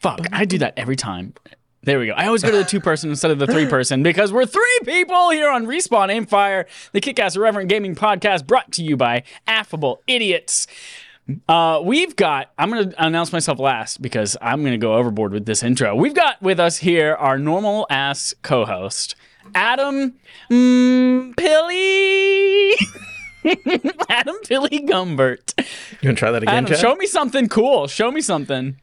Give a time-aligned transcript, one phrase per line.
[0.00, 1.34] Fuck, I do that every time.
[1.82, 2.12] There we go.
[2.12, 4.80] I always go to the two person instead of the three person because we're three
[4.84, 10.02] people here on Respawn Aimfire, the Kick-Ass Irreverent Gaming Podcast brought to you by Affable
[10.06, 10.66] Idiots.
[11.48, 15.32] Uh, we've got, I'm going to announce myself last because I'm going to go overboard
[15.32, 15.94] with this intro.
[15.94, 19.14] We've got with us here our normal ass co host,
[19.54, 20.14] Adam
[20.50, 22.74] mm, Pilly.
[24.08, 25.54] Adam Pilly Gumbert.
[26.02, 26.80] You want to try that again, Adam, Chad?
[26.80, 27.86] show me something cool.
[27.86, 28.76] Show me something.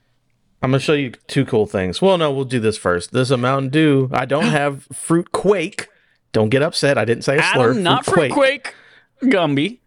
[0.65, 2.01] I'm going to show you two cool things.
[2.01, 3.11] Well, no, we'll do this first.
[3.11, 4.09] This is a Mountain Dew.
[4.11, 5.89] I don't have Fruit Quake.
[6.31, 6.97] Don't get upset.
[6.97, 7.69] I didn't say a slur.
[7.69, 8.73] Adam, not Fruit Quake.
[9.21, 9.77] Gumby.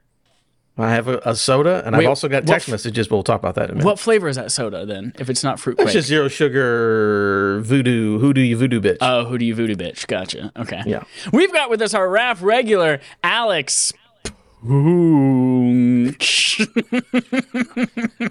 [0.78, 3.24] I have a, a soda, and Wait, I've also got text f- messages, but we'll
[3.24, 3.84] talk about that in a minute.
[3.86, 5.12] What flavor is that soda then?
[5.19, 5.92] If it's not Fruit It's Quake.
[5.95, 8.98] just zero sugar voodoo, hoodoo, you voodoo bitch.
[9.00, 10.06] Oh, who do you voodoo bitch?
[10.06, 10.52] Gotcha.
[10.56, 10.80] Okay.
[10.86, 11.02] Yeah.
[11.33, 13.92] We've got with us our RAF regular, Alex.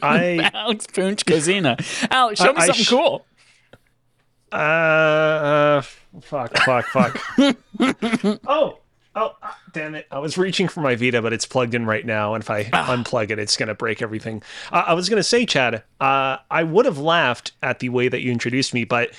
[0.02, 1.78] I Alex Poonch Cozina.
[2.12, 3.26] Alex, show me I- I something sh- cool.
[4.52, 5.82] uh, uh
[6.22, 7.20] fuck fuck fuck.
[8.48, 8.80] oh.
[9.20, 10.06] Oh, ah, damn it.
[10.12, 12.36] I was reaching for my Vita, but it's plugged in right now.
[12.36, 14.44] And if I unplug it, it's going to break everything.
[14.72, 18.10] Uh, I was going to say, Chad, uh, I would have laughed at the way
[18.10, 19.10] that you introduced me, but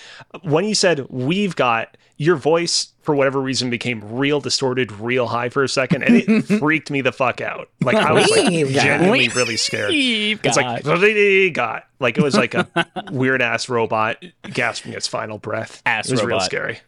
[0.42, 5.48] when you said we've got, your voice, for whatever reason, became real distorted, real high
[5.48, 7.70] for a second, and it freaked me the fuck out.
[7.80, 9.92] Like, I was like genuinely really scared.
[9.94, 10.84] It's like
[11.54, 12.68] got like it was like a
[13.10, 15.80] weird ass robot gasping its final breath.
[15.86, 16.80] Ass it was real scary.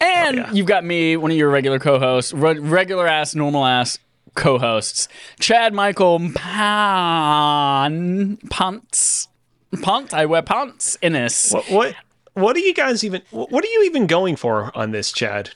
[0.00, 0.52] And oh, yeah.
[0.52, 3.98] you've got me, one of your regular co-hosts, re- regular ass, normal ass
[4.34, 5.08] co-hosts,
[5.40, 9.28] Chad Michael Pan Pants.
[9.82, 11.52] Pants, I wear pants in this.
[11.52, 11.96] What what
[12.36, 13.22] what are you guys even?
[13.30, 15.50] What are you even going for on this, Chad?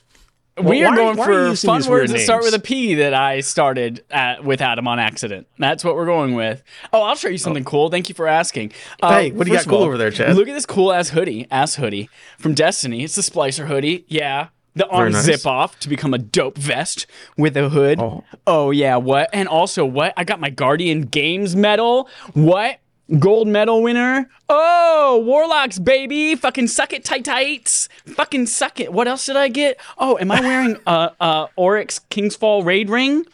[0.62, 2.94] we why are going why are you for fun words that start with a P
[2.96, 5.46] that I started at, with Adam on accident.
[5.58, 6.62] That's what we're going with.
[6.92, 7.88] Oh, I'll show you something cool.
[7.88, 8.72] Thank you for asking.
[9.02, 10.36] Uh, Hey, what do you got cool over there, Chad?
[10.36, 13.04] Look at this cool ass hoodie, ass hoodie from Destiny.
[13.04, 14.04] It's the Splicer hoodie.
[14.08, 14.48] Yeah.
[14.74, 15.24] The arms nice.
[15.24, 17.06] zip off to become a dope vest
[17.36, 17.98] with a hood.
[18.00, 18.24] Oh.
[18.46, 19.28] oh yeah, what?
[19.32, 20.14] And also what?
[20.16, 22.08] I got my Guardian Games medal.
[22.34, 22.78] What?
[23.18, 24.28] Gold medal winner.
[24.48, 26.34] Oh, Warlocks, baby.
[26.36, 27.88] Fucking suck it, tight tights.
[28.06, 28.92] Fucking suck it.
[28.92, 29.78] What else did I get?
[29.98, 33.24] Oh, am I wearing a, a Oryx Kingsfall raid ring?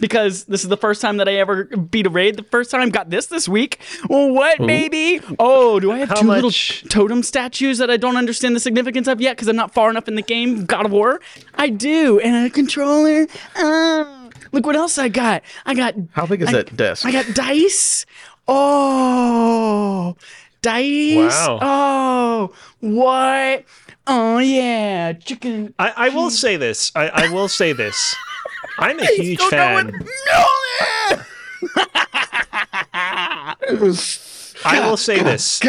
[0.00, 2.36] Because this is the first time that I ever beat a raid.
[2.36, 3.78] The first time got this this week.
[4.08, 5.20] Well, what, baby?
[5.38, 8.60] Oh, do I have How two little much- totem statues that I don't understand the
[8.60, 10.64] significance of yet because I'm not far enough in the game?
[10.64, 11.20] God of War.
[11.54, 13.28] I do, and a controller.
[13.54, 15.42] Oh, look what else I got.
[15.66, 17.06] I got How big is I- that desk?
[17.06, 18.04] I got dice.
[18.54, 20.16] Oh,
[20.60, 21.16] dice.
[21.16, 21.58] Wow.
[21.62, 23.64] Oh, what?
[24.06, 25.74] Oh yeah, chicken.
[25.78, 26.92] I, I will say this.
[26.94, 28.14] I, I will say this.
[28.78, 29.92] I'm a huge fan.
[34.64, 35.60] I will say this.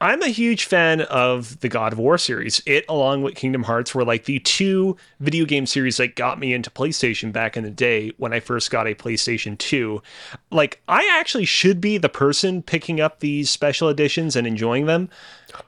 [0.00, 2.62] I'm a huge fan of the God of War series.
[2.66, 6.52] It, along with Kingdom Hearts, were like the two video game series that got me
[6.54, 10.00] into PlayStation back in the day when I first got a PlayStation 2.
[10.52, 15.08] Like, I actually should be the person picking up these special editions and enjoying them.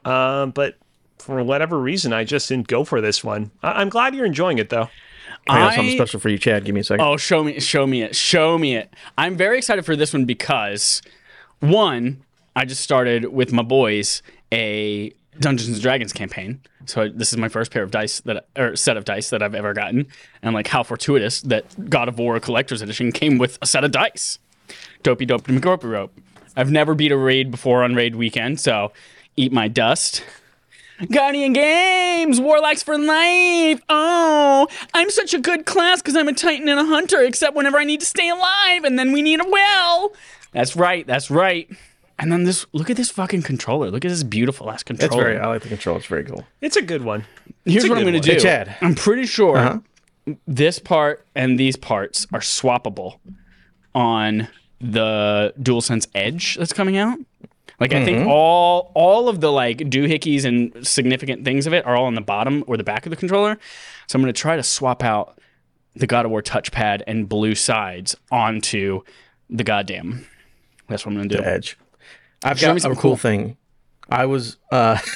[0.04, 0.76] Um, but
[1.18, 3.50] for whatever reason, I just didn't go for this one.
[3.64, 4.88] I- I'm glad you're enjoying it, though.
[5.48, 6.64] I got something special for you, Chad.
[6.64, 7.04] Give me a second.
[7.04, 8.92] Oh, show me, show me it, show me it.
[9.18, 11.02] I'm very excited for this one because,
[11.60, 12.22] one,
[12.56, 14.22] I just started with my boys
[14.53, 16.61] a Dungeons and Dragons campaign.
[16.87, 19.55] So this is my first pair of dice that, or set of dice that I've
[19.55, 20.06] ever gotten,
[20.43, 23.93] and like how fortuitous that God of War Collector's Edition came with a set of
[23.93, 24.39] dice.
[25.03, 26.19] Dopey dope McGropey rope.
[26.56, 28.93] I've never beat a raid before on raid weekend, so
[29.37, 30.25] eat my dust.
[31.10, 33.81] Guardian Games, Warlocks for life.
[33.89, 37.78] Oh, I'm such a good class because I'm a Titan and a Hunter, except whenever
[37.78, 40.12] I need to stay alive, and then we need a well.
[40.53, 41.71] That's right, that's right.
[42.20, 43.91] And then this, look at this fucking controller.
[43.91, 45.08] Look at this beautiful ass controller.
[45.08, 45.38] it's very.
[45.38, 45.98] I like the controller.
[45.98, 46.44] It's very cool.
[46.60, 47.25] It's a good one.
[47.64, 48.26] Here's what I'm going to one.
[48.26, 48.32] do.
[48.34, 48.76] Hey, Chad.
[48.82, 50.34] I'm pretty sure Uh-huh.
[50.47, 53.18] this part and these parts are swappable
[53.95, 54.48] on
[54.80, 57.18] the DualSense Edge that's coming out.
[57.78, 58.04] Like I Mm-hmm.
[58.04, 62.15] think all all of the like doohickeys and significant things of it are all on
[62.15, 63.59] the bottom or the back of the controller.
[64.06, 65.39] So I'm going to try to swap out
[65.95, 69.00] the God of War touchpad and blue sides onto
[69.48, 70.27] the goddamn.
[70.89, 71.42] That's what I'm going to do.
[71.42, 71.78] The edge.
[72.42, 73.16] I've Show got a cool cool.
[73.16, 73.57] thing.
[74.09, 74.57] I was.
[74.72, 74.98] uh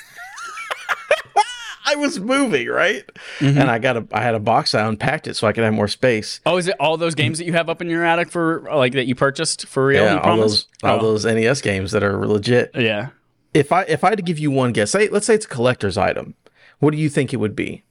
[1.86, 3.04] I was moving right,
[3.40, 3.58] Mm-hmm.
[3.58, 4.06] and I got a.
[4.10, 4.74] I had a box.
[4.74, 6.40] I unpacked it so I could have more space.
[6.46, 8.94] Oh, is it all those games that you have up in your attic for like
[8.94, 10.04] that you purchased for real?
[10.04, 11.02] Yeah, all those all Oh.
[11.02, 12.70] those NES games that are legit.
[12.74, 13.08] Yeah.
[13.52, 15.48] If I if I had to give you one guess, say let's say it's a
[15.48, 16.34] collector's item,
[16.78, 17.84] what do you think it would be?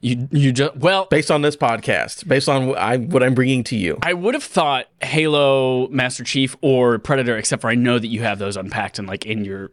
[0.00, 3.64] You you just well, Based on this podcast, based on what, I, what I'm bringing
[3.64, 3.98] to you.
[4.02, 8.22] I would have thought Halo, Master Chief, or Predator, except for I know that you
[8.22, 9.70] have those unpacked and like in your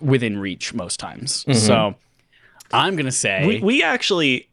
[0.00, 1.44] within reach most times.
[1.44, 1.58] Mm-hmm.
[1.58, 1.94] So
[2.72, 4.48] I'm gonna say We, we actually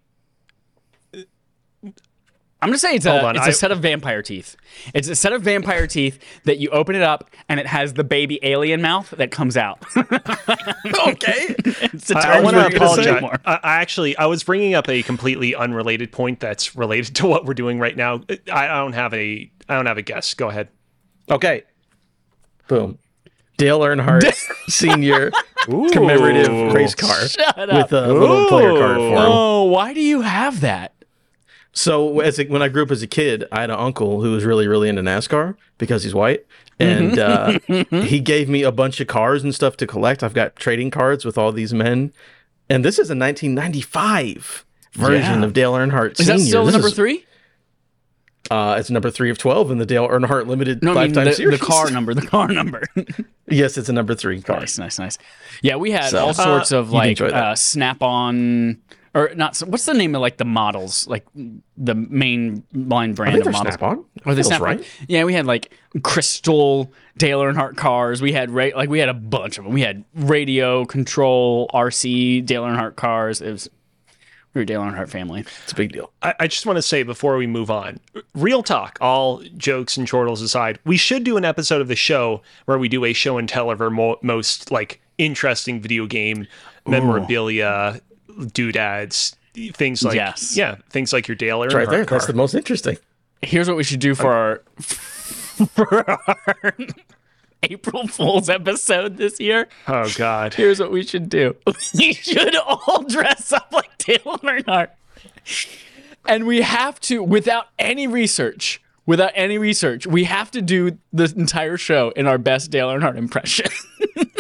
[2.62, 4.56] I'm gonna say it's Hold a on, it's I- a set of vampire teeth.
[4.94, 8.04] It's a set of vampire teeth that you open it up and it has the
[8.04, 9.80] baby alien mouth that comes out.
[9.98, 11.56] okay.
[11.58, 13.22] it's a I, term want to apologize.
[13.22, 13.36] more.
[13.46, 17.46] I, I actually I was bringing up a completely unrelated point that's related to what
[17.46, 18.22] we're doing right now.
[18.30, 20.34] I, I don't have a I don't have a guess.
[20.36, 20.70] Go ahead.
[21.30, 21.64] Okay.
[22.68, 23.00] Boom.
[23.58, 24.34] Dale Earnhardt
[24.70, 25.32] Senior
[25.92, 27.70] commemorative race car Shut up.
[27.70, 29.18] with a little player card for him.
[29.18, 30.94] Oh, why do you have that?
[31.74, 34.32] So as a, when I grew up as a kid, I had an uncle who
[34.32, 36.46] was really really into NASCAR because he's white,
[36.80, 37.60] and uh,
[37.90, 40.22] he gave me a bunch of cars and stuff to collect.
[40.24, 42.12] I've got trading cards with all these men,
[42.70, 45.46] and this is a 1995 version Yeah.
[45.46, 46.34] of Dale Earnhardt Is Senior.
[46.38, 47.26] that still This number is- three?
[48.50, 51.32] Uh, it's number three of 12 in the Dale Earnhardt Limited No, I mean the,
[51.32, 51.58] Series.
[51.58, 52.14] the car number.
[52.14, 52.84] The car number.
[53.48, 54.60] yes, it's a number three car.
[54.60, 55.18] nice, nice, nice.
[55.62, 58.82] Yeah, we had So, all sorts of like uh, Snap-on
[59.14, 59.58] or not.
[59.60, 61.08] What's the name of like the models?
[61.08, 61.26] Like
[61.78, 63.76] the main line brand of models.
[63.76, 64.06] Snap-on.
[64.26, 64.86] Or the Feels Snap right.
[65.08, 65.74] Yeah, we had like
[66.04, 68.22] Crystal Dale Earnhardt cars.
[68.22, 69.74] We had ra- like we had a bunch of them.
[69.74, 73.42] We had radio control RC Dale Earnhardt cars.
[73.42, 73.70] It was
[74.54, 75.46] we were Dale Earnhardt family.
[75.64, 76.12] It's a big deal.
[76.22, 78.00] I, I just want to say before we move on,
[78.36, 82.42] real talk, all jokes and chortles aside, we should do an episode of the show
[82.66, 86.48] where we do a show and tell of our mo- most like interesting video game
[86.86, 88.02] memorabilia,
[88.54, 89.36] doodads,
[89.74, 90.56] things like Yes.
[90.58, 92.06] yeah, things like your Dale Earnhardt Right there.
[92.06, 92.18] car.
[92.20, 92.98] That's the most interesting.
[93.42, 94.64] Here's what we should do for our
[95.74, 96.74] for our
[97.64, 99.68] April Fool's episode this year.
[99.88, 100.54] oh God.
[100.56, 101.56] Here's what we should do.
[101.96, 104.90] We should all dress up like Dale Earnhardt.
[106.26, 111.32] And we have to, without any research, without any research, we have to do the
[111.36, 113.68] entire show in our best Dale Earnhardt impression.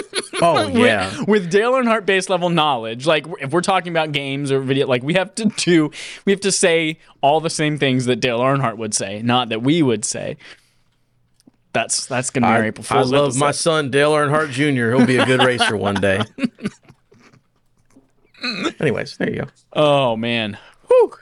[0.43, 1.19] Oh yeah.
[1.19, 3.05] with, with Dale Earnhardt base level knowledge.
[3.05, 5.91] Like if we're talking about games or video, like we have to do,
[6.25, 9.61] we have to say all the same things that Dale Earnhardt would say, not that
[9.61, 10.38] we would say.
[11.73, 13.39] That's that's gonna be I, April I love episode.
[13.39, 14.95] my son Dale Earnhardt Jr.
[14.95, 16.21] He'll be a good racer one day.
[18.79, 19.47] Anyways, there you go.
[19.73, 21.13] Oh man, Whew.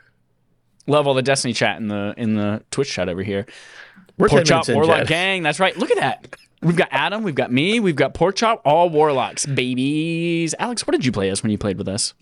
[0.88, 3.46] love all the Destiny chat in the in the Twitch chat over here.
[4.18, 5.08] We're Pork 10 Chop minutes in, Warlock Jed.
[5.08, 5.44] Gang.
[5.44, 5.76] That's right.
[5.78, 6.36] Look at that.
[6.62, 7.24] We've got Adam.
[7.24, 7.80] We've got me.
[7.80, 8.62] We've got Pork Chop.
[8.66, 10.54] All Warlocks, babies.
[10.60, 12.14] Alex, what did you play as when you played with us?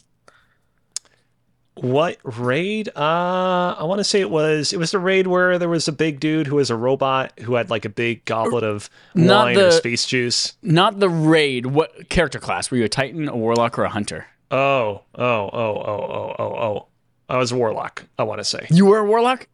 [1.76, 2.90] What raid?
[2.96, 5.92] Uh, I want to say it was it was the raid where there was a
[5.92, 9.56] big dude who was a robot who had like a big goblet of Not wine
[9.56, 10.58] the- or space juice.
[10.64, 11.68] Not the raid.
[11.68, 12.86] What character class were you?
[12.86, 14.26] A Titan, a Warlock, or a Hunter?
[14.50, 16.86] Oh, oh, oh, oh, oh, oh, oh.
[17.30, 18.06] I was a warlock.
[18.18, 18.66] I want to say.
[18.72, 19.48] You were a Warlock.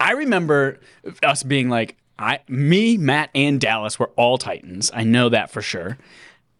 [0.00, 0.80] I remember
[1.22, 4.90] us being like, I, me, Matt, and Dallas were all Titans.
[4.94, 5.96] I know that for sure.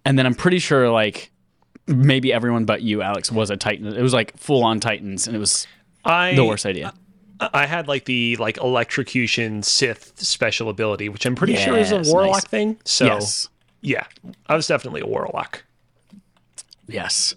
[0.07, 1.31] And then I'm pretty sure like
[1.87, 3.87] maybe everyone but you, Alex, was a Titan.
[3.87, 5.67] It was like full on Titans, and it was
[6.03, 6.95] I the worst idea.
[7.41, 12.01] I had like the like electrocution Sith special ability, which I'm pretty sure is a
[12.11, 12.45] warlock nice.
[12.47, 12.79] thing.
[12.85, 13.49] So yes.
[13.83, 14.07] yeah,
[14.47, 15.65] I was definitely a warlock.
[16.87, 17.35] Yes.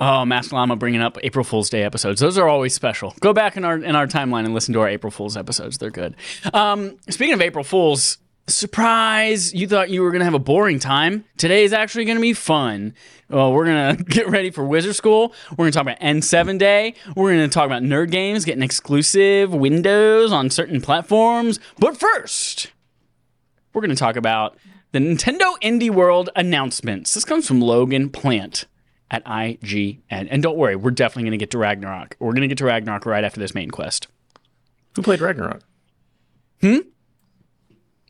[0.00, 2.20] Oh, Mask Llama bringing up April Fool's Day episodes.
[2.20, 3.14] Those are always special.
[3.20, 5.76] Go back in our in our timeline and listen to our April Fool's episodes.
[5.76, 6.16] They're good.
[6.54, 8.16] Um, speaking of April Fools,
[8.46, 9.52] surprise!
[9.52, 11.26] You thought you were gonna have a boring time.
[11.36, 12.94] Today is actually gonna be fun.
[13.28, 15.34] Well, we're gonna get ready for Wizard School.
[15.50, 16.94] We're gonna talk about N7 Day.
[17.14, 21.60] We're gonna talk about nerd games getting exclusive windows on certain platforms.
[21.78, 22.72] But first,
[23.72, 24.56] we're going to talk about
[24.92, 27.14] the Nintendo Indie World announcements.
[27.14, 28.64] This comes from Logan Plant
[29.10, 29.98] at IGN.
[30.10, 32.16] And don't worry, we're definitely going to get to Ragnarok.
[32.18, 34.06] We're going to get to Ragnarok right after this main quest.
[34.96, 35.62] Who played Ragnarok?
[36.60, 36.78] Hmm?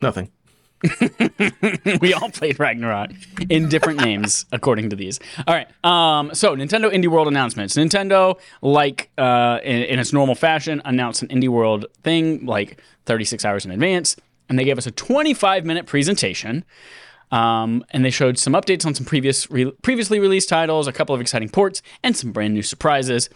[0.02, 0.30] Nothing.
[2.00, 3.10] we all played Ragnarok
[3.50, 5.20] in different names according to these.
[5.46, 5.68] All right.
[5.84, 7.76] Um, so Nintendo Indie World announcements.
[7.76, 13.44] Nintendo, like uh, in, in its normal fashion, announced an Indie World thing like 36
[13.44, 14.16] hours in advance,
[14.48, 16.64] and they gave us a 25 minute presentation.
[17.30, 21.14] Um, and they showed some updates on some previous re- previously released titles, a couple
[21.14, 23.30] of exciting ports, and some brand new surprises.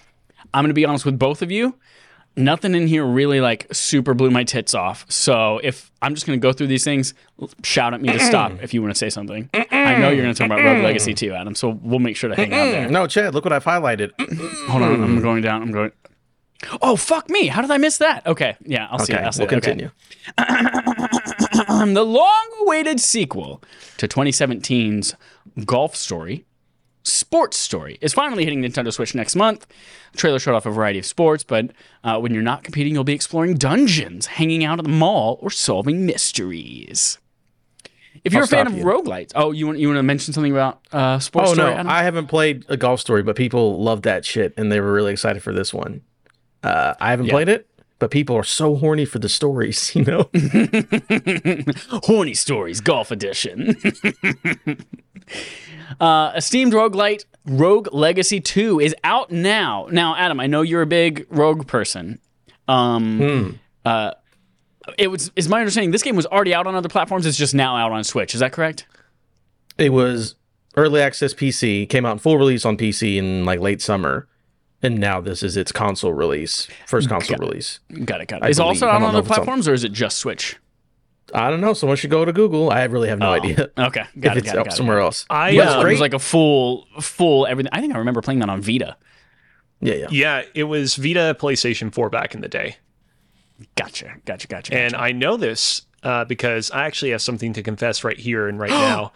[0.52, 1.76] I'm going to be honest with both of you.
[2.36, 5.06] Nothing in here really like super blew my tits off.
[5.08, 7.14] So if I'm just going to go through these things,
[7.62, 9.48] shout at me to stop if you want to say something.
[9.54, 11.54] I know you're going to talk about Rogue Legacy too, Adam.
[11.54, 12.90] So we'll make sure to hang out there.
[12.90, 14.10] No, Chad, look what I've highlighted.
[14.68, 15.62] Hold on, I'm going down.
[15.62, 15.92] I'm going.
[16.80, 17.48] Oh fuck me!
[17.48, 18.26] How did I miss that?
[18.26, 19.12] Okay, yeah, I'll see.
[19.12, 19.68] Okay, I'll see we'll it.
[19.68, 19.90] Okay.
[21.74, 23.62] Um, the long-awaited sequel
[23.96, 25.14] to 2017's
[25.64, 26.44] Golf Story
[27.02, 29.66] Sports Story is finally hitting Nintendo Switch next month.
[30.12, 31.70] The trailer showed off a variety of sports, but
[32.02, 35.50] uh, when you're not competing, you'll be exploring dungeons, hanging out at the mall, or
[35.50, 37.18] solving mysteries.
[38.24, 38.84] If you're I'll a fan of you.
[38.84, 41.68] roguelites, oh, you want you want to mention something about uh, Sports Oh Story?
[41.70, 41.88] no, Adam?
[41.90, 45.12] I haven't played a golf story, but people love that shit, and they were really
[45.12, 46.00] excited for this one.
[46.62, 47.68] Uh, I haven't played it,
[48.04, 49.96] but people are so horny for the stories.
[49.96, 50.28] You know,
[52.04, 53.70] Horny Stories Golf Edition.
[56.00, 59.88] uh, esteemed roguelite Rogue Legacy 2 is out now.
[59.90, 62.18] Now, Adam, I know you're a big Rogue person.
[62.68, 64.10] Um, uh,
[64.98, 67.24] it was is my understanding this game was already out on other platforms.
[67.24, 68.34] It's just now out on Switch.
[68.34, 68.84] Is that correct?
[69.78, 70.34] it was
[70.76, 74.28] early access PC, came out in full release on PC in like late summer,
[74.84, 77.80] and now this is its console release, first console release.
[78.04, 78.28] Got it.
[78.28, 78.44] Got it.
[78.44, 80.18] I Is it also out on other if it's on- platforms, or is it just
[80.18, 80.56] Switch?
[81.32, 81.72] I don't know.
[81.72, 82.70] Someone should go to Google.
[82.70, 84.40] I really have no idea Okay, if Oh, got it.
[84.40, 84.72] it's Got it, out it.
[84.74, 85.24] somewhere else.
[85.30, 87.70] I Yeah, it was like a full, full everything.
[87.72, 88.96] I think I remember playing that on Vita.
[89.80, 90.06] Yeah, yeah.
[90.10, 92.76] yeah, it was Vita, PlayStation 4 back in the day.
[93.76, 94.14] Gotcha.
[94.24, 94.46] Gotcha.
[94.48, 94.74] Gotcha.
[94.74, 98.58] And I know this uh, because I actually have something to confess right here and
[98.58, 99.12] right now.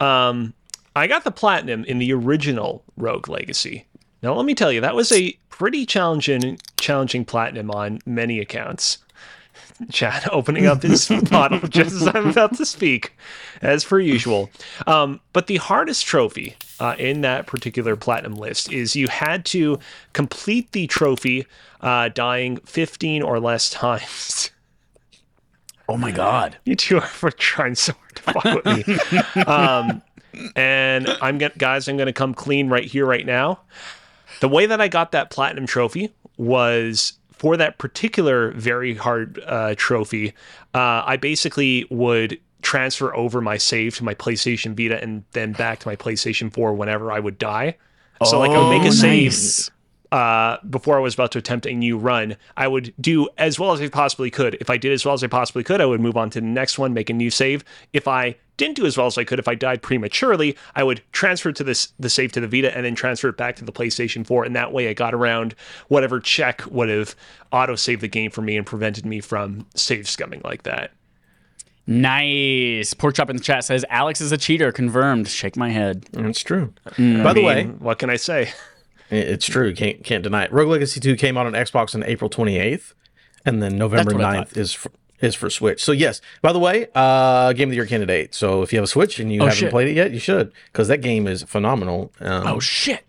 [0.00, 0.54] Um,
[0.96, 3.86] I got the platinum in the original Rogue Legacy.
[4.22, 8.98] Now, let me tell you, that was a pretty challenging, challenging platinum on many accounts.
[9.90, 13.16] Chad opening up his bottle just as I'm about to speak,
[13.60, 14.48] as per usual.
[14.86, 19.78] Um, but the hardest trophy uh, in that particular platinum list is you had to
[20.12, 21.46] complete the trophy
[21.80, 24.50] uh, dying 15 or less times.
[25.88, 26.56] oh my god.
[26.64, 29.42] You two are for trying so hard to fuck with me.
[29.42, 30.00] um,
[30.54, 33.60] and I'm gonna, guys, I'm gonna come clean right here, right now.
[34.42, 39.76] The way that I got that platinum trophy was for that particular very hard uh,
[39.76, 40.30] trophy.
[40.74, 45.78] Uh, I basically would transfer over my save to my PlayStation Vita and then back
[45.78, 47.76] to my PlayStation 4 whenever I would die.
[48.24, 49.70] So like I would make Oh, a save nice.
[50.12, 53.72] Uh, before I was about to attempt a new run, I would do as well
[53.72, 54.58] as I possibly could.
[54.60, 56.46] If I did as well as I possibly could, I would move on to the
[56.46, 57.64] next one, make a new save.
[57.94, 61.02] If I didn't do as well as I could, if I died prematurely, I would
[61.12, 63.72] transfer to this the save to the Vita and then transfer it back to the
[63.72, 64.44] PlayStation 4.
[64.44, 65.54] And that way, I got around
[65.88, 67.16] whatever check would have
[67.50, 70.92] auto saved the game for me and prevented me from save scumming like that.
[71.86, 72.92] Nice.
[72.92, 74.72] Pork chop in the chat says Alex is a cheater.
[74.72, 75.26] Confirmed.
[75.26, 76.04] Shake my head.
[76.12, 76.74] It's true.
[76.90, 77.24] Mm.
[77.24, 78.52] By I the mean, way, what can I say?
[79.12, 79.74] It- it's true.
[79.74, 80.52] Can't can't deny it.
[80.52, 82.94] Rogue Legacy 2 came out on Xbox on April 28th,
[83.44, 84.90] and then November That's 9th is for,
[85.20, 85.82] is for Switch.
[85.84, 86.20] So yes.
[86.42, 88.34] By the way, uh, Game of the Year candidate.
[88.34, 89.70] So if you have a Switch and you haven't Oh, shit.
[89.70, 92.12] played it yet, you should because that game is phenomenal.
[92.20, 93.04] Um, Oh shit.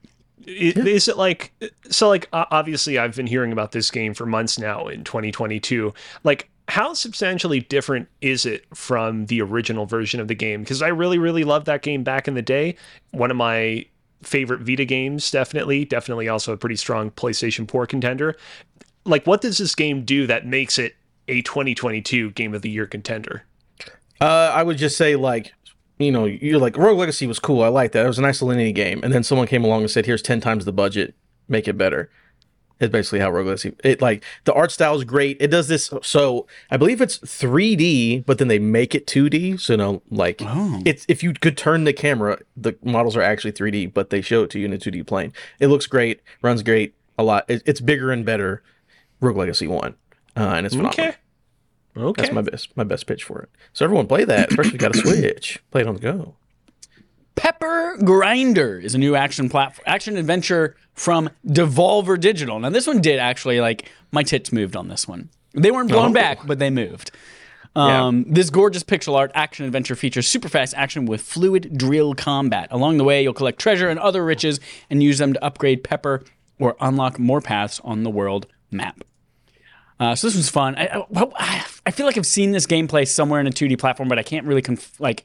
[0.45, 1.53] I- Is it like
[1.89, 2.09] so?
[2.09, 5.93] Like obviously, I've been hearing about this game for months now in 2022.
[6.25, 10.61] Like, how substantially different is it from the original version of the game?
[10.61, 12.75] Because I really, really loved that game back in the day.
[13.11, 13.85] One of my
[14.23, 18.35] favorite Vita games, definitely, definitely also a pretty strong PlayStation 4 contender.
[19.05, 20.95] Like, what does this game do that makes it
[21.27, 23.43] a 2022 Game of the Year contender?
[24.21, 25.53] Uh, I would just say like,
[25.99, 27.63] you know, you're like Rogue Legacy was cool.
[27.63, 28.05] I like that.
[28.05, 29.01] It was a nice little game.
[29.03, 31.13] And then someone came along and said, "Here's ten times the budget.
[31.47, 32.09] Make it better."
[32.83, 33.73] It's basically how Rogue Legacy.
[33.83, 35.37] It like the art style is great.
[35.39, 35.91] It does this.
[36.01, 39.59] So I believe it's 3D, but then they make it 2D.
[39.59, 40.81] So you know, like Oh.
[40.85, 44.43] it's if you could turn the camera, the models are actually 3D, but they show
[44.43, 45.33] it to you in a 2D plane.
[45.59, 46.21] It looks great.
[46.41, 46.93] Runs great.
[47.17, 47.45] A lot.
[47.49, 48.61] It, it's bigger and better.
[49.21, 49.95] Rogue Legacy One,
[50.35, 51.05] uh, and it's phenomenal.
[51.07, 51.15] Okay.
[51.95, 52.21] Okay.
[52.23, 53.49] That's my best my best pitch for it.
[53.71, 55.63] So everyone play that, especially if you got a Switch.
[55.71, 56.35] Play it on the go.
[57.35, 62.59] Pepper Grinder is a new action platform, action adventure from Devolver Digital.
[62.59, 65.29] Now, this one did actually like my tits moved on this one.
[65.53, 66.13] They weren't blown Oh.
[66.13, 67.11] back, but they moved.
[67.75, 72.67] Um, This gorgeous pixel art action adventure features super fast action with fluid drill combat.
[72.69, 74.59] Along the way, you'll collect treasure and other riches
[74.91, 76.23] and use them to upgrade Pepper
[76.59, 79.03] or unlock more paths on the world map.
[79.99, 80.75] Uh, so this was fun.
[80.75, 84.19] I, I, I feel like I've seen this gameplay somewhere in a 2D platform, but
[84.19, 85.23] I can't really conf- like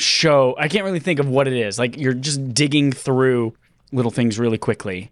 [0.00, 0.54] show.
[0.58, 1.78] I can't really think of what it is.
[1.78, 3.54] Like you're just digging through
[3.92, 5.10] little things really quickly.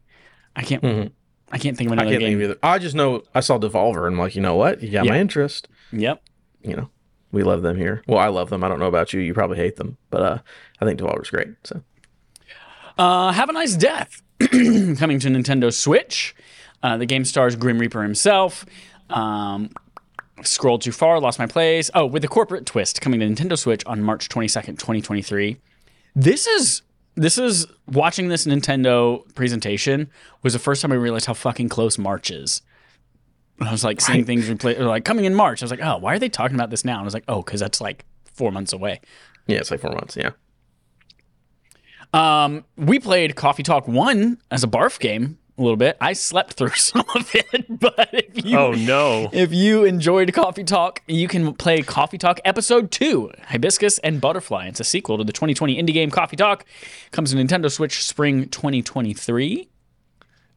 [0.57, 1.13] I can't.
[1.53, 2.39] I can't think of I another can't game.
[2.39, 2.59] think of either.
[2.63, 4.83] I just know I saw Devolver and I'm like, you know what?
[4.83, 5.69] You got my interest.
[5.93, 6.23] Yep.
[6.63, 6.91] You know,
[7.33, 8.03] we love them here.
[8.09, 8.65] Well, I love them.
[8.65, 9.21] I don't know about you.
[9.21, 10.39] You probably hate them, but uh,
[10.81, 11.49] I think Devolver's great.
[11.65, 11.83] So
[12.99, 14.23] Uh, Have a nice death.
[14.41, 16.35] Coming to Nintendo Switch.
[16.83, 18.65] Uh, the game stars Grim Reaper himself.
[19.11, 19.71] Um,
[20.43, 21.91] scrolled too far, lost my place.
[21.95, 25.57] Oh, with a corporate twist coming to Nintendo Switch on March 22nd, 2023.
[26.15, 26.83] This is
[27.17, 30.11] this is watching this Nintendo presentation
[30.43, 32.63] was the first time I realized how fucking close March is.
[33.61, 35.63] I was like seeing things replay, like coming in March.
[35.63, 36.95] I was like, oh, why are they talking about this now?
[36.95, 39.01] And I was like, oh, because that's like four months away.
[39.47, 40.17] yeah, it's like four months.
[40.17, 40.31] Yeah.
[42.13, 45.97] Um, we played Coffee Talk One as a barf game a little bit.
[46.01, 49.29] I slept through some of it, but if you Oh no.
[49.33, 54.67] if you enjoyed Coffee Talk, you can play Coffee Talk Episode 2, Hibiscus and Butterfly.
[54.67, 56.65] It's a sequel to the 2020 indie game Coffee Talk.
[57.13, 59.69] Comes to Nintendo Switch spring 2023.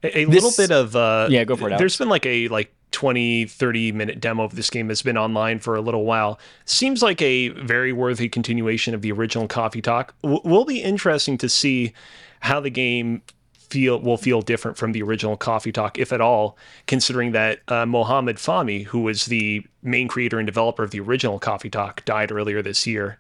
[0.04, 1.80] A, a little bit of uh Yeah, go for it, Alex.
[1.80, 5.60] There's been like a like 20 30 minute demo of this game that's been online
[5.60, 6.40] for a little while.
[6.66, 10.14] Seems like a very worthy continuation of the original Coffee Talk.
[10.24, 11.94] W- will be interesting to see
[12.42, 13.24] how the game
[13.70, 17.86] feel will feel different from the original Coffee Talk, if at all, considering that uh,
[17.86, 22.32] Mohammad Fahmi, who was the main creator and developer of the original Coffee Talk, died
[22.32, 23.20] earlier this year.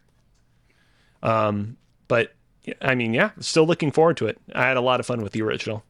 [1.23, 1.77] Um,
[2.07, 2.33] but
[2.81, 4.37] I mean, yeah, still looking forward to it.
[4.53, 5.83] I had a lot of fun with the original.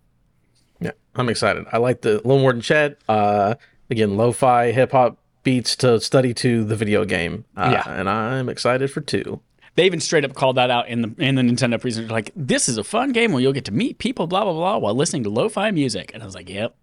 [0.80, 1.66] Yeah, I'm excited.
[1.72, 2.98] I like the little more than Chad.
[3.10, 3.56] Uh,
[3.90, 7.46] again, lo-fi hip hop beats to study to the video game.
[7.56, 7.92] Uh, Yeah.
[8.00, 9.40] and I'm excited for two.
[9.77, 12.12] They even straight up called that out in the in the Nintendo presentation.
[12.12, 14.79] Like, this is a fun game where you'll get to meet people, blah blah blah,
[14.79, 16.10] while listening to lo-fi music.
[16.15, 16.75] And I was like, yep.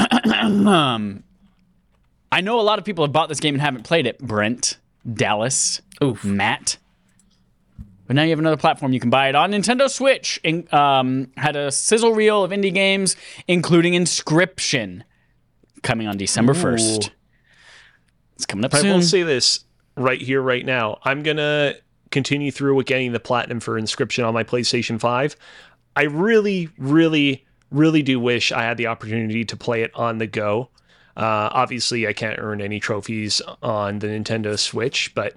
[0.34, 1.22] um,
[2.32, 4.18] I know a lot of people have bought this game and haven't played it.
[4.18, 4.78] Brent,
[5.10, 6.24] Dallas, Oof.
[6.24, 6.76] Matt.
[8.08, 9.52] But now you have another platform you can buy it on.
[9.52, 13.14] Nintendo Switch in, um, had a sizzle reel of indie games,
[13.46, 15.02] including Inscryption,
[15.84, 17.12] coming on December first.
[18.34, 18.94] It's coming up I soon.
[18.94, 19.64] will say this
[19.98, 20.98] right here, right now.
[21.04, 21.74] I'm gonna
[22.10, 25.36] continue through with getting the platinum for Inscryption on my PlayStation 5.
[25.96, 30.26] I really, really, really do wish I had the opportunity to play it on the
[30.26, 30.70] go.
[31.16, 35.34] Uh, obviously, I can't earn any trophies on the Nintendo Switch, but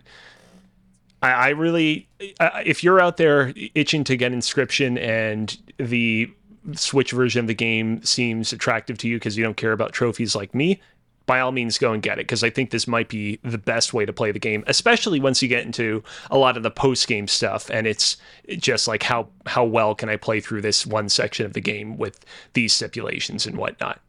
[1.24, 6.32] I, really, if you're out there itching to get Inscryption and the
[6.74, 10.36] Switch version of the game seems attractive to you because you don't care about trophies
[10.36, 10.80] like me,
[11.26, 13.94] by all means go and get it because I think this might be the best
[13.94, 17.08] way to play the game, especially once you get into a lot of the post
[17.08, 18.18] game stuff and it's
[18.58, 21.98] just like how how well can I play through this one section of the game
[21.98, 24.00] with these stipulations and whatnot.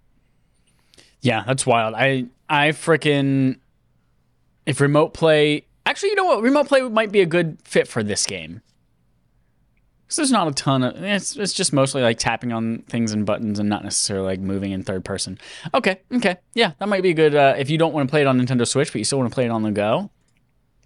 [1.20, 1.94] Yeah, that's wild.
[1.94, 3.58] I I freaking
[4.66, 8.02] if remote play actually you know what remote play might be a good fit for
[8.02, 8.62] this game.
[10.16, 13.58] There's not a ton of it's it's just mostly like tapping on things and buttons
[13.58, 15.38] and not necessarily like moving in third person.
[15.74, 18.26] Okay, okay, yeah, that might be good uh, if you don't want to play it
[18.26, 20.10] on Nintendo Switch but you still want to play it on the go.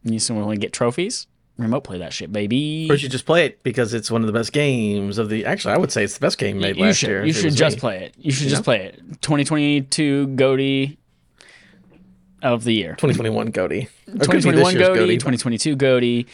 [0.05, 1.27] And you still want to get trophies.
[1.59, 2.87] Remote play that shit, baby.
[2.89, 5.47] Or you should just play it because it's one of the best games of the.
[5.47, 7.25] Actually, I would say it's the best game made you last should year.
[7.25, 7.81] you should just me.
[7.81, 8.15] play it.
[8.19, 9.01] You should just play it.
[9.23, 10.99] 2022 Goaty
[12.43, 12.91] of the year.
[12.91, 13.89] 2021 Goaty.
[14.07, 16.27] Or it could be 2021 this Goaty, 2022 Goaty.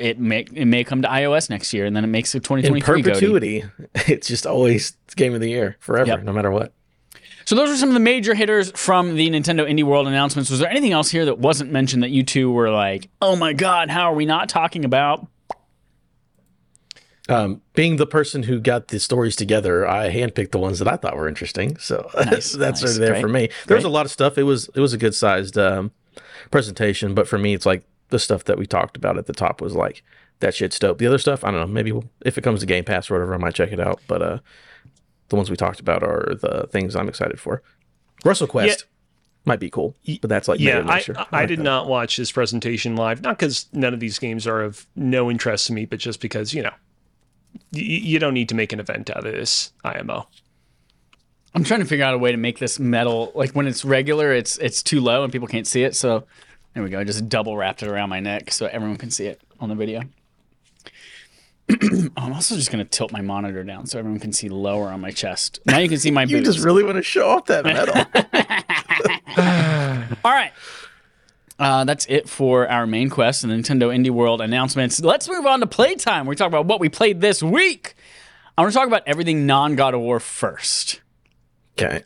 [0.00, 2.98] It may it may come to iOS next year, and then it makes it 2023
[2.98, 6.22] In perpetuity, it's just always game of the year forever, Yep.
[6.22, 6.72] no matter what.
[7.44, 10.50] So those are some of the major hitters from the Nintendo Indie World announcements.
[10.50, 13.52] Was there anything else here that wasn't mentioned that you two were like, "Oh my
[13.52, 15.26] god, how are we not talking about?"
[17.28, 20.96] Um, being the person who got the stories together, I handpicked the ones that I
[20.96, 21.76] thought were interesting.
[21.78, 23.48] So Nice, that's nice, there great, for me.
[23.66, 24.38] There was a lot of stuff.
[24.38, 25.90] It was it was a good sized um,
[26.50, 29.60] presentation, but for me, it's like the stuff that we talked about at the top
[29.60, 30.02] was like
[30.40, 30.98] that shit's dope.
[30.98, 31.66] The other stuff, I don't know.
[31.66, 34.00] Maybe we'll, if it comes to Game Pass or whatever, I might check it out.
[34.06, 34.38] But uh,
[35.28, 37.62] the ones we talked about are the things I'm excited for.
[38.24, 38.84] Russell Quest
[39.44, 41.26] might be cool, but that's like Yeah, later I.
[41.32, 41.64] I, like did that.
[41.64, 45.68] not watch this presentation live, not because none of these games are of no interest
[45.68, 46.72] to me, but just because, you know,
[47.72, 50.26] y- you don't need to make an event out of this IMO.
[51.54, 54.32] I'm trying to figure out a way to make this metal like when it's regular,
[54.32, 55.96] it's it's too low and people can't see it.
[55.96, 56.24] So
[56.76, 57.00] there we go.
[57.00, 59.74] I just double wrapped it around my neck so everyone can see it on the
[59.74, 60.02] video.
[62.18, 65.10] I'm also just gonna tilt my monitor down so everyone can see lower on my
[65.10, 65.58] chest.
[65.64, 66.54] Now you can see my You boobs.
[66.54, 67.94] just really want to show off that metal.
[70.22, 70.52] All right.
[71.58, 75.00] Uh, that's it for our main quest and Nintendo Indie World announcements.
[75.00, 76.26] Let's move on to playtime.
[76.26, 77.94] We talk about what we played this week.
[78.58, 81.00] I want to talk about everything non God of War first.
[81.80, 82.04] okay.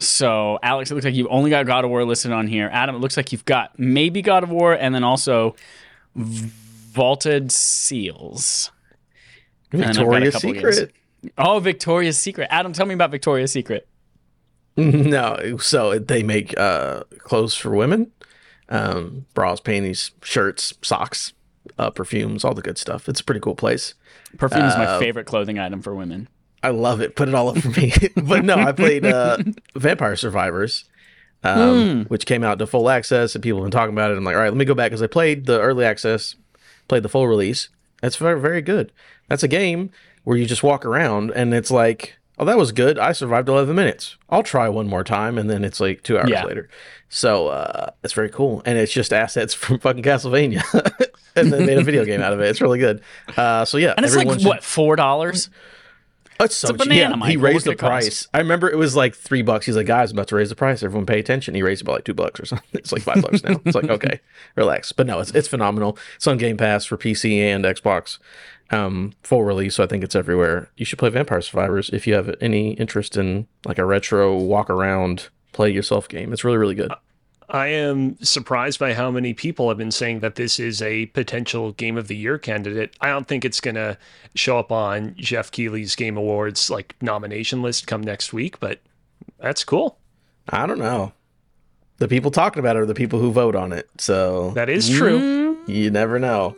[0.00, 2.68] So, Alex, it looks like you've only got God of War listed on here.
[2.72, 5.56] Adam, it looks like you've got maybe God of War and then also
[6.14, 8.70] Vaulted Seals.
[9.70, 10.36] then I've got a Victoria's
[10.76, 10.92] Secret.
[11.36, 12.48] Oh, Victoria's Secret.
[12.50, 13.86] Adam, tell me about Victoria's Secret.
[14.76, 18.12] No, so they make uh, clothes for women,
[18.68, 21.32] um, bras, panties, shirts, socks,
[21.80, 23.08] uh, perfumes, all the good stuff.
[23.08, 23.94] It's a pretty cool place.
[24.36, 26.28] Perfume is Uh, my favorite clothing item for women.
[26.62, 27.14] I love it.
[27.16, 27.92] Put it all over me.
[28.16, 29.38] but no, I played uh,
[29.76, 30.84] Vampire Survivors,
[31.44, 34.16] um, which came out to full access, and people have been talking about it.
[34.16, 36.34] I'm like, all right, let me go back because I played the early access,
[36.88, 37.68] played the full release.
[38.02, 38.92] That's very, very good.
[39.28, 39.90] That's a game
[40.24, 42.98] where you just walk around, and it's like oh, that was good.
[43.00, 44.16] I survived 11 minutes.
[44.30, 45.38] I'll try one more time.
[45.38, 46.44] And then it's like two hours Yeah.
[46.44, 46.68] later.
[47.08, 48.62] So uh, it's very cool.
[48.64, 50.62] And it's just assets from fucking Castlevania.
[51.34, 52.48] and then made a video game out of it.
[52.48, 53.02] It's really good.
[53.36, 53.92] Uh, so yeah.
[53.96, 55.50] And it's like should- what four dollars?
[56.40, 57.30] It's so a banana, Yeah, Mike.
[57.30, 57.88] he raised the it cost?
[57.90, 58.28] price.
[58.32, 59.66] I remember it was like three bucks.
[59.66, 60.82] He's like, guys, I'm about to raise the price.
[60.82, 61.54] Everyone pay attention.
[61.54, 62.68] He raised it by like two bucks or something.
[62.74, 63.60] It's like five bucks now.
[63.64, 64.20] It's like, okay,
[64.56, 64.92] relax.
[64.92, 65.98] But no, it's it's phenomenal.
[66.16, 68.18] It's on Game Pass for PC and Xbox.
[68.70, 70.70] Um, full release, so I think it's everywhere.
[70.76, 74.68] You should play Vampire Survivors if you have any interest in like a retro walk
[74.68, 76.32] around play yourself game.
[76.32, 76.92] It's really, really good.
[77.50, 81.72] I am surprised by how many people have been saying that this is a potential
[81.72, 82.94] Game of the Year candidate.
[83.00, 83.96] I don't think it's going to
[84.34, 88.80] show up on Geoff Keighley's Game Awards like nomination list come next week, but
[89.40, 89.98] that's cool.
[90.50, 91.12] I don't know.
[91.98, 93.88] The people talking about it are the people who vote on it.
[93.98, 95.58] So That is true.
[95.66, 96.54] you never know.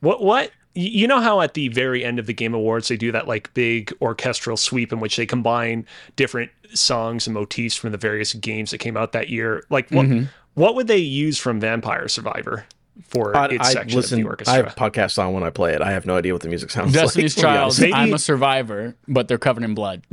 [0.00, 3.12] What what you know how at the very end of the Game Awards they do
[3.12, 7.98] that like big orchestral sweep in which they combine different songs and motifs from the
[7.98, 9.64] various games that came out that year.
[9.70, 10.26] Like what mm-hmm.
[10.54, 12.64] what would they use from Vampire Survivor
[13.08, 14.18] for I, its I section listen.
[14.18, 14.54] of the orchestra.
[14.54, 15.82] I have podcasts on when I play it.
[15.82, 17.42] I have no idea what the music sounds Destiny's like.
[17.42, 17.80] to be Child.
[17.80, 20.02] Maybe- I'm a survivor, but they're covered in blood.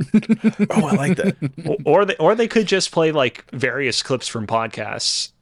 [0.72, 1.36] Oh, I like that.
[1.66, 5.32] O- or they or they could just play like various clips from podcasts.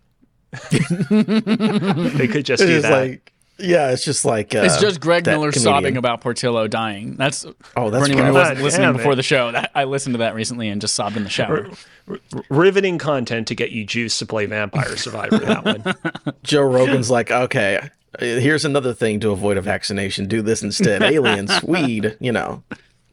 [0.71, 2.91] they could just It's do that.
[2.91, 5.62] like, yeah, it's just like uh, It's just Greg Miller comedian.
[5.75, 7.16] sobbing about Portillo dying.
[7.16, 7.44] That's
[7.77, 9.16] Oh, that's for anyone who wasn't God listening damn before it.
[9.16, 9.51] the show.
[9.53, 11.68] That, I listened to that recently and just sobbed in the shower.
[12.09, 12.18] R-
[12.51, 15.38] riveting content to get you juiced to play Vampire Survivor.
[15.38, 16.35] That one.
[16.42, 17.88] Joe Rogan's like, okay, uh,
[18.25, 20.27] here's another thing to avoid a vaccination.
[20.29, 21.03] Do this instead.
[21.03, 22.16] Aliens, weed.
[22.21, 22.62] You know,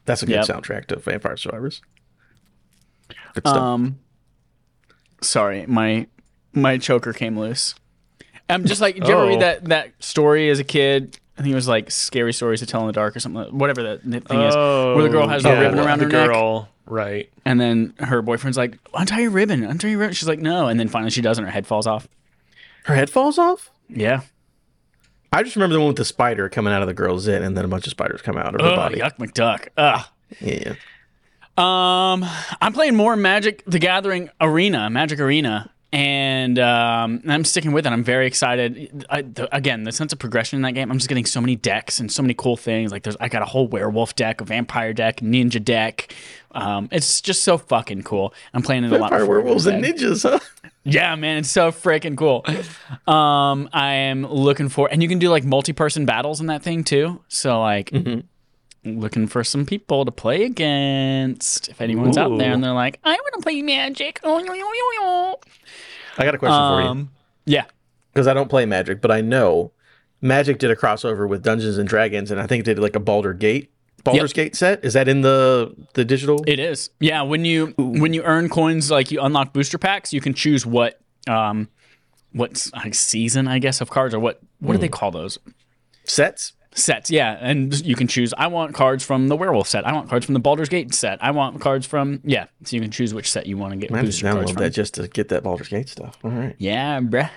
[0.06, 0.46] that's a good Yep.
[0.46, 1.82] soundtrack to Vampire Survivors.
[3.34, 3.58] Good stuff.
[3.58, 4.00] Um,
[5.22, 6.08] sorry, my
[6.54, 7.76] my choker came loose.
[8.50, 9.28] I'm just like, did you ever Oh.
[9.28, 11.18] read that that story as a kid?
[11.38, 13.44] I think it was like scary stories to tell in the dark or something.
[13.58, 16.12] Whatever that thing is, where the girl has the Oh, yeah, ribbon around the her
[16.12, 17.30] neck, girl, right?
[17.44, 20.80] and then her boyfriend's like, "Untie your ribbon, untie your ribbon." She's like, "No," and
[20.80, 22.08] then finally she does, and her head falls off.
[22.86, 23.70] Her head falls off.
[23.90, 24.22] Yeah.
[25.34, 27.58] I just remember the one with the spider coming out of the girl's zit, and
[27.58, 29.00] then a bunch of spiders come out of her Oh, body.
[29.00, 29.68] yuck, McDuck.
[29.76, 30.06] Ugh.
[30.40, 30.76] Yeah.
[31.58, 32.26] Um,
[32.62, 37.94] I'm playing more Magic: The Gathering Arena, Magic Arena, and um, I'm sticking with it.
[37.94, 39.06] I'm very excited.
[39.10, 40.92] I, the, again, the sense of progression in that game.
[40.92, 42.92] I'm just getting so many decks and so many cool things.
[42.92, 46.14] Like there's, I got a whole werewolf deck, a vampire deck, ninja deck.
[46.52, 48.34] Um, it's just so fucking cool.
[48.54, 49.12] I'm playing it a lot.
[49.12, 50.40] Vampire before I go to werewolves and ninjas, huh?
[50.84, 52.46] Yeah, man, it's so freaking cool.
[53.08, 56.84] Um, I am looking for, and you can do like multi-person battles in that thing
[56.84, 57.22] too.
[57.30, 57.94] So like,
[58.84, 61.70] looking for some people to play against.
[61.70, 64.20] If anyone's out there and they're like, I want to play Magic.
[66.18, 67.12] I got a question for you Um,
[67.46, 67.66] yeah,
[68.14, 69.72] because I don't play Magic, but I know
[70.22, 73.00] Magic did a crossover with Dungeons and Dragons, and I think it did like a
[73.00, 73.72] Baldur Gate,
[74.04, 74.84] Baldur's Gate set.
[74.84, 76.44] Is that in the the digital?
[76.48, 76.90] it is.
[77.00, 80.66] Yeah, when you when you earn coins, like you unlock booster packs, you can choose
[80.66, 81.70] what um,
[82.32, 85.40] what like, season, I guess, of cards or what what do they call those?
[86.06, 86.54] Sets?
[86.76, 87.10] Sets.
[87.10, 89.88] Yeah and you can choose i want cards from the werewolf set.
[89.88, 91.18] I want cards from the Baldur's gate set.
[91.24, 93.92] I want cards from yeah so you can choose which set you want to get
[93.92, 94.64] I just booster cards download from.
[94.64, 96.18] that just to get that Baldur's Gate stuff.
[96.24, 96.56] All right.
[96.60, 97.30] yeah bruh.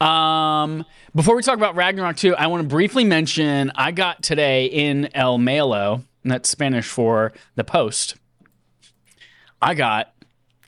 [0.00, 4.66] Um before we talk about ragnarok 2 i want to briefly mention i got today
[4.66, 8.16] in el mailo and that's spanish for the post.
[9.60, 10.12] I got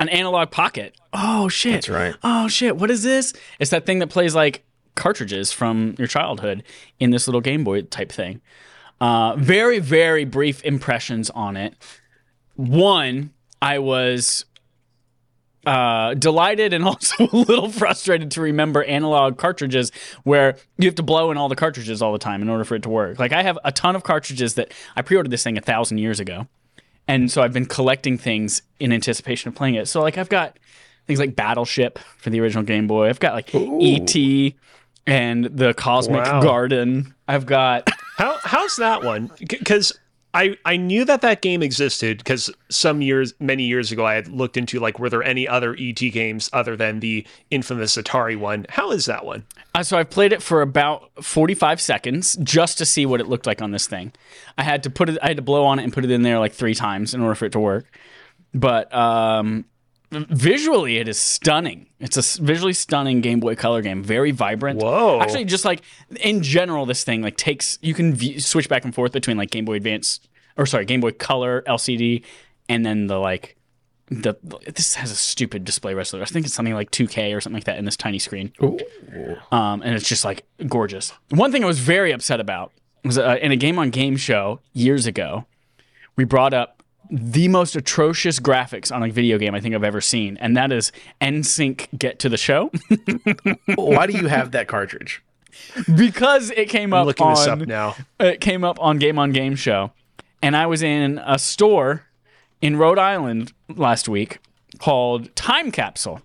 [0.01, 0.97] an analog pocket.
[1.13, 1.73] Oh shit.
[1.75, 2.15] That's right.
[2.23, 3.33] oh shit, what is this?
[3.59, 4.65] It's that thing that plays like
[4.95, 6.63] cartridges from your childhood
[6.99, 8.41] in this little Game Boy type thing.
[9.01, 11.75] Uh, very, very brief impressions on it.
[12.55, 14.45] One, I was
[15.67, 19.91] uh, delighted and also a little frustrated to remember analog cartridges
[20.25, 22.75] where you have to blow in all the cartridges all the time in order for
[22.75, 23.19] it to work.
[23.19, 26.21] Like I have a ton of cartridges that I pre-ordered this thing a thousand years
[26.21, 26.47] ago,
[27.09, 29.89] and so I've been collecting things in anticipation of playing it.
[29.89, 30.59] So like I've got
[31.07, 33.09] things like Battleship for the original Game Boy.
[33.09, 34.57] I've got like E.T.
[35.07, 36.43] and the Cosmic Wow.
[36.43, 37.15] Garden.
[37.29, 39.31] I've got How how's that one?
[39.39, 39.99] Because
[40.35, 44.29] I I knew that that game existed because some years, many years ago, I had
[44.29, 48.65] looked into like were there any other ET games other than the infamous Atari one?
[48.71, 49.45] How is that one?
[49.75, 53.47] Uh, so I've played it for about 45 seconds just to see what it looked
[53.47, 54.13] like on this thing.
[54.57, 56.23] I had to put it, I had to blow on it and put it in
[56.23, 57.87] there like three times in order for it to work.
[58.55, 59.65] But um,
[60.13, 61.87] visually, it is stunning.
[61.99, 64.81] It's a visually stunning Game Boy Color game, very vibrant.
[64.81, 65.21] Whoa.
[65.21, 65.83] Actually, just like
[66.21, 69.51] in general, this thing like takes you can view, switch back and forth between like
[69.51, 70.21] Game Boy Advance
[70.57, 72.23] or sorry, Game Boy Color LCD,
[72.69, 73.57] and then the like
[74.11, 74.35] the
[74.75, 76.31] this has a stupid display resolution.
[76.31, 78.53] I think it's something like 2K or something like that in this tiny screen
[79.51, 81.13] um, and it's just like gorgeous.
[81.31, 82.73] One thing I was very upset about
[83.05, 85.47] was uh, in a game on game show years ago.
[86.17, 86.82] We brought up
[87.15, 90.73] the most atrocious graphics on a video game I think I've ever seen, and that
[90.73, 92.71] is NSYNC Get to the Show
[93.75, 95.23] Why do you have that cartridge?
[95.95, 97.95] because it came I'm up looking on this up now.
[98.19, 99.93] it came up on Game on Game Show,
[100.41, 102.05] and I was in a store
[102.63, 104.39] in Rhode Island last week
[104.79, 106.23] called Time Capsule.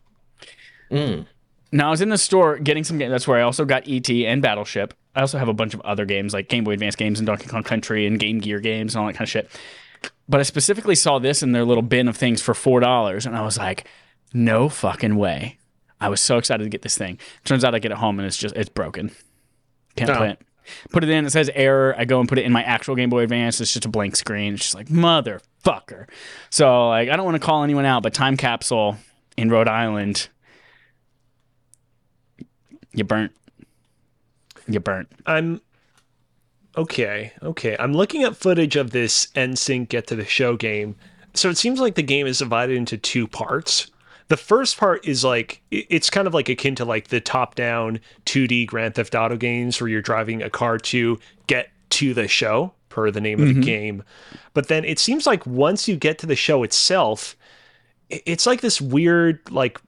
[0.89, 1.25] Mm.
[1.73, 3.11] Now I was in the store getting some games.
[3.11, 4.93] That's where I also got ET and Battleship.
[5.15, 7.47] I also have a bunch of other games like Game Boy Advance games and Donkey
[7.47, 9.49] Kong Country and Game Gear games and all that kind of shit.
[10.29, 13.35] But I specifically saw this in their little bin of things for four dollars, and
[13.35, 13.87] I was like,
[14.33, 15.57] "No fucking way!"
[16.01, 17.17] I was so excited to get this thing.
[17.45, 19.11] Turns out I get it home and it's just it's broken.
[19.95, 20.15] Can't Oh.
[20.17, 20.41] play it.
[20.91, 21.25] Put it in.
[21.25, 21.95] It says error.
[21.97, 23.61] I go and put it in my actual Game Boy Advance.
[23.61, 24.53] It's just a blank screen.
[24.55, 26.07] It's just like motherfucker.
[26.49, 28.97] So like, I don't want to call anyone out, but Time Capsule
[29.37, 30.27] in Rhode Island,
[32.93, 33.31] you burnt.
[34.67, 35.09] You burnt.
[35.25, 35.61] I'm
[36.77, 37.33] okay.
[37.41, 40.95] Okay, I'm looking at footage of this NSYNC Get to the Show game.
[41.33, 43.91] So it seems like the game is divided into two parts.
[44.29, 48.67] The first part is like it's kind of like akin to like the top-down 2D
[48.67, 53.09] Grand Theft Auto games where you're driving a car to get to the show per
[53.11, 53.61] the name of the mm-hmm.
[53.61, 54.03] game.
[54.53, 57.37] But then it seems like once you get to the show itself,
[58.09, 59.79] it's like this weird like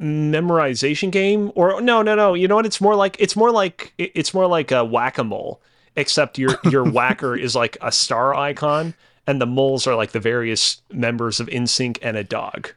[0.00, 3.92] memorization game or no no no you know what it's more like it's more like
[3.98, 5.60] it's more like a whack-a-mole
[5.96, 8.94] except your your whacker is like a star icon
[9.26, 12.72] and the moles are like the various members of NSYNC and a dog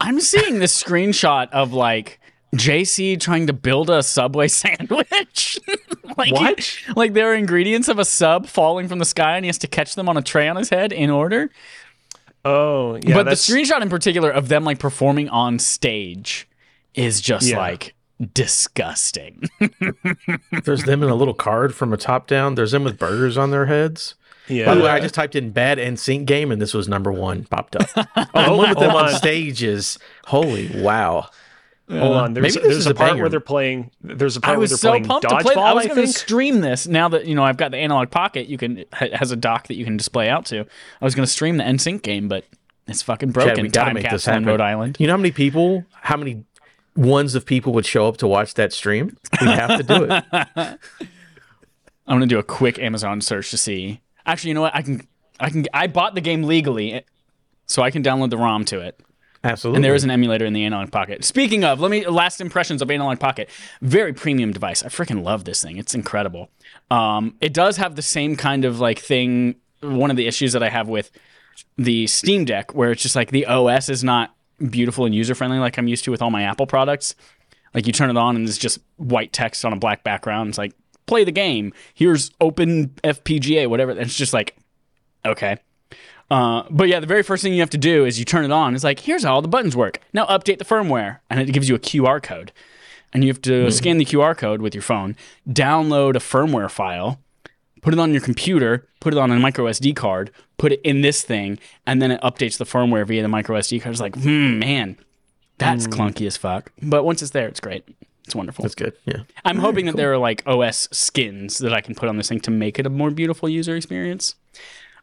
[0.00, 2.18] I'm seeing this screenshot of like
[2.56, 5.58] JC trying to build a Subway sandwich.
[6.16, 6.58] like What?
[6.60, 9.58] he- like there are ingredients of a sub falling from the sky, and he has
[9.58, 11.50] to catch them on a tray on his head in order.
[12.44, 16.48] oh yeah but the screenshot in particular of them like performing on stage
[16.94, 17.58] is just Yeah.
[17.58, 17.94] like
[18.32, 19.48] disgusting.
[20.64, 22.54] There's them in a little card from a top down.
[22.54, 24.14] There's them with burgers on their heads.
[24.48, 27.10] yeah By the way, I just typed in bad NSYNC game and this was number
[27.12, 27.88] one popped up.
[28.34, 29.14] Oh, the one with them on on.
[29.14, 31.28] stage is holy wow.
[31.90, 33.22] hold on there's, maybe there's a a part banger.
[33.22, 35.62] where they're playing there's a part I where they're so playing pumped to dodgeball play.
[35.62, 38.46] I was going to stream this now that you know I've got the analog pocket.
[38.46, 40.60] You can ha- has a dock that you can display out to.
[40.60, 42.44] I was going to stream the NSYNC game, but
[42.86, 43.56] it's fucking broken.
[43.56, 44.44] Chad, we gotta Time make this happen.
[44.44, 44.96] Rhode Island.
[45.00, 46.44] You know how many people, how many
[46.96, 49.16] ones of people would show up to watch that stream?
[49.40, 50.24] We have to do it.
[52.06, 54.00] I'm gonna do a quick Amazon search to see.
[54.26, 54.74] Actually, you know what?
[54.74, 55.06] I can,
[55.38, 57.04] I can, I bought the game legally,
[57.66, 59.00] so I can download the ROM to it.
[59.42, 59.76] Absolutely.
[59.78, 61.24] And there is an emulator in the Analog Pocket.
[61.24, 63.48] Speaking of, let me last impressions of Analog Pocket.
[63.80, 64.82] Very premium device.
[64.82, 65.78] I freaking love this thing.
[65.78, 66.50] It's incredible.
[66.90, 69.54] Um, it does have the same kind of like thing.
[69.80, 71.10] One of the issues that I have with
[71.78, 74.34] the Steam Deck, where it's just like the OS is not
[74.68, 77.14] beautiful and user friendly like I'm used to with all my Apple products.
[77.74, 80.50] Like you turn it on and it's just white text on a black background.
[80.50, 80.74] It's like
[81.06, 81.72] play the game.
[81.94, 83.92] Here's open FPGA, whatever.
[83.92, 84.56] And it's just like
[85.24, 85.58] okay.
[86.30, 88.52] Uh, but yeah, the very first thing you have to do is you turn it
[88.52, 88.74] on.
[88.74, 90.00] It's like, here's how all the buttons work.
[90.12, 91.18] Now update the firmware.
[91.28, 92.52] And it gives you a QR code.
[93.12, 95.16] And you have to scan the QR code with your phone,
[95.48, 97.18] download a firmware file,
[97.82, 101.00] put it on your computer, put it on a micro SD card, put it in
[101.00, 103.92] this thing, and then it updates the firmware via the micro SD card.
[103.92, 104.96] It's like, hmm, man,
[105.58, 106.72] that's clunky as fuck.
[106.82, 107.86] But once it's there, it's great.
[108.24, 108.62] It's wonderful.
[108.62, 108.92] That's good.
[109.06, 109.22] Yeah.
[109.44, 112.40] I'm hoping that there are like OS skins that I can put on this thing
[112.40, 114.36] to make it a more beautiful user experience.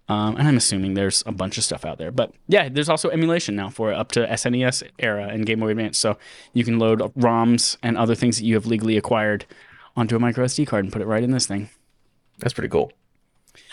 [0.09, 2.11] Um, and I'm assuming there's a bunch of stuff out there.
[2.11, 5.97] But yeah, there's also emulation now for up to SNES era and Game Boy Advance.
[5.97, 6.17] So
[6.53, 9.45] you can load ROMs and other things that you have legally acquired
[9.97, 11.69] onto a micro SD card and put it right in this thing.
[12.39, 12.91] That's pretty cool.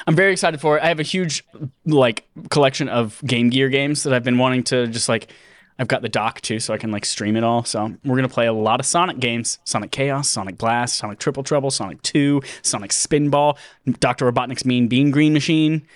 [0.06, 0.82] I'm very excited for it.
[0.82, 1.44] I have a huge
[1.84, 5.30] like collection of Game Gear games that I've been wanting to just like
[5.78, 7.64] I've got the dock too, so I can like stream it all.
[7.64, 11.42] So we're gonna play a lot of Sonic games: Sonic Chaos, Sonic Blast, Sonic Triple
[11.42, 13.56] Trouble, Sonic Two, Sonic Spinball,
[14.00, 15.86] Doctor Robotnik's Mean Bean Green Machine.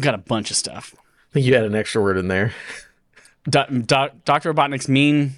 [0.00, 0.94] Got a bunch of stuff.
[1.30, 2.52] I think you had an extra word in there.
[3.48, 5.32] Do- Do- Doctor Robotnik's Mean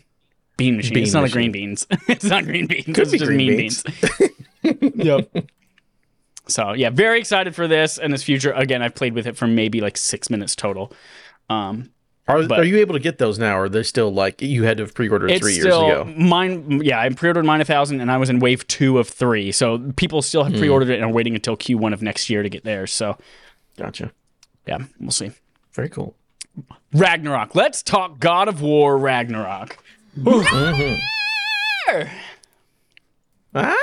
[0.57, 0.95] Bean Machine.
[0.95, 1.87] Bean it's not a green beans.
[2.09, 2.85] it's not green beans.
[2.87, 3.83] Could it's be just green mean beans.
[4.63, 4.93] beans.
[4.97, 5.31] yep.
[6.49, 8.53] So yeah, very excited for this and its future.
[8.53, 10.93] Again, I've played with it for maybe like six minutes total.
[11.49, 11.91] Um,
[12.27, 14.63] Are, But- are you able to get those now, or are they still like you
[14.65, 16.15] had to have pre-ordered it's three still years ago?
[16.17, 16.81] mine.
[16.83, 19.53] Yeah, I pre-ordered mine a thousand, and I was in wave two of three.
[19.53, 20.53] So people still Hmm.
[20.53, 22.93] have pre-ordered it and are waiting until Q1 of next year to get theirs.
[22.95, 23.19] So
[23.77, 24.11] Gotcha.
[24.67, 25.33] yeah, we'll see.
[25.75, 26.15] Very cool.
[26.95, 27.55] Ragnarok.
[27.55, 29.77] Let's talk God of War Ragnarok.
[33.55, 33.75] Ah,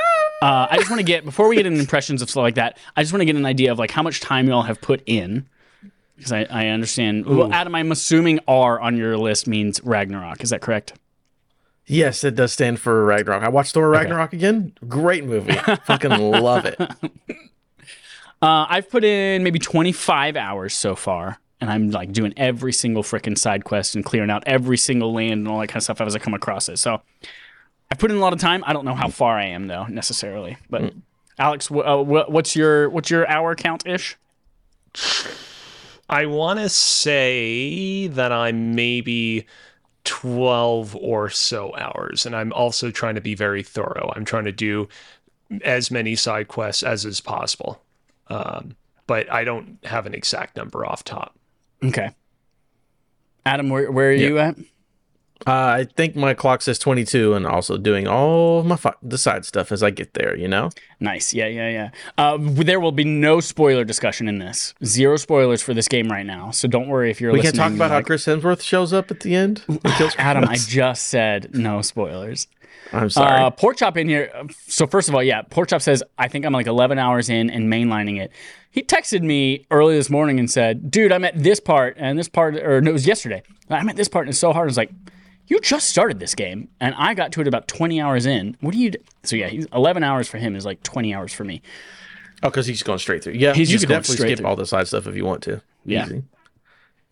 [0.41, 2.77] Uh, I just want to get before we get into impressions of stuff like that.
[2.95, 5.03] I just want to get an idea of like how much time y'all have put
[5.05, 5.47] in,
[6.15, 7.25] because I, I understand.
[7.25, 10.41] Well, Adam, I'm assuming R on your list means Ragnarok.
[10.43, 10.93] Is that correct?
[11.85, 13.43] yes, it does stand for Ragnarok.
[13.43, 14.73] I watched Thor Ragnarok again.
[14.87, 15.53] Great movie.
[15.85, 16.79] Fucking love it.
[18.43, 23.03] Uh, I've put in maybe 25 hours so far and I'm like doing every single
[23.03, 26.01] freaking side quest and clearing out every single land and all that kind of stuff
[26.01, 26.79] as I come across it.
[26.79, 27.03] So
[27.91, 28.63] I put in a lot of time.
[28.65, 30.93] I don't know how far I am though necessarily, but
[31.37, 34.17] Alex, wh- uh, wh- what's your what's your hour count ish?
[36.09, 39.45] I want to say that I'm maybe
[40.03, 44.11] 12 or so hours, and I'm also trying to be very thorough.
[44.15, 44.89] I'm trying to do
[45.63, 47.81] as many side quests as is possible,
[48.27, 48.75] um,
[49.07, 51.35] but I don't have an exact number off top.
[51.83, 52.09] Okay.
[53.45, 54.55] Adam, where where are you at?
[55.47, 59.17] Uh, I think my clock says 22, and also doing all of my fi- the
[59.17, 60.37] side stuff as I get there.
[60.37, 61.33] You know, Nice.
[61.33, 61.89] Yeah, yeah, yeah.
[62.17, 64.75] Uh, there will be no spoiler discussion in this.
[64.85, 66.51] Zero spoilers for this game right now.
[66.51, 69.09] So don't worry if you're we can talk about how like, Chris Hemsworth shows up
[69.09, 69.63] at the end.
[70.17, 72.47] Adam, I just said no spoilers.
[72.93, 73.41] I'm sorry.
[73.41, 74.31] Uh, Pork Chop in here.
[74.67, 77.49] So first of all, yeah, Pork Chop says I think I'm like 11 hours in
[77.49, 78.31] and mainlining it.
[78.69, 82.29] He texted me early this morning and said, "Dude, I'm at this part and this
[82.29, 83.43] part, or no, it was yesterday.
[83.69, 84.91] I'm at this part and it's so hard." I was like,
[85.51, 88.55] "You just started this game and I got to it about 20 hours in.
[88.61, 91.33] What do you?" d-" So yeah, he's 11 hours for him is like 20 hours
[91.33, 91.61] for me.
[92.43, 93.33] oh, because he's going straight through.
[93.33, 94.47] Yeah, He's you just could going definitely skip through.
[94.47, 95.61] all the side stuff if you want to.
[95.85, 96.05] Yeah.
[96.05, 96.23] Easy.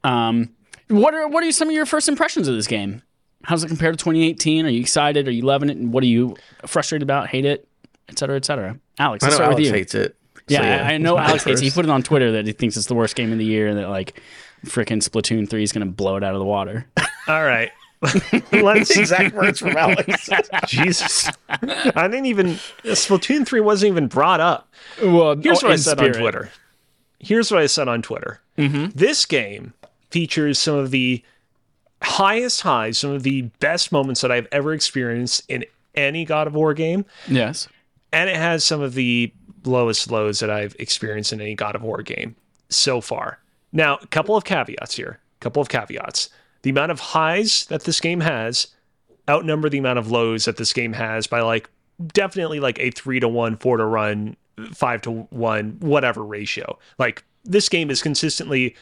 [0.03, 0.49] Um,
[0.87, 3.01] what are what are some of your first impressions of this game?
[3.43, 4.65] How's it compare to 2018?
[4.65, 5.27] Are you excited?
[5.27, 5.77] Are you loving it?
[5.77, 7.27] And what are you frustrated about?
[7.27, 7.67] Hate it,
[8.09, 8.77] et cetera, et cetera.
[8.97, 9.73] Alex, I let's know start Alex with you.
[9.73, 10.15] hates it.
[10.47, 11.61] Yeah, So, I, I know it's my Alex hates.
[11.61, 11.63] it.
[11.65, 13.67] He put it on Twitter that he thinks it's the worst game of the year
[13.67, 14.21] and that like
[14.65, 16.85] freaking Splatoon three is gonna blow it out of the water.
[17.27, 17.71] All right.
[18.51, 20.29] Let's exact words from Alex.
[20.67, 21.29] Jesus.
[21.49, 22.47] I didn't even
[22.83, 24.71] Splatoon 3 wasn't even brought up.
[25.03, 26.49] well, Here's oh, what I said on Twitter.
[27.19, 28.39] Here's what I said on Twitter.
[28.57, 28.97] Mm-hmm.
[28.97, 29.73] This game
[30.11, 31.21] features some of the
[32.01, 36.55] highest highs, some of the best moments that I've ever experienced in any God of
[36.55, 37.67] War game, Yes.
[38.13, 39.33] and it has some of the
[39.65, 42.35] lowest lows that I've experienced in any God of War game
[42.69, 43.39] so far.
[43.73, 45.19] Now, a couple of caveats here.
[45.39, 46.29] A couple of caveats.
[46.61, 48.67] The amount of highs that this game has
[49.29, 51.69] outnumber the amount of lows that this game has by like
[52.13, 54.35] definitely like a three to one, four to run,
[54.73, 56.77] five to one, whatever ratio.
[56.97, 58.75] Like this game is consistently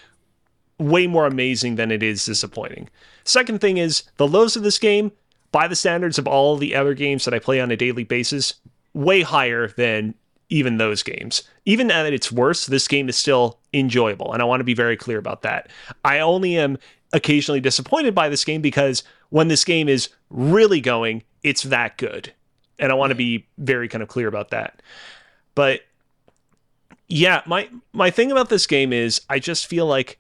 [0.80, 2.90] way more amazing than it is disappointing.
[3.24, 5.12] Second thing is the lows of this game,
[5.52, 8.56] by the standards of all the other games that I play on a daily basis,
[8.94, 10.14] way higher than
[10.50, 11.44] even those games.
[11.66, 14.96] Even at its worst, this game is still enjoyable, and I want to be very
[14.96, 15.70] clear about that.
[16.06, 16.78] I only am
[17.14, 22.34] occasionally disappointed by this game because when this game is really going, it's that good.
[22.80, 24.82] And I want to be very kind of clear about that.
[25.56, 25.82] But
[27.08, 30.20] yeah, my my thing about this game is I just feel like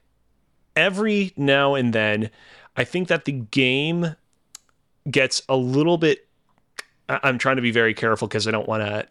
[0.75, 2.29] every now and then
[2.75, 4.15] I think that the game
[5.09, 6.27] gets a little bit
[7.09, 9.07] I'm trying to be very careful because I don't want to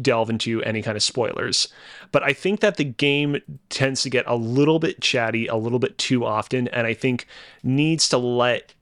[0.00, 1.68] delve into any kind of spoilers.
[2.12, 5.78] But I think that the game tends to get a little bit chatty a little
[5.78, 7.26] bit too often and I think
[7.62, 8.74] needs to let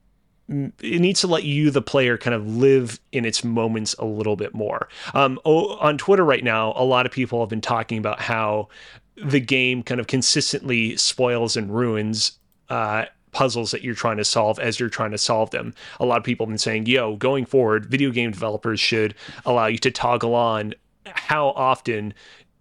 [0.49, 4.35] it needs to let you, the player, kind of live in its moments a little
[4.35, 4.89] bit more.
[5.13, 8.69] Um, on Twitter right now, a lot of people have been talking about how
[9.17, 12.39] the game kind of consistently spoils and ruins
[12.71, 15.75] uh, puzzles that you're trying to solve as you're trying to solve them.
[16.01, 19.15] A lot of people have been saying, yo, going forward, video game developers should
[19.45, 20.75] allow you to toggle on
[21.07, 22.15] how often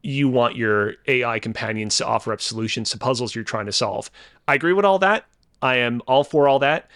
[0.03, 4.09] you want your AI companions to offer up solutions to puzzles you're trying to solve.
[4.47, 5.25] I agree with all that.
[5.61, 6.89] I am all for all that.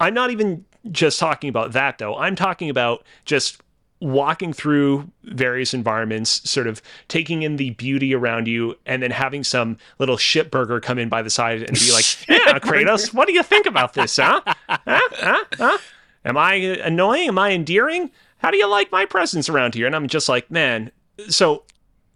[0.00, 2.16] I'm not even just talking about that though.
[2.16, 3.62] I'm talking about just
[4.04, 9.42] walking through various environments, sort of taking in the beauty around you, and then having
[9.42, 13.26] some little shit burger come in by the side and be like, "Yeah, Kratos, what
[13.26, 14.16] do you think about this?
[14.16, 14.42] Huh?
[14.68, 14.78] Huh?
[14.86, 15.44] Huh?
[15.54, 15.78] Huh?
[16.24, 17.28] Am I annoying?
[17.28, 18.10] Am I endearing?
[18.38, 20.92] How do you like my presence around here?" And I'm just like, man.
[21.28, 21.64] So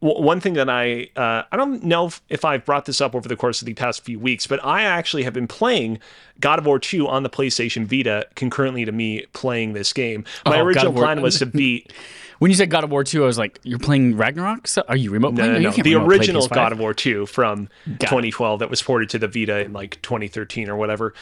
[0.01, 3.29] one thing that I uh, I don't know if, if I've brought this up over
[3.29, 5.99] the course of the past few weeks, but I actually have been playing
[6.41, 10.25] God of War 2 on the PlayStation Vita concurrently to me playing this game.
[10.47, 11.93] My Oh, original plan was to beat
[12.39, 14.69] When you said God of War 2, I was like, you're playing Ragnarok?
[14.69, 15.53] So, are you remote no, playing?
[15.55, 17.99] no, no, can't the original God of War 2 from it.
[17.99, 21.15] 2012 that was ported to the Vita in like 2013 or whatever.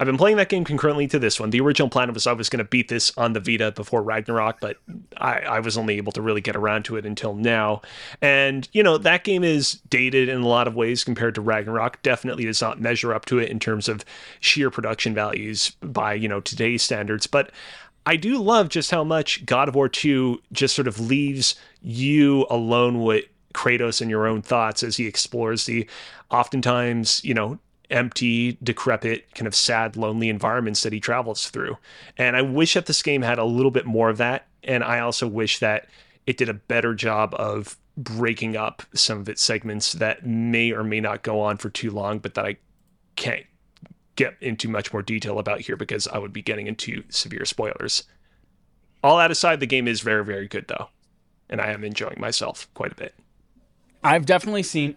[0.00, 1.50] I've been playing that game concurrently to this one.
[1.50, 4.60] The original plan was I was going to beat this on the Vita before Ragnarok,
[4.60, 4.76] but
[5.16, 7.82] I, I was only able to really get around to it until now.
[8.22, 12.00] And, you know, that game is dated in a lot of ways compared to Ragnarok.
[12.02, 14.04] Definitely does not measure up to it in terms of
[14.38, 17.26] sheer production values by, you know, today's standards.
[17.26, 17.50] But
[18.06, 22.46] I do love just how much God of War 2 just sort of leaves you
[22.50, 25.88] alone with Kratos and your own thoughts as he explores the
[26.30, 27.58] oftentimes, you know,
[27.90, 31.76] empty, decrepit, kind of sad, lonely environments that he travels through.
[32.16, 34.46] And I wish that this game had a little bit more of that.
[34.62, 35.88] And I also wish that
[36.26, 40.84] it did a better job of breaking up some of its segments that may or
[40.84, 42.56] may not go on for too long, but that I
[43.16, 43.46] can't
[44.14, 48.04] get into much more detail about here because I would be getting into severe spoilers.
[49.02, 50.88] All that aside, the game is very, very good though,
[51.48, 53.14] and I am enjoying myself quite a bit.
[54.02, 54.96] I've definitely seen.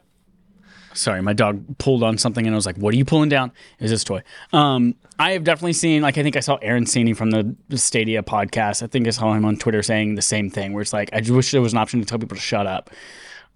[0.94, 3.52] Sorry, my dog pulled on something and I was like, "What are you pulling down?"
[3.80, 4.24] Is this toy?
[4.52, 6.02] Um, I have definitely seen.
[6.02, 8.84] Like, I think I saw Aaron Sini from the Stadia podcast.
[8.84, 11.20] I think I saw him on Twitter saying the same thing, where it's like, I
[11.20, 12.90] just wish there was an option to tell people to shut up.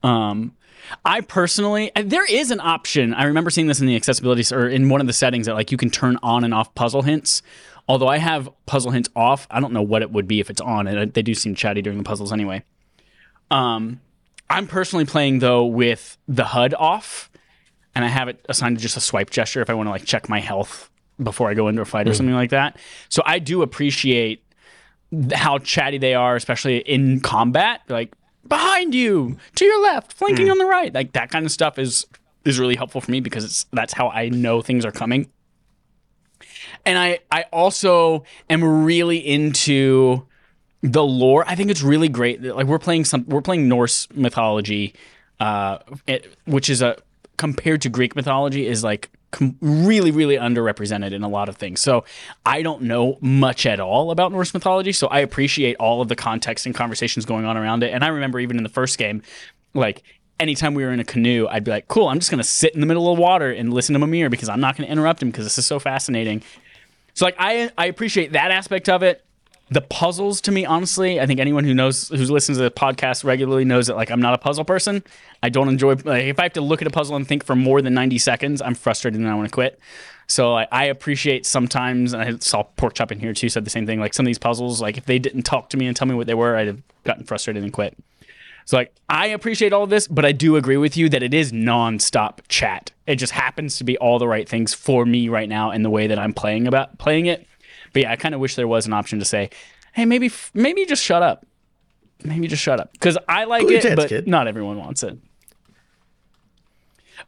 [0.04, 0.54] Um,
[1.04, 3.14] I personally, there is an option.
[3.14, 5.72] I remember seeing this in the accessibility or in one of the settings that like
[5.72, 7.42] you can turn on and off puzzle hints.
[7.88, 10.62] Although I have puzzle hints off, I don't know what it would be if it's
[10.62, 12.64] on, and they do seem chatty during the puzzles anyway.
[13.52, 14.02] Um,
[14.50, 17.30] I'm personally playing though with the HUD off,
[17.94, 20.06] and I have it assigned to just a swipe gesture if I want to like
[20.06, 20.90] check my health
[21.22, 22.18] before I go into a fight or mm-hmm.
[22.18, 22.78] something like that.
[23.10, 24.44] So I do appreciate
[25.34, 27.82] how chatty they are, especially in combat.
[27.88, 28.14] Like
[28.48, 30.52] behind you, to your left, flanking mm.
[30.52, 32.06] on the right, like that kind of stuff is
[32.44, 35.30] is really helpful for me because it's that's how I know things are coming.
[36.86, 40.28] And I I also am really into
[40.92, 41.44] the lore.
[41.48, 42.42] I think it's really great.
[42.42, 44.94] Like we're playing some we're playing Norse mythology,
[45.40, 46.98] uh, it, which is a
[47.38, 51.82] compared to Greek mythology is like com- really really underrepresented in a lot of things.
[51.82, 52.06] So
[52.46, 54.92] I don't know much at all about Norse mythology.
[54.92, 57.92] So I appreciate all of the context and conversations going on around it.
[57.94, 59.24] And I remember even in the first game,
[59.74, 60.04] like
[60.40, 62.76] anytime we were in a canoe, I'd be like, cool, I'm just going to sit
[62.76, 64.92] in the middle of the water and listen to Mimir because I'm not going to
[64.92, 66.44] interrupt him because this is so fascinating.
[67.16, 69.26] So like I I appreciate that aspect of it.
[69.70, 73.24] The puzzles to me, honestly, I think anyone who knows who listens to the podcast
[73.24, 75.04] regularly knows that like I'm not a puzzle person.
[75.42, 77.56] I don't enjoy like if I have to look at a puzzle and think for
[77.56, 79.80] more than 90 seconds, I'm frustrated and I want to quit.
[80.28, 83.70] So I, I appreciate sometimes, and I saw Pork Chop in here too said the
[83.70, 84.00] same thing.
[84.00, 86.16] Like some of these puzzles, like if they didn't talk to me and tell me
[86.16, 87.98] what they were, I'd have gotten frustrated and quit.
[88.66, 91.34] So like I appreciate all of this, but I do agree with you that it
[91.34, 92.92] is nonstop chat.
[93.06, 95.90] It just happens to be all the right things for me right now and the
[95.90, 97.48] way that I'm playing about playing it.
[97.96, 99.50] But yeah, I kind of wish there was an option to say,
[99.94, 101.46] "Hey, maybe maybe just shut up."
[102.24, 104.28] Maybe just shut up because I like it, tits, but kid.
[104.28, 105.18] not everyone wants it.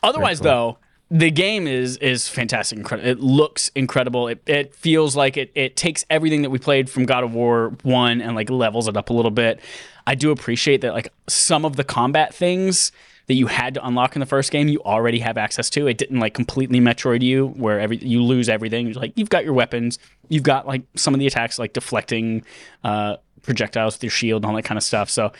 [0.03, 0.77] Otherwise, though,
[1.09, 2.77] the game is is fantastic.
[2.77, 3.09] Incredible.
[3.09, 4.27] It looks incredible.
[4.27, 7.73] It, it feels like it it takes everything that we played from God of War
[7.83, 9.61] one and like levels it up a little bit.
[10.05, 12.91] I do appreciate that like some of the combat things
[13.27, 15.87] that you had to unlock in the first game you already have access to.
[15.87, 18.87] It didn't like completely Metroid you where every you lose everything.
[18.87, 19.99] You're like you've got your weapons,
[20.29, 22.43] you've got like some of the attacks like deflecting
[22.83, 25.09] uh, projectiles with your shield and all that kind of stuff.
[25.09, 25.31] So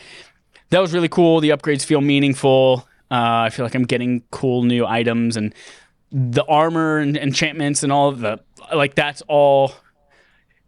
[0.70, 1.40] that was really cool.
[1.40, 2.86] The upgrades feel meaningful.
[3.10, 5.54] Uh, I feel like I'm getting cool new items and
[6.12, 8.40] the armor and enchantments and all of the
[8.74, 8.94] like.
[8.94, 9.72] That's all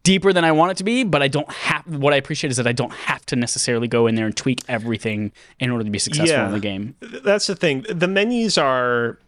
[0.03, 1.87] deeper than I want it to be, but I don't have.
[1.87, 4.63] What I appreciate is that I don't have to necessarily go in there and tweak
[4.69, 6.47] everything in order to be successful Yeah.
[6.47, 6.95] in the game.
[7.01, 7.85] That's the thing.
[7.89, 9.19] The menus are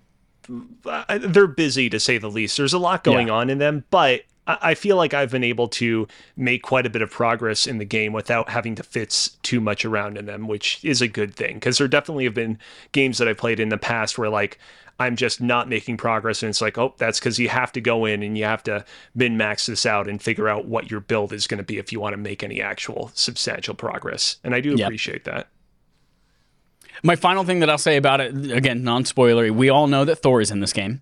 [0.87, 2.57] uh, they're busy to say the least.
[2.57, 3.35] There's a lot going Yeah.
[3.35, 7.01] on in them, but I feel like I've been able to make quite a bit
[7.01, 10.81] of progress in the game without having to fits too much around in them, which
[10.85, 11.55] is a good thing.
[11.55, 12.59] Because there definitely have been
[12.91, 14.59] games that I played in the past where like
[14.99, 18.05] I'm just not making progress, and it's like, oh, that's because you have to go
[18.05, 18.85] in and you have to
[19.15, 21.93] min max this out and figure out what your build is going to be if
[21.93, 24.37] you want to make any actual substantial progress.
[24.45, 24.87] And I do Yep.
[24.87, 25.49] appreciate that.
[27.03, 30.17] My final thing that I'll say about it, again, non spoilery, we all know that
[30.17, 31.01] Thor is in this game.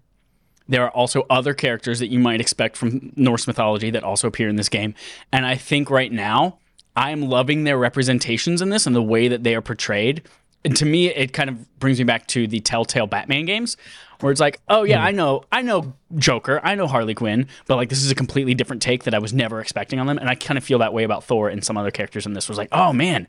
[0.71, 4.49] There are also other characters that you might expect from Norse mythology that also appear
[4.49, 4.95] in this game.
[5.33, 6.59] And I think right now,
[6.97, 10.23] I'm loving their representations in this and the way that they are portrayed.
[10.65, 13.77] And to me, it kind of brings me back to the Telltale Batman games,
[14.21, 15.07] where it's like, oh yeah, hmm.
[15.07, 18.55] I know, I know Joker, I know Harley Quinn, but like this is a completely
[18.55, 20.19] different take that I was never expecting on them.
[20.19, 22.49] And I kind of feel that way about Thor and some other characters in this.
[22.49, 23.27] Was like, oh man,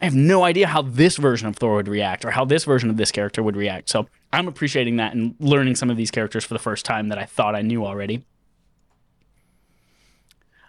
[0.00, 2.90] I have no idea how this version of Thor would react or how this version
[2.90, 3.88] of this character would react.
[3.88, 7.18] So I'm appreciating that and learning some of these characters for the first time that
[7.18, 8.24] I thought I knew already.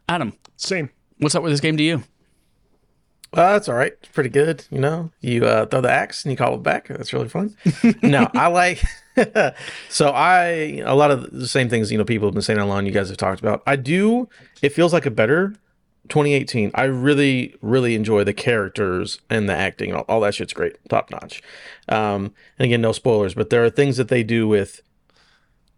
[0.07, 0.89] Adam, Same.
[1.17, 2.03] what's up with this game to you?
[3.33, 3.93] Well, that's all right.
[4.01, 4.65] It's pretty good.
[4.69, 6.87] You know, you uh, throw the axe and you call it back.
[6.87, 7.55] That's really fun.
[8.01, 8.81] no, I like.
[9.89, 12.85] so I a lot of the same things you know people have been saying online.
[12.85, 13.61] You guys have talked about.
[13.65, 14.29] I do.
[14.61, 15.53] It feels like a better
[16.09, 16.71] 2018.
[16.73, 19.93] I really really enjoy the characters and the acting.
[19.93, 21.41] All, all that shit's great, top notch.
[21.89, 24.81] Um, and again, no spoilers, but there are things that they do with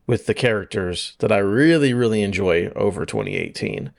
[0.06, 3.92] with the characters that I really really enjoy over 2018.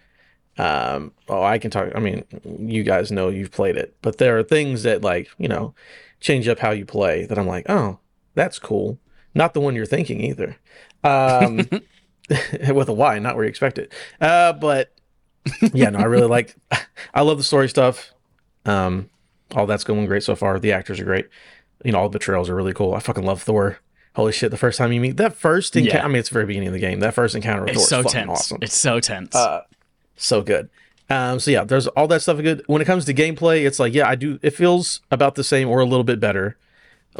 [0.56, 1.90] Um, oh, I can talk.
[1.94, 5.48] I mean, you guys know you've played it, but there are things that like you
[5.48, 5.74] know
[6.20, 7.98] change up how you play that I'm like, oh,
[8.34, 8.98] that's cool.
[9.34, 10.56] Not the one you're thinking either.
[11.04, 11.68] Um,
[12.72, 13.92] with a Y, not where you expect it.
[14.20, 14.92] Uh, but
[15.74, 16.54] yeah, no, I really like.
[17.14, 18.12] I love the story stuff.
[18.64, 19.08] Um,
[19.54, 20.58] all that's going great so far.
[20.58, 21.28] The actors are great.
[21.84, 22.94] You know, all the betrayals are really cool.
[22.94, 23.78] I fucking love Thor.
[24.16, 24.50] Holy shit!
[24.50, 26.04] The first time you meet that first encounter, Yeah.
[26.04, 27.00] I mean, it's the very beginning of the game.
[27.00, 28.40] That first encounter with It's Thor so is fucking tense.
[28.40, 28.58] awesome.
[28.62, 29.34] It's so tense.
[29.34, 29.62] Uh,
[30.16, 30.68] so good.
[31.10, 32.62] Um, so yeah, there's all that stuff good.
[32.66, 34.38] When it comes to gameplay, it's like yeah, I do.
[34.42, 36.56] It feels about the same or a little bit better.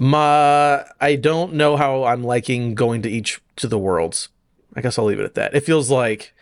[0.01, 4.29] My, I don't know how I'm liking going to each to the worlds.
[4.77, 5.55] I guess I'll leave it at that.
[5.55, 6.33] It feels like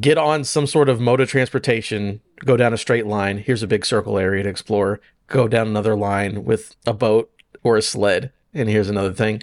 [0.00, 3.38] get on some sort of mode of transportation, go down a straight line.
[3.38, 5.00] Here's a big circle area to explore.
[5.26, 7.30] Go down another line with a boat
[7.62, 9.42] or a sled, and here's another thing.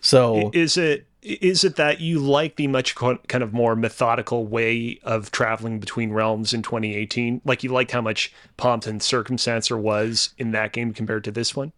[0.00, 4.98] So Is it is it that you like the much kind of more methodical way
[5.04, 7.42] of traveling between realms in 2018?
[7.44, 11.30] Like you liked how much pomp and circumstance there was in that game compared to
[11.30, 11.72] this one?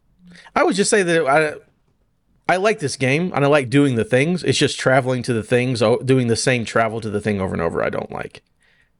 [0.57, 1.57] I would just say that I
[2.49, 4.43] I like this game and I like doing the things.
[4.43, 7.63] It's just traveling to the things, doing the same travel to the thing over and
[7.63, 7.83] over.
[7.83, 8.43] I don't like.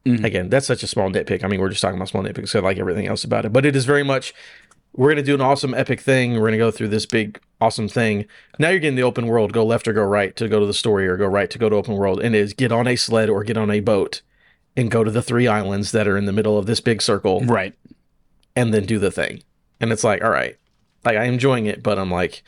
[0.05, 0.23] Mhm.
[0.23, 1.43] Again, that's such a small nitpick.
[1.43, 2.49] I mean, we're just talking about small nitpicks.
[2.49, 4.33] So I like everything else about it, but it is very much.
[4.95, 6.33] We're gonna do an awesome epic thing.
[6.33, 8.25] We're gonna go through this big awesome thing.
[8.59, 9.51] Now you're getting the open world.
[9.51, 11.69] Go left or go right to go to the story, or go right to go
[11.69, 12.21] to open world.
[12.21, 14.21] And it is get on a sled or get on a boat,
[14.77, 17.41] and go to the three islands that are in the middle of this big circle
[17.41, 17.73] right.
[18.55, 19.43] and then do the thing.
[19.81, 20.55] And it's like, all right,
[21.03, 22.43] like I'm enjoying it, but I'm like,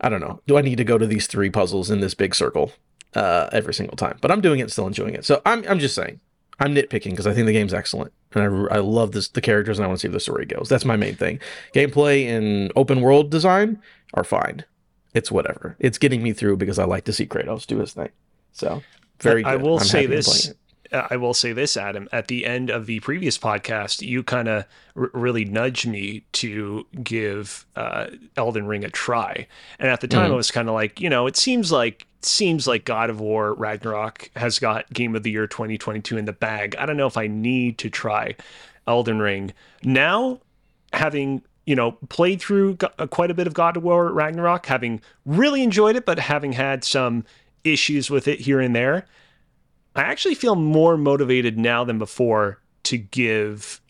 [0.00, 0.40] I don't know.
[0.46, 2.72] Do I need to go to these three puzzles in this big circle
[3.14, 4.18] uh, every single time?
[4.20, 5.24] But I'm doing it, still enjoying it.
[5.24, 6.20] So I'm, I'm just saying,
[6.60, 9.78] I'm nitpicking because I think the game's excellent, and I, I love this the characters,
[9.78, 10.68] and I want to see where the story goes.
[10.68, 11.40] That's my main thing.
[11.74, 13.80] Gameplay and open world design
[14.14, 14.64] are fine.
[15.14, 15.76] It's whatever.
[15.78, 18.10] It's getting me through because I like to see Kratos do his thing.
[18.52, 18.82] So
[19.20, 19.42] very.
[19.42, 19.48] Good.
[19.50, 20.52] I will I'm say this.
[20.92, 22.08] Uh, I will say this, Adam.
[22.12, 24.64] At the end of the previous podcast, you kind of
[24.96, 29.46] r- really nudged me to give uh, Elden Ring a try,
[29.78, 30.34] and at the time, Mhm.
[30.34, 33.54] I was kind of like, you know, it seems like seems like God of War
[33.54, 36.74] Ragnarok has got Game of the Year 2022 in the bag.
[36.76, 38.34] I don't know if I need to try
[38.88, 39.52] Elden Ring
[39.84, 40.40] now,
[40.92, 45.00] having you know played through uh, quite a bit of God of War Ragnarok, having
[45.26, 47.24] really enjoyed it, but having had some
[47.64, 49.06] issues with it here and there.
[49.98, 53.80] I actually feel more motivated now than before to give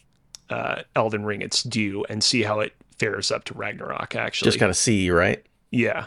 [0.50, 4.16] uh, Elden Ring its due and see how it fares up to Ragnarok.
[4.16, 5.44] Actually, Just kind of see, right?
[5.70, 6.06] yeah,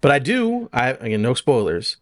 [0.00, 1.96] But I do, I again, no spoilers.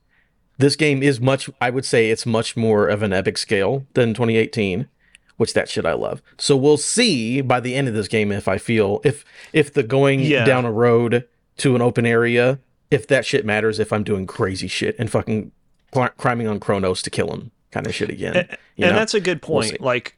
[0.58, 4.14] This game is much, I would say it's much more of an epic scale than
[4.14, 4.88] 2018,
[5.36, 6.22] which that shit I love.
[6.38, 9.82] So we'll see by the end of this game if I feel, if, if the
[9.82, 10.44] going Yeah.
[10.44, 11.26] down a road
[11.58, 12.58] to an open area,
[12.90, 15.52] if that shit matters, if I'm doing crazy shit and fucking
[15.90, 18.36] climbing on Cronos to kill him kind of shit again.
[18.36, 19.80] and, and that's a good We'll point.
[19.80, 20.16] like,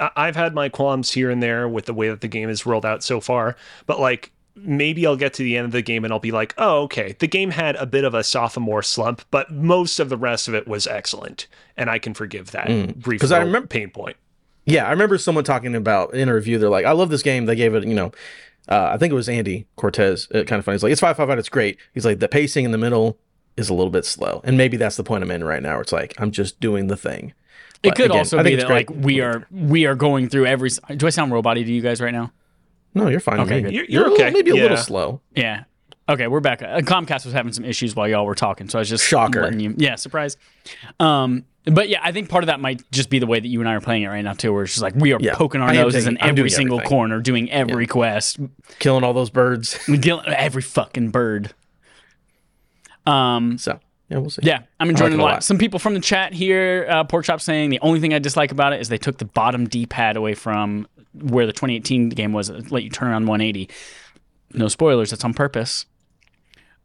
[0.00, 2.64] I- I've had my qualms here and there with the way that the game is
[2.66, 3.56] rolled out so far,
[3.86, 4.32] but like.
[4.54, 7.16] Maybe I'll get to the end of the game and I'll be like, oh, okay.
[7.18, 10.54] The game had a bit of a sophomore slump, but most of the rest of
[10.54, 11.46] it was excellent.
[11.74, 13.36] And I can forgive that brief 'Cause Mm.
[13.36, 14.18] I remember- pain point.
[14.66, 16.58] Yeah, I remember someone talking about in a review.
[16.58, 18.12] They're like, "I love this game." They gave it, you know,
[18.68, 20.28] uh, I think it was Andy Cortez.
[20.34, 20.74] Uh, kind of funny.
[20.74, 21.38] He's like, "It's five five out.
[21.38, 23.16] It's great." He's like, "The pacing in the middle
[23.56, 25.72] is a little bit slow," and maybe that's the point I'm in right now.
[25.72, 27.32] Where it's like I'm just doing the thing.
[27.82, 28.90] It could again, also I be think it's that great.
[28.90, 30.70] like we are we are going through every.
[30.96, 32.32] Do I sound roboty to you guys right now?
[32.94, 33.40] No, you're fine.
[33.40, 33.70] Okay, You're.
[33.70, 34.30] You're- you're you're little- okay.
[34.34, 35.20] maybe a little slow.
[35.34, 35.64] Yeah.
[36.08, 36.62] Okay, we're back.
[36.62, 39.50] Uh, Comcast was having some issues while y'all were talking, so I was just Shocker.
[39.52, 39.74] you.
[39.78, 40.36] Yeah, surprise.
[41.00, 43.60] Um, but yeah, I think part of that might just be the way that you
[43.60, 45.34] and I are playing it right now too, where it's just like we are Yeah,
[45.34, 46.88] poking our I noses taking- in every single everything.
[46.90, 48.38] corner, doing every quest,
[48.80, 49.78] Killing all those birds.
[50.02, 51.54] killing every fucking bird.
[53.06, 54.42] Um, so yeah, we'll see.
[54.44, 55.32] yeah, I'm enjoying like it a lot.
[55.32, 55.44] lot.
[55.44, 58.52] Some people from the chat here, uh, Pork Chop saying the only thing I dislike
[58.52, 62.50] about it is they took the bottom D-pad away from where the 2018 game was,
[62.70, 63.68] let you turn on 180.
[64.54, 65.86] No spoilers, that's on purpose.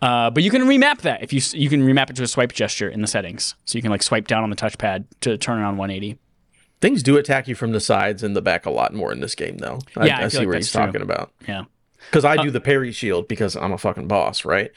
[0.01, 2.53] Uh, but you can remap that if you you can remap it to a swipe
[2.53, 5.59] gesture in the settings, so you can like swipe down on the touchpad to turn
[5.59, 6.19] it on 180.
[6.79, 9.33] Things do attack you from the sides and the back a lot more in this
[9.33, 9.79] game, though.
[9.95, 10.85] I, Yeah, I I, see like what he's true.
[10.85, 11.31] talking about.
[11.47, 11.63] Yeah,
[12.11, 14.71] Because I do the parry shield because I'm a fucking boss, right?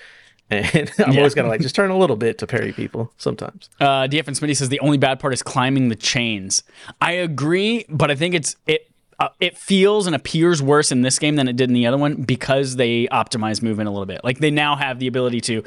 [0.50, 1.18] And I'm Yeah.
[1.18, 3.68] always gotta like just turn a little bit to parry people sometimes.
[3.78, 6.62] Uh, DF and Smitty says the only bad part is climbing the chains.
[7.00, 8.86] I agree, but I think it's it.
[9.18, 11.98] Uh, it feels and appears worse in this game than it did in the other
[11.98, 14.22] one because they optimize movement a little bit.
[14.24, 15.62] Like they now have the ability to.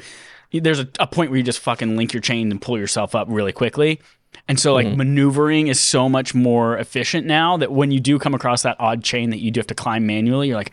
[0.52, 3.28] There's a, a point where you just fucking link your chain and pull yourself up
[3.30, 4.00] really quickly.
[4.48, 8.34] And so, like, maneuvering is so much more efficient now that when you do come
[8.34, 10.72] across that odd chain that you do have to climb manually, you're like,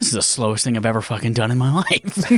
[0.00, 2.30] this is the slowest thing I've ever fucking done in my life.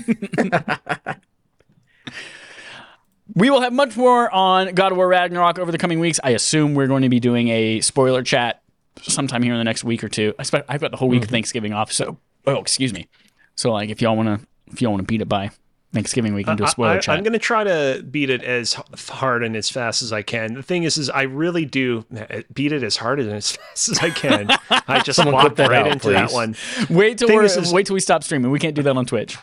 [3.35, 6.21] We will have much more on God of War Ragnarok over the coming weeks.
[6.23, 8.63] I assume we're going to be doing a spoiler chat
[9.01, 10.35] sometime here in the next week or two.
[10.39, 11.37] I I've got the whole week of mm-hmm.
[11.37, 13.09] Thanksgiving off, so oh, excuse me.
[13.55, 15.51] So like, if y'all want to, if y'all want to beat it by
[15.93, 17.19] Thanksgiving, we can do a spoiler I, chat.
[17.19, 18.73] am going to try to beat it as
[19.11, 20.55] hard and as fast as I can.
[20.55, 22.07] The thing is, is I really do
[22.55, 24.49] beat it as hard and as fast as I can.
[24.71, 26.57] I just walked right out, into that one.
[26.89, 28.51] wait till we're, is- wait till we stop streaming.
[28.51, 29.37] We can't do that on Twitch.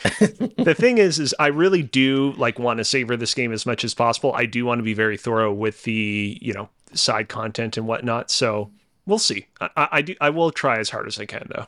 [0.02, 3.84] the thing is, is I really do like want to savor this game as much
[3.84, 4.32] as possible.
[4.34, 8.30] I do want to be very thorough with the you know side content and whatnot.
[8.30, 8.70] So
[9.06, 9.46] we'll see.
[9.60, 10.14] I, I, I do.
[10.20, 11.66] I will try as hard as I can though.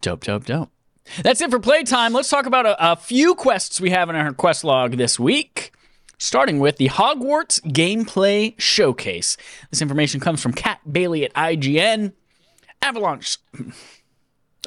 [0.00, 0.70] Dope, dope, dope.
[1.22, 2.12] That's it for playtime.
[2.12, 5.72] Let's talk about a, a few quests we have in our quest log this week.
[6.18, 9.38] Starting with the Hogwarts Gameplay Showcase.
[9.70, 12.12] This information comes from Kat Bailey at IGN.
[12.82, 13.38] Avalanche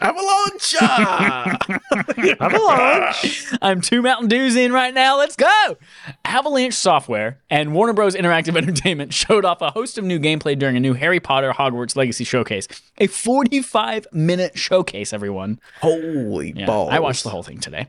[0.02, 0.76] Avalanche!
[0.82, 1.58] Ah!
[2.40, 3.54] Avalanche.
[3.62, 5.18] I'm two Mountain Dews in right now.
[5.18, 5.78] Let's go.
[6.26, 8.16] Avalanche Software and Warner Bros.
[8.16, 11.96] Interactive Entertainment showed off a host of new gameplay during a new Harry Potter Hogwarts
[11.96, 12.68] Legacy showcase.
[12.98, 15.60] A 45 minute showcase, everyone.
[15.82, 16.90] Holy Yeah, balls.
[16.92, 17.88] I watched the whole thing today.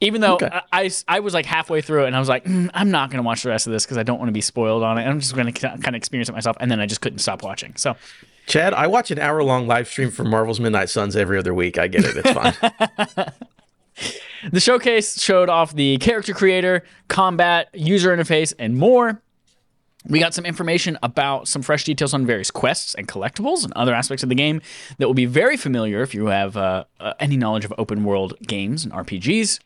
[0.00, 0.48] Even though Okay.
[0.52, 3.10] I, I, I was like halfway through it and I was like, "Mm, I'm not
[3.10, 4.98] going to watch the rest of this because I don't want to be spoiled on
[4.98, 5.02] it.
[5.02, 6.56] I'm just going to kind of experience it myself.
[6.60, 7.74] And then I just couldn't stop watching.
[7.76, 7.96] So
[8.46, 11.78] Chad, I watch an hour long live stream from Marvel's Midnight Suns every other week.
[11.78, 12.16] I get it.
[12.16, 13.32] It's fine.
[14.50, 19.22] The showcase showed off the character creator, combat, user interface, and more.
[20.08, 23.94] We got some information about some fresh details on various quests and collectibles and other
[23.94, 24.60] aspects of the game
[24.98, 28.34] that will be very familiar if you have uh, uh, any knowledge of open world
[28.42, 29.60] games and RPGs.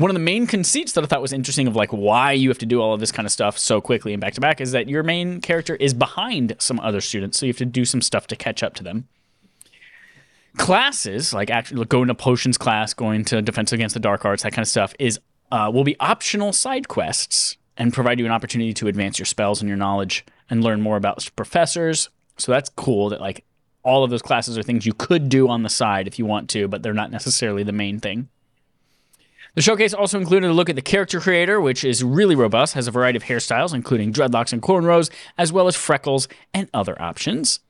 [0.00, 2.56] One of the main conceits that I thought was interesting of like why you have
[2.60, 4.72] to do all of this kind of stuff so quickly and back to back is
[4.72, 8.00] that your main character is behind some other students, so you have to do some
[8.00, 9.08] stuff to catch up to them.
[10.56, 14.54] Classes like actually going to potions class going to defense against the dark arts that
[14.54, 15.20] kind of stuff is
[15.52, 19.60] uh, will be optional side quests and provide you an opportunity to advance your spells
[19.60, 22.08] and your knowledge and learn more about professors.
[22.38, 23.44] So that's cool that like
[23.82, 26.48] all of those classes are things you could do on the side if you want
[26.48, 28.30] to but they're not necessarily the main thing
[29.54, 32.86] the showcase also included a look at the character creator, which is really robust, has
[32.86, 37.60] a variety of hairstyles, including dreadlocks and cornrows, as well as freckles and other options.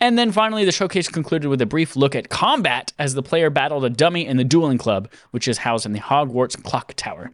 [0.00, 3.48] And then finally, the showcase concluded with a brief look at combat as the player
[3.48, 7.30] battled a dummy in the dueling club, which is housed in the Hogwarts Clock Tower.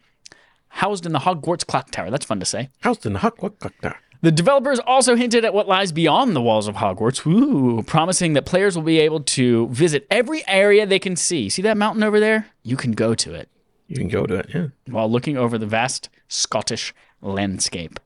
[0.69, 2.11] Housed in the Hogwarts Clock Tower.
[2.11, 2.69] That's fun to say.
[2.83, 3.97] Houston, Huck, Huck, Huck, Huck.
[4.23, 8.45] The developers also hinted at what lies beyond the walls of Hogwarts, Ooh, promising that
[8.45, 11.49] players will be able to visit every area they can see.
[11.49, 12.47] See that mountain over there?
[12.63, 13.49] You can go to it
[13.91, 14.47] You can go to it.
[14.55, 14.67] Yeah.
[14.87, 17.99] while looking over the vast Scottish landscape.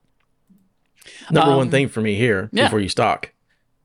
[1.29, 2.63] Number one thing for me here Um, yeah.
[2.65, 3.31] before you stock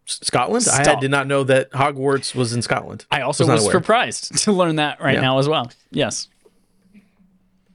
[0.09, 0.67] S- Scotland.
[0.69, 0.87] I Stop.
[0.87, 3.05] had, did not know that Hogwarts was in Scotland.
[3.11, 5.21] I also not was surprised to learn that right Yeah.
[5.21, 5.71] now as well.
[5.91, 6.29] Yes.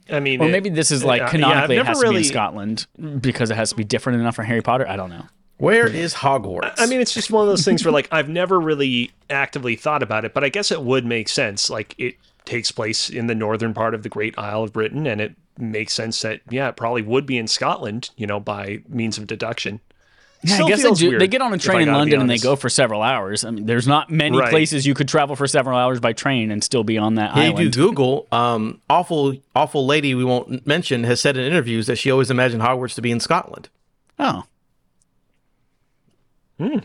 [0.10, 2.10] I mean, Or it- maybe this is like yeah, I've canonically it never has to
[2.10, 2.88] be in Scotland
[3.22, 4.88] because it has to be different enough for Harry Potter.
[4.88, 5.26] I don't know.
[5.58, 6.74] Where is Hogwarts?
[6.80, 10.04] I mean, it's just one of those things where like I've never really actively thought
[10.04, 11.70] about it, but I guess it would make sense.
[11.70, 12.16] Like it
[12.46, 15.94] takes place in the northern part of the Great Isle of Britain, and it makes
[15.94, 19.80] sense that yeah, it probably would be in Scotland, you know, by means of deduction.
[20.44, 22.56] Yeah, I guess they, do, they get on a train in London and they go
[22.56, 23.44] for several hours.
[23.44, 24.52] I mean, there's not many Right.
[24.52, 27.46] places you could travel for several hours by train and still be on that Yeah,
[27.46, 27.72] you island.
[27.74, 28.28] do Google.
[28.32, 32.62] Um, awful, awful lady we won't mention has said in interviews that she always imagined
[32.62, 33.70] Hogwarts to be in Scotland.
[34.20, 34.44] Oh,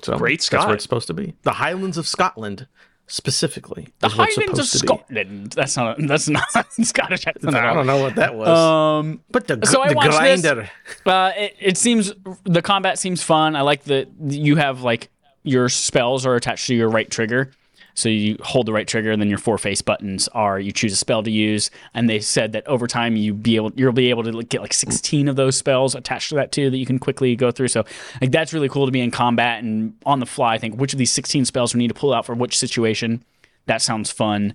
[0.03, 1.35] So Great That's where it's supposed to be.
[1.43, 2.67] The Highlands of Scotland,
[3.11, 3.89] specifically.
[3.99, 4.87] the Highlands of supposed to be.
[4.87, 5.53] Scotland.
[5.53, 5.97] That's not.
[5.99, 6.45] That's not
[6.83, 7.55] Scottish accent.
[7.55, 8.49] at I don't know what that was.
[8.49, 10.43] Um, but the, so I the watched this.
[10.43, 10.71] grinder.
[11.05, 12.13] Uh, it, it seems
[12.45, 13.57] the combat seems fun.
[13.57, 15.11] I like that you have like
[15.43, 17.51] your spells are attached to your right trigger.
[17.95, 20.93] So you hold the right trigger, and then your four face buttons are you choose
[20.93, 21.71] a spell to use.
[21.95, 24.73] And they said that over time you be able you'll be able to get like
[24.73, 27.69] sixteen of those spells attached to that too that you can quickly go through.
[27.69, 27.85] So
[28.21, 30.55] like that's really cool to be in combat and on the fly.
[30.55, 33.25] I think which of these sixteen spells we need to pull out for which situation.
[33.67, 34.55] That sounds fun.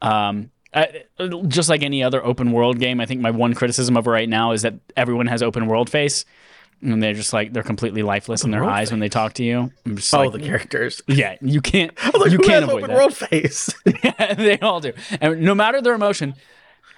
[0.00, 1.04] Um, I,
[1.48, 4.28] just like any other open world game, I think my one criticism of it right
[4.28, 6.24] now is that everyone has open world face,
[6.82, 9.72] and they're just like they're completely lifeless in their eyes when they talk to you.
[9.86, 11.02] I'm just Oh, like, the characters.
[11.08, 12.96] yeah, you can't Like, you can't avoid open that.
[12.96, 13.70] world face.
[14.02, 16.34] yeah, they all do, and no matter their emotion.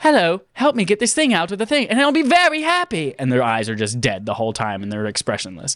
[0.01, 3.15] Hello, help me get this thing out of the thing, and I'll be very happy.
[3.19, 5.75] And their eyes are just dead the whole time, and they're expressionless.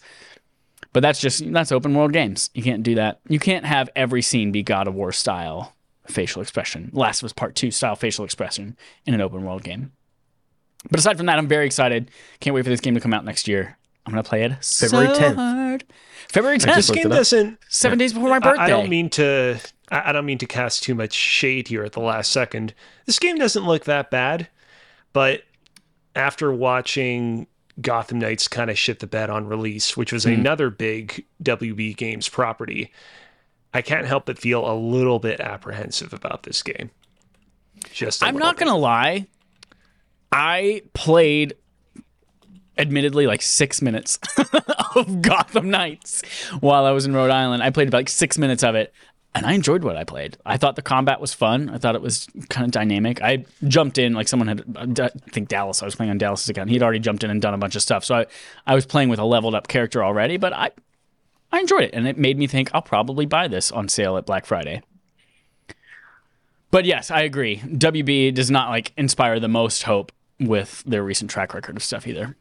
[0.93, 2.51] But that's just that's open world games.
[2.53, 3.21] You can't do that.
[3.29, 5.75] You can't have every scene be God of War style
[6.07, 8.77] facial expression, Last of Us Part Two style facial expression
[9.07, 9.93] in an open world game.
[10.91, 12.11] But aside from that, I'm very excited.
[12.41, 13.79] Can't wait for this game to come out next year.
[14.07, 15.35] I'm gonna play it February so 10th.
[15.35, 15.85] hard.
[16.29, 17.59] February 10th, This game doesn't.
[17.69, 18.63] seven days before my birthday.
[18.63, 19.59] I, I don't mean to.
[19.93, 22.75] I don't mean to cast too much shade here at the last second.
[23.07, 24.49] This game doesn't look that bad,
[25.13, 25.43] but
[26.15, 27.49] after watching
[27.81, 30.33] Gotham Knights kind of shit the bed on release, which was hmm.
[30.33, 32.93] another big WB Games property,
[33.73, 36.91] I can't help but feel a little bit apprehensive about this game.
[37.93, 39.27] Just, i I'm not gonna lie.
[40.33, 41.55] I played,
[42.81, 44.19] admittedly, like six minutes
[44.97, 46.23] of Gotham Knights
[46.61, 47.63] while I was in Rhode Island.
[47.63, 48.93] I played about like six minutes of it.
[49.35, 50.37] and I enjoyed what I played.
[50.45, 51.71] I thought the combat was fun.
[51.71, 53.23] I thought it was kind of dynamic.
[53.23, 55.83] I jumped in like someone had, uh, I think Dallas.
[55.83, 56.69] I was playing on Dallas's account.
[56.69, 58.27] He had already jumped in and done a bunch of stuff, so I,
[58.67, 60.37] I was playing with a leveled up character already.
[60.37, 60.71] But I,
[61.53, 64.27] I enjoyed it, and it made me think I'll probably buy this on sale at
[64.27, 64.83] Black Friday.
[66.73, 67.59] But yes, I agree.
[67.59, 72.07] WB does not like inspire the most hope with their recent track record of stuff
[72.07, 72.37] either.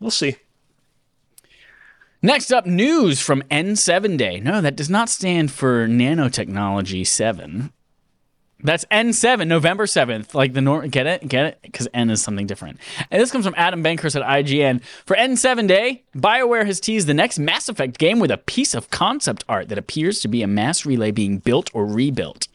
[0.00, 0.36] We'll see.
[2.20, 4.40] Next up, news from N7 Day.
[4.40, 7.72] No, that does not stand for Nanotechnology 7.
[8.60, 10.34] That's N7, November 7th.
[10.34, 11.28] Like the nor get it?
[11.28, 11.58] Get it?
[11.62, 12.80] Because N is something different.
[13.08, 14.82] And this comes from Adam Bankhurst at IGN.
[15.06, 18.90] For N7 Day, BioWare has teased the next Mass Effect game with a piece of
[18.90, 22.48] concept art that appears to be a mass relay being built or rebuilt.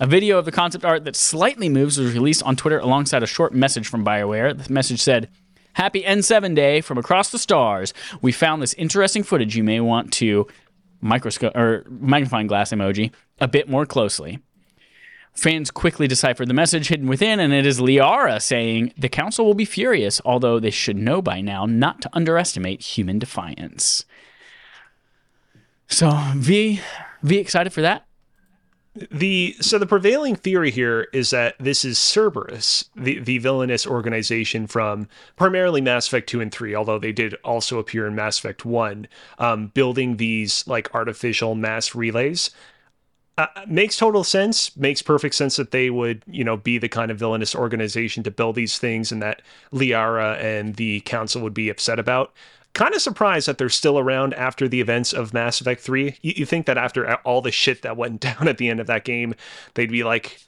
[0.00, 3.26] A video of the concept art that slightly moves was released on Twitter alongside a
[3.26, 4.66] short message from BioWare.
[4.66, 5.30] The message said,
[5.74, 7.94] Happy N7 Day from across the stars.
[8.20, 10.46] We found this interesting footage you may want to
[11.00, 13.10] microscope or magnifying glass emoji
[13.40, 14.38] a bit more closely.
[15.34, 19.54] Fans quickly deciphered the message hidden within, and it is Liara saying, The council will
[19.54, 24.04] be furious, although they should know by now not to underestimate human defiance.
[25.88, 26.80] So, V,
[27.22, 28.06] V excited for that?
[28.94, 34.66] The so the prevailing theory here is that this is Cerberus, the the villainous organization
[34.66, 38.66] from primarily Mass Effect two and three, although they did also appear in Mass Effect
[38.66, 42.50] one, um, building these like artificial mass relays.
[43.38, 44.76] Uh, makes total sense.
[44.76, 48.30] Makes perfect sense that they would, you know, be the kind of villainous organization to
[48.30, 49.40] build these things, and that
[49.72, 52.34] Liara and the council would be upset about
[52.74, 56.16] kind of surprised that they're still around after the events of Mass Effect 3.
[56.22, 58.86] You, you, think that after all the shit that went down at the end of
[58.86, 59.34] that game,
[59.74, 60.40] they'd be like,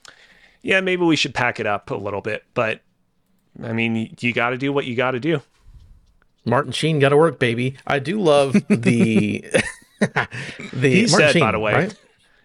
[0.63, 2.45] yeah, maybe we should pack it up a little bit.
[2.55, 2.81] But
[3.63, 5.41] I mean, you got to do what you got to do.
[6.47, 7.77] Martin Sheen got to work, baby.
[7.87, 9.45] I do love the
[10.01, 11.73] the he's Martin dead, Sheen, by the way.
[11.73, 11.95] Right?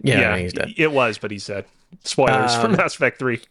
[0.01, 0.73] Yeah, yeah he's dead.
[0.77, 1.65] It was, but he's dead.
[2.03, 3.41] Spoilers um, for Mass Effect 3.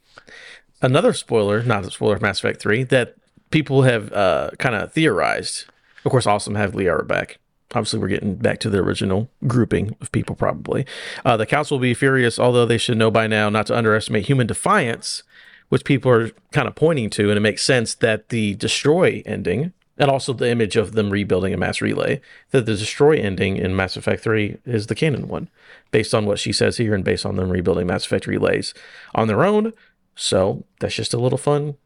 [0.80, 3.16] Another spoiler, not a spoiler of Mass Effect 3, that
[3.50, 5.66] people have uh, kind of theorized
[6.04, 7.38] of course, awesome have Liara back.
[7.74, 10.86] Obviously, we're getting back to the original grouping of people, probably.
[11.24, 14.26] Uh, the council will be furious, although they should know by now not to underestimate
[14.26, 15.22] human defiance,
[15.68, 17.28] which people are kind of pointing to.
[17.28, 21.52] And it makes sense that the destroy ending, and also the image of them rebuilding
[21.52, 22.22] a mass relay,
[22.52, 25.50] that the destroy ending in Mass Effect 3 is the canon one,
[25.90, 28.72] based on what she says here and based on them rebuilding Mass Effect relays
[29.14, 29.74] on their own.
[30.14, 31.76] So that's just a little fun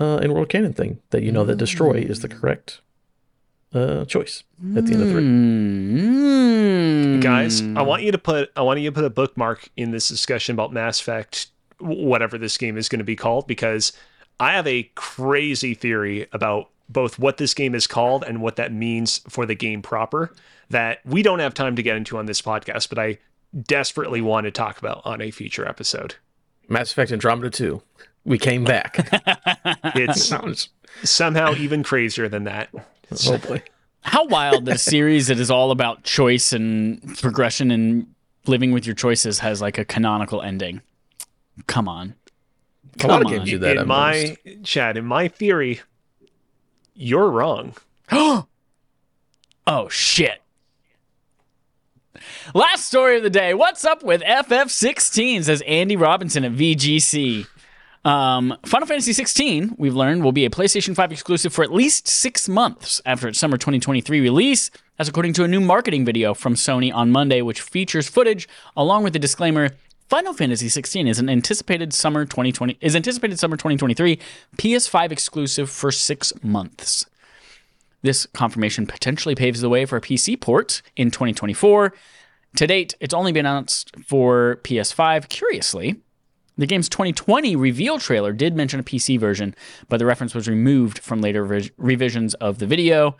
[0.00, 2.80] uh, in world canon thing that you know that destroy is the correct
[3.74, 4.44] uh, choice
[4.76, 5.22] at the end of three.
[5.22, 7.22] Mm.
[7.22, 10.08] Guys, I want you to put I want you to put a bookmark in this
[10.08, 11.48] discussion about Mass Effect,
[11.78, 13.92] whatever this game is going to be called, because
[14.40, 18.72] I have a crazy theory about both what this game is called and what that
[18.72, 20.32] means for the game proper
[20.70, 23.18] that we don't have time to get into on this podcast, but I
[23.62, 26.16] desperately want to talk about on a future episode.
[26.68, 27.82] Mass Effect Andromeda 2.
[28.24, 28.96] We came back.
[29.94, 30.68] it's
[31.02, 32.68] somehow even crazier than that.
[33.10, 33.62] Hopefully.
[34.02, 38.06] How wild that a series that is all about choice and progression and
[38.46, 40.80] living with your choices has like a canonical ending.
[41.66, 42.14] Come on.
[42.98, 43.76] Come a lot of games do that.
[43.76, 45.80] In my chat, in my theory,
[46.94, 47.74] you're wrong.
[48.12, 48.46] oh
[49.90, 50.40] shit.
[52.54, 53.54] Last story of the day.
[53.54, 55.44] What's up with FF16?
[55.44, 57.46] Says Andy Robinson at VGC.
[58.08, 62.08] Um, Final Fantasy 16, we've learned, will be a PlayStation 5 exclusive for at least
[62.08, 64.70] six months after its summer 2023 release.
[64.96, 69.02] That's according to a new marketing video from Sony on Monday, which features footage along
[69.02, 69.68] with the disclaimer
[70.08, 74.18] Final Fantasy 16 is an anticipated summer 2020 is anticipated summer 2023
[74.56, 77.04] PS5 exclusive for six months.
[78.00, 81.92] This confirmation potentially paves the way for a PC port in 2024.
[82.56, 85.28] To date, it's only been announced for PS5.
[85.28, 85.96] Curiously,
[86.58, 89.54] the game's 2020 reveal trailer did mention a PC version,
[89.88, 93.16] but the reference was removed from later re- revisions of the video.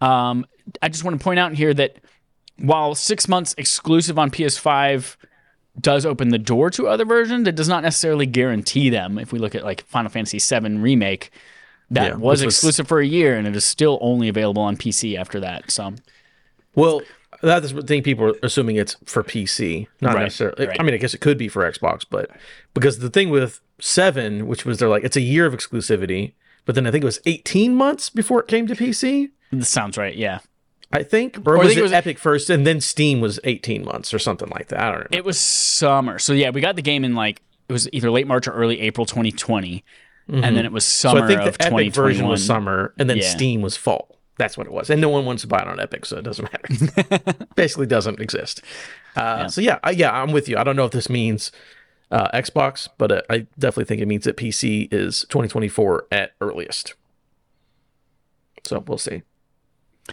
[0.00, 0.46] Um,
[0.80, 1.96] I just want to point out here that
[2.58, 5.16] while six months exclusive on PS5
[5.78, 9.18] does open the door to other versions, it does not necessarily guarantee them.
[9.18, 11.30] If we look at like Final Fantasy VII Remake,
[11.90, 12.88] that yeah, was exclusive was...
[12.88, 15.70] for a year and it is still only available on PC after that.
[15.70, 15.94] So,
[16.74, 17.02] well,
[17.46, 20.66] that's the thing people are assuming it's for PC, not right, necessarily.
[20.66, 20.80] Right.
[20.80, 22.30] I mean, I guess it could be for Xbox, but
[22.74, 26.32] because the thing with Seven, which was they're like it's a year of exclusivity,
[26.64, 29.30] but then I think it was 18 months before it came to PC.
[29.52, 30.40] This sounds right, yeah.
[30.92, 33.84] I think, or, or was, think it, was Epic first, and then Steam was 18
[33.84, 34.80] months or something like that.
[34.80, 35.18] I don't know.
[35.18, 38.26] It was summer, so yeah, we got the game in like it was either late
[38.26, 39.84] March or early April 2020,
[40.28, 40.44] mm-hmm.
[40.44, 43.18] and then it was summer so I think the Epic version was summer, and then
[43.18, 43.28] yeah.
[43.28, 44.15] Steam was fall.
[44.38, 44.90] That's what it was.
[44.90, 46.50] And no one wants to buy it on Epic, so it doesn't
[47.08, 47.36] matter.
[47.56, 48.60] Basically doesn't exist.
[49.16, 50.56] Uh, So yeah, I, yeah, I'm with you.
[50.58, 51.50] I don't know if this means
[52.10, 56.94] uh, Xbox, but uh, I definitely think it means that PC is 2024 at earliest.
[58.64, 59.22] So we'll see.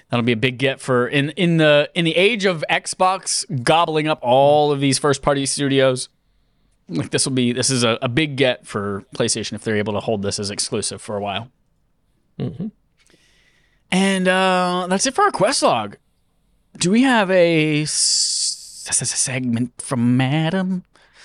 [0.09, 4.07] That'll be a big get for in in the in the age of Xbox gobbling
[4.07, 6.09] up all of these first party studios.
[6.89, 9.93] Like this will be this is a, a big get for PlayStation if they're able
[9.93, 11.49] to hold this as exclusive for a while.
[13.93, 15.97] And uh, that's it for our quest log.
[16.79, 20.83] Do we have a segment from Madam?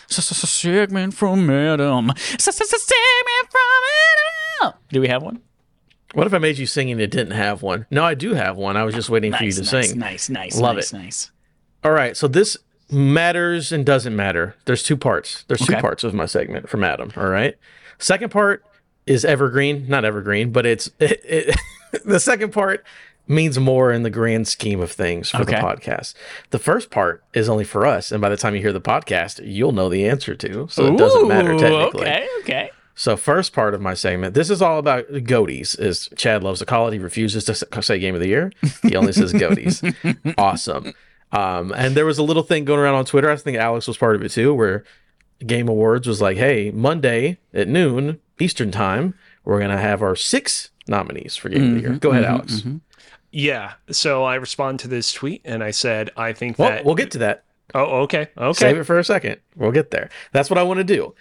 [0.08, 2.12] Segment from Madam.
[2.38, 2.74] Segment
[3.50, 3.62] from
[4.60, 4.78] Madam.
[4.90, 5.40] Do we have one?
[6.12, 7.86] What if I made you sing and it didn't have one?
[7.90, 8.76] No, I do have one.
[8.76, 9.98] I was just waiting for you to nice, sing.
[9.98, 10.96] nice, nice, Love nice, it.
[10.98, 11.30] nice.
[11.84, 12.58] All right, so this
[12.90, 14.56] matters and doesn't matter.
[14.66, 15.44] There's two parts.
[15.48, 17.12] There's two parts of my segment from Adam.
[17.16, 17.56] All right.
[17.98, 18.62] Second part
[19.08, 21.56] is evergreen, not evergreen, but it's it, it,
[22.04, 22.84] the second part
[23.26, 26.14] means more in the grand scheme of things for the podcast.
[26.50, 29.40] The first part is only for us, and by the time you hear the podcast,
[29.44, 30.66] you'll know the answer to.
[30.70, 32.06] So it doesn't matter Ooh, technically.
[32.06, 32.70] Okay, okay.
[32.94, 35.78] So first part of my segment, this is all about goaties.
[35.78, 36.94] Is Chad loves to call it.
[36.94, 38.50] He refuses to say game of the year.
[38.82, 40.34] He only says goaties.
[40.38, 40.94] awesome.
[41.30, 43.30] Um, and there was a little thing going around on Twitter.
[43.30, 44.82] I think Alex was part of it too, where
[45.46, 49.14] Game Awards was like, "Hey, Monday at noon Eastern time,
[49.44, 52.54] we're gonna have our six nominees for game of the year." Go ahead, mm-hmm, Alex.
[52.60, 52.76] Mm-hmm.
[53.30, 53.74] Yeah.
[53.90, 56.84] So I respond to this tweet and I said, I think Well, that.
[56.84, 57.44] we'll get to that.
[57.74, 58.28] oh, okay.
[58.38, 58.52] Okay.
[58.58, 59.36] Save it for a second.
[59.54, 60.08] We'll get there.
[60.32, 61.14] That's what I want to do.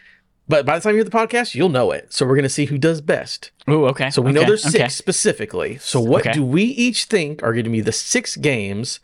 [0.48, 2.14] But by the time you hear the podcast, you'll know it.
[2.14, 3.52] So we're gonna see who does best.
[3.70, 4.10] Ooh, okay.
[4.10, 4.88] So we know there's six okay.
[4.88, 5.78] specifically.
[5.80, 6.32] So what Okay.
[6.32, 9.02] do we each think are going to be the six games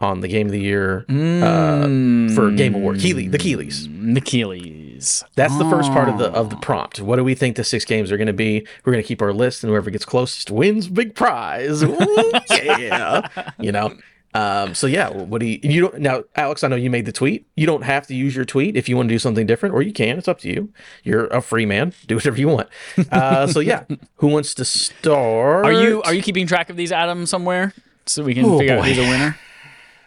[0.00, 2.34] on the game of the year uh, mm.
[2.34, 2.98] for Game Award?
[2.98, 3.84] Keighley, the Keighleys.
[4.14, 4.91] The Keighleys.
[5.34, 7.00] That's the first part of the of the prompt.
[7.00, 8.66] What do we think the six games are going to be?
[8.84, 11.82] We're going to keep our list, and whoever gets closest wins big prize.
[11.82, 13.96] Ooh, yeah, you know.
[14.34, 16.64] Um, so yeah, what do you, you don't now, Alex?
[16.64, 17.46] I know you made the tweet.
[17.54, 19.82] You don't have to use your tweet if you want to do something different, or
[19.82, 20.16] you can.
[20.16, 20.72] It's up to you.
[21.04, 21.92] You're a free man.
[22.06, 22.68] Do whatever you want.
[23.10, 23.84] Uh, so yeah,
[24.16, 25.66] who wants to start?
[25.66, 27.74] Are you are you keeping track of these, Adam, somewhere
[28.06, 29.38] so we can Oh, figure out who's a winner?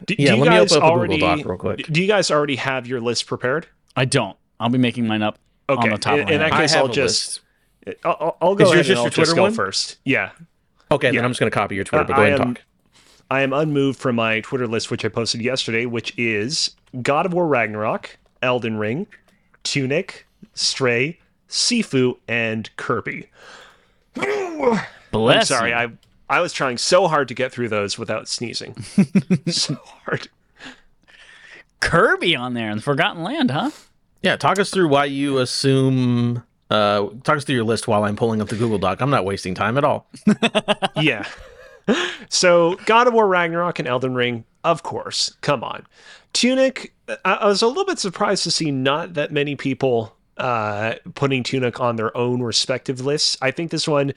[0.06, 1.86] Do, Yeah, do you let me open up a Google Doc real quick.
[1.88, 3.68] Do you guys already have your list prepared?
[3.96, 4.36] I don't.
[4.60, 5.38] I'll be making mine up
[5.70, 5.82] Okay.
[5.84, 6.52] on the top in, of my in head.
[6.52, 7.42] that I case, have I'll just.
[7.86, 7.98] list.
[8.06, 9.54] I'll, I'll- I'll go Is ahead yours and just I'll your just Twitter go one?
[9.54, 9.98] first.
[10.06, 10.32] Yeah.
[10.92, 11.24] Okay, then Yeah.
[11.24, 12.66] I'm just going to copy your Twitter, Uh, but go ahead I and talk.
[13.32, 17.34] I am unmoved from my Twitter list, which I posted yesterday, which is God of
[17.34, 19.08] War Ragnarok, Elden Ring,
[19.64, 23.28] Tunic, Stray, Sifu, and Kirby.
[25.12, 25.52] Bless.
[25.52, 25.76] I'm sorry, you.
[25.76, 25.90] I
[26.30, 28.76] I was trying so hard to get through those without sneezing.
[29.48, 30.28] so hard.
[31.80, 33.72] Kirby on there in the Forgotten Land, huh?
[34.26, 36.42] Yeah, talk us through why you assume.
[36.72, 39.00] Uh, talk us through your list while I'm pulling up the Google Doc.
[39.00, 40.10] I'm not wasting time at all.
[40.96, 41.28] yeah.
[42.30, 45.36] So, God of War Ragnarok and Elden Ring, of course.
[45.42, 45.86] Come on.
[46.34, 50.96] Tunic, I, I was a little bit surprised to see not that many people uh,
[51.14, 53.38] putting Tunic on their own respective lists.
[53.44, 54.12] I think this one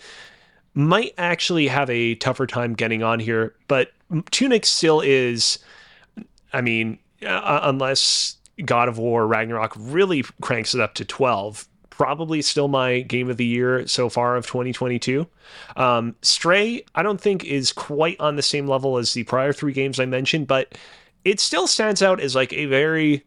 [0.72, 3.92] might actually have a tougher time getting on here, but
[4.30, 5.58] Tunic still is.
[6.54, 12.42] I mean, uh, unless God of War Ragnarok really cranks it up to 12, probably
[12.42, 15.26] still my game of the year so far of 2022.
[15.76, 19.72] Um, Stray, I don't think is quite on the same level as the prior three
[19.72, 20.76] games I mentioned, but
[21.24, 23.24] it still stands out as like a very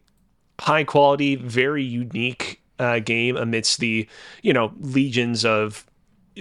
[0.60, 4.08] high quality, very unique uh, game amidst the,
[4.42, 5.86] you know, legions of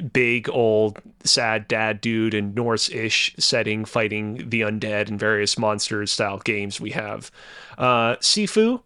[0.00, 6.38] big old sad dad dude and Norse-ish setting fighting the undead and various monsters style
[6.38, 7.30] games we have.
[7.78, 8.82] Uh, Sifu,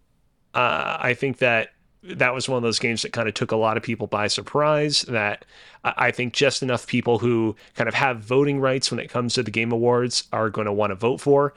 [0.54, 1.70] uh, I think that
[2.02, 4.26] that was one of those games that kind of took a lot of people by
[4.26, 5.02] surprise.
[5.02, 5.44] That
[5.84, 9.42] I think just enough people who kind of have voting rights when it comes to
[9.42, 11.54] the Game Awards are going to want to vote for.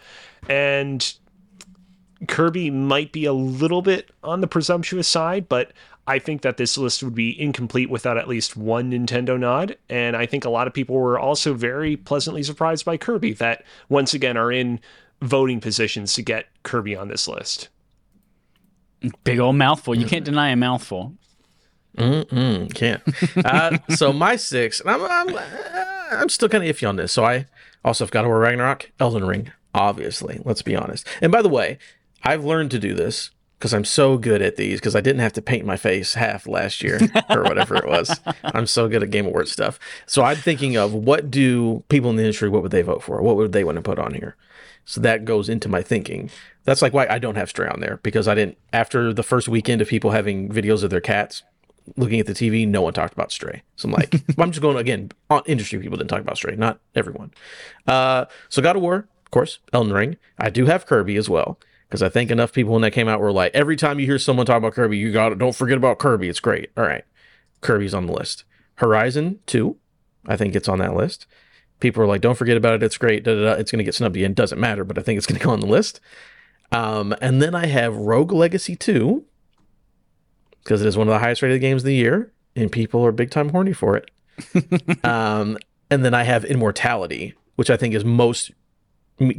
[0.47, 1.13] And
[2.27, 5.71] Kirby might be a little bit on the presumptuous side, but
[6.07, 9.77] I think that this list would be incomplete without at least one Nintendo nod.
[9.89, 13.65] And I think a lot of people were also very pleasantly surprised by Kirby, that
[13.89, 14.79] once again are in
[15.21, 17.67] voting positions to get Kirby on this list.
[19.25, 19.95] Big old mouthful.
[19.95, 21.13] You can't deny a mouthful.
[21.97, 23.01] Mm, can't.
[23.43, 25.41] Uh, so my six, and I'm I'm, uh,
[26.11, 27.11] I'm still kind of iffy on this.
[27.11, 27.47] So I
[27.83, 30.39] also have God of War Ragnarok, Elden Ring, obviously.
[30.45, 31.07] Let's be honest.
[31.21, 31.79] And by the way,
[32.23, 35.33] I've learned to do this because I'm so good at these because I didn't have
[35.33, 36.99] to paint my face half last year
[37.29, 38.19] or whatever it was.
[38.43, 39.79] I'm so good at Game Awards stuff.
[40.05, 43.21] So I'm thinking of what do people in the industry, what would they vote for?
[43.21, 44.35] What would they want to put on here?
[44.85, 46.29] So that goes into my thinking.
[46.63, 49.47] That's like why I don't have Stray on there because I didn't, after the first
[49.49, 51.43] weekend of people having videos of their cats
[51.95, 53.63] looking at the TV, no one talked about Stray.
[53.75, 55.11] So I'm like, I'm just going again,
[55.45, 57.31] industry people didn't talk about Stray, not everyone.
[57.87, 60.17] Uh, so God of War, of course, Elden Ring.
[60.37, 61.59] I do have Kirby as well.
[61.87, 64.19] Because I think enough people when that came out were like, every time you hear
[64.19, 66.29] someone talk about Kirby, you got to don't forget about Kirby.
[66.29, 66.71] It's great.
[66.77, 67.03] All right,
[67.61, 68.43] Kirby's on the list.
[68.75, 69.77] Horizon Two,
[70.25, 71.25] I think it's on that list.
[71.79, 72.83] People are like, don't forget about it.
[72.83, 73.23] It's great.
[73.23, 73.51] Da, da, da.
[73.53, 74.33] It's going to get snubbed again.
[74.33, 75.99] Doesn't matter, but I think it's going to go on the list.
[76.71, 79.23] Um, and then I have Rogue Legacy 2
[80.63, 83.11] because it is one of the highest rated games of the year, and people are
[83.11, 84.11] big time horny for it.
[85.05, 85.57] um,
[85.89, 88.51] and then I have Immortality, which I think is most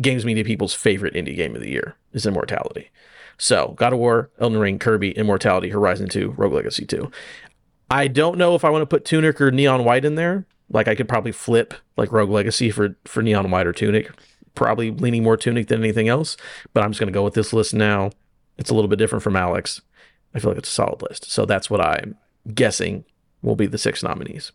[0.00, 2.90] games media people's favorite indie game of the year is Immortality.
[3.38, 7.10] So God of War, Elden Ring, Kirby, Immortality, Horizon 2, Rogue Legacy 2.
[7.90, 10.44] I don't know if I want to put Tunic or Neon White in there.
[10.70, 14.10] Like I could probably flip like Rogue Legacy for for Neon White or Tunic.
[14.54, 16.36] Probably leaning more Tunic than anything else.
[16.74, 18.10] But I'm just gonna go with this list now.
[18.58, 19.80] It's a little bit different from Alex.
[20.34, 21.30] I feel like it's a solid list.
[21.30, 22.16] So that's what I'm
[22.54, 23.04] guessing
[23.40, 24.52] will be the six nominees.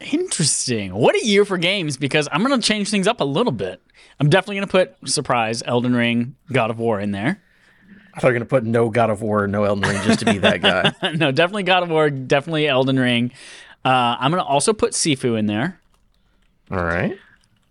[0.00, 0.94] Interesting.
[0.94, 3.80] What a year for games because I'm going to change things up a little bit.
[4.20, 7.40] I'm definitely going to put surprise Elden Ring, God of War in there.
[8.16, 10.26] I thought you were gonna put no God of War, no Elden Ring just to
[10.26, 10.92] be that guy.
[11.16, 13.32] no, definitely God of War, definitely Elden Ring.
[13.84, 15.78] Uh, I'm going to also put Sifu in there.
[16.70, 17.18] All right.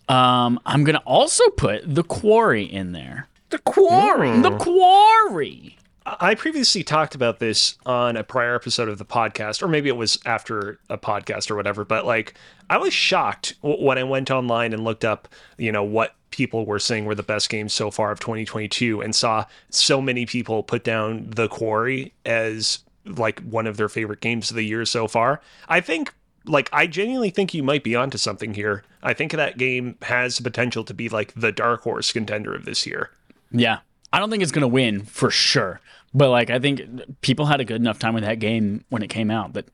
[0.10, 3.28] Um, I'm going to also put The Quarry in there.
[3.50, 4.42] The Quarry.
[4.42, 5.78] The Quarry.
[6.06, 9.96] I previously talked about this on a prior episode of the podcast, or maybe it
[9.96, 11.86] was after a podcast or whatever.
[11.86, 12.34] But like,
[12.70, 15.28] I was shocked when I went online and looked up,
[15.58, 19.16] you know, what people were saying were the best games so far of 2022, and
[19.16, 24.50] saw so many people put down The Quarry as like one of their favorite games
[24.50, 25.42] of the year so far.
[25.70, 26.14] I think,
[26.46, 28.84] like, I genuinely think you might be onto something here.
[29.02, 32.66] I think that game has the potential to be like the dark horse contender of
[32.66, 33.12] this year.
[33.52, 33.80] Yeah.
[34.14, 35.82] I don't think it's going to win for sure.
[36.14, 36.82] But like I think
[37.22, 39.68] people had a good enough time with that game when it came out that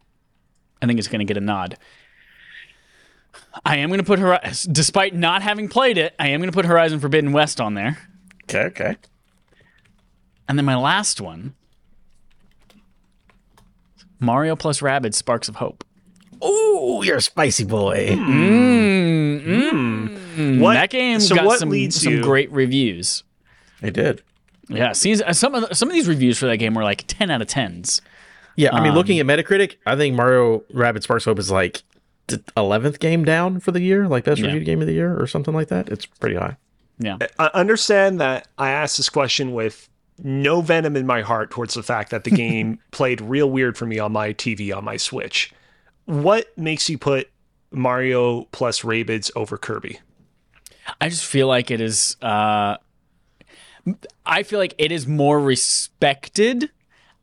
[0.81, 1.77] I think it's going to get a nod.
[3.65, 6.55] I am going to put Horizon, despite not having played it, I am going to
[6.55, 7.97] put Horizon Forbidden West on there.
[8.43, 8.97] Okay, okay.
[10.47, 11.53] And then my last one
[14.19, 15.83] Mario plus Rabbids Sparks of Hope.
[16.41, 18.07] Oh, you're a spicy boy.
[18.11, 20.17] Mm, mm.
[20.35, 20.59] Mm.
[20.59, 22.23] What That game So got some, some you?
[22.23, 23.23] great reviews.
[23.81, 24.23] I did.
[24.69, 27.05] Yeah, see, uh, some of the, some of these reviews for that game were like
[27.07, 28.01] 10 out of 10s.
[28.55, 31.81] Yeah, I mean, looking at Metacritic, I think Mario Rabbids Sparks Hope is like
[32.57, 34.47] eleventh game down for the year, like best Yeah.
[34.47, 35.89] reviewed game of the year or something like that.
[35.89, 36.57] It's pretty high.
[36.99, 37.17] Yeah.
[37.39, 39.87] I understand that I asked this question with
[40.21, 43.85] no venom in my heart towards the fact that the game played real weird for
[43.85, 45.53] me on my TV on my Switch.
[46.05, 47.29] What makes you put
[47.71, 49.99] Mario plus Rabbids over Kirby?
[50.99, 52.17] I just feel like it is.
[52.21, 52.75] Uh,
[54.25, 56.69] I feel like it is more respected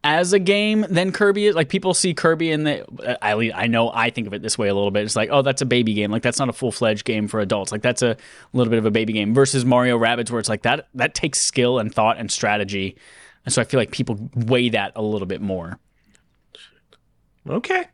[0.04, 1.56] as a game than Kirby is.
[1.56, 2.86] Like people see Kirby in the.
[3.02, 5.04] Uh, I I know I think of it this way a little bit.
[5.04, 6.10] It's like, oh, that's a baby game.
[6.10, 7.72] Like that's not a full fledged game for adults.
[7.72, 8.16] Like that's a
[8.52, 10.88] little bit of a baby game versus Mario Rabbids, where it's like that.
[10.94, 12.96] That takes skill and thought and strategy,
[13.44, 15.78] and so I feel like people weigh that a little bit more.
[17.48, 17.86] Okay.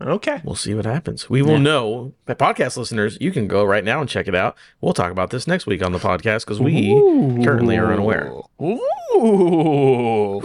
[0.00, 0.40] Okay.
[0.44, 1.28] We'll see what happens.
[1.28, 1.58] We will Yeah.
[1.58, 2.12] know.
[2.24, 4.56] But podcast listeners, you can go right now and check it out.
[4.80, 6.90] We'll talk about this next week on the podcast because we
[7.44, 8.30] currently are unaware.
[8.62, 10.40] Ooh.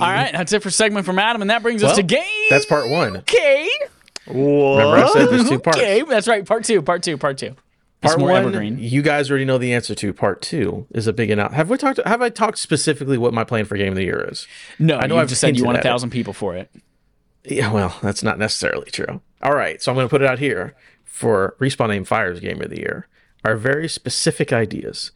[0.00, 2.22] All right, that's it for segment from Adam, and that brings us to game.
[2.50, 3.16] That's part one.
[3.18, 3.68] okay.
[4.26, 5.78] Remember, I said there's two parts.
[5.78, 6.44] Okay, that's right.
[6.44, 6.82] Part two.
[6.82, 7.16] Part two.
[7.16, 7.56] Part two.
[8.02, 8.78] Part one, evergreen.
[8.78, 10.12] you guys already know the answer to.
[10.12, 11.54] Part two is a big announcement.
[11.56, 12.00] Have we talked?
[12.04, 14.46] Have I talked specifically what my plan for game of the year is?
[14.78, 15.88] No, I know I've just said you want a at it.
[15.88, 16.68] thousand people for it.
[17.44, 19.20] Yeah, well, that's not necessarily true.
[19.42, 20.74] All right, so I'm going to put it out here
[21.04, 23.08] for Respawn Aim Fire's Game of the Year.
[23.44, 25.10] Our very specific ideas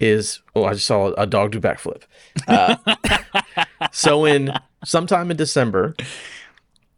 [0.00, 2.02] is, oh, I just saw a dog do backflip.
[2.46, 2.76] Uh,
[3.92, 4.52] so in
[4.84, 5.94] sometime in December,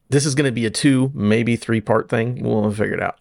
[0.09, 2.43] this is going to be a two, maybe three part thing.
[2.43, 3.19] We'll figure it out.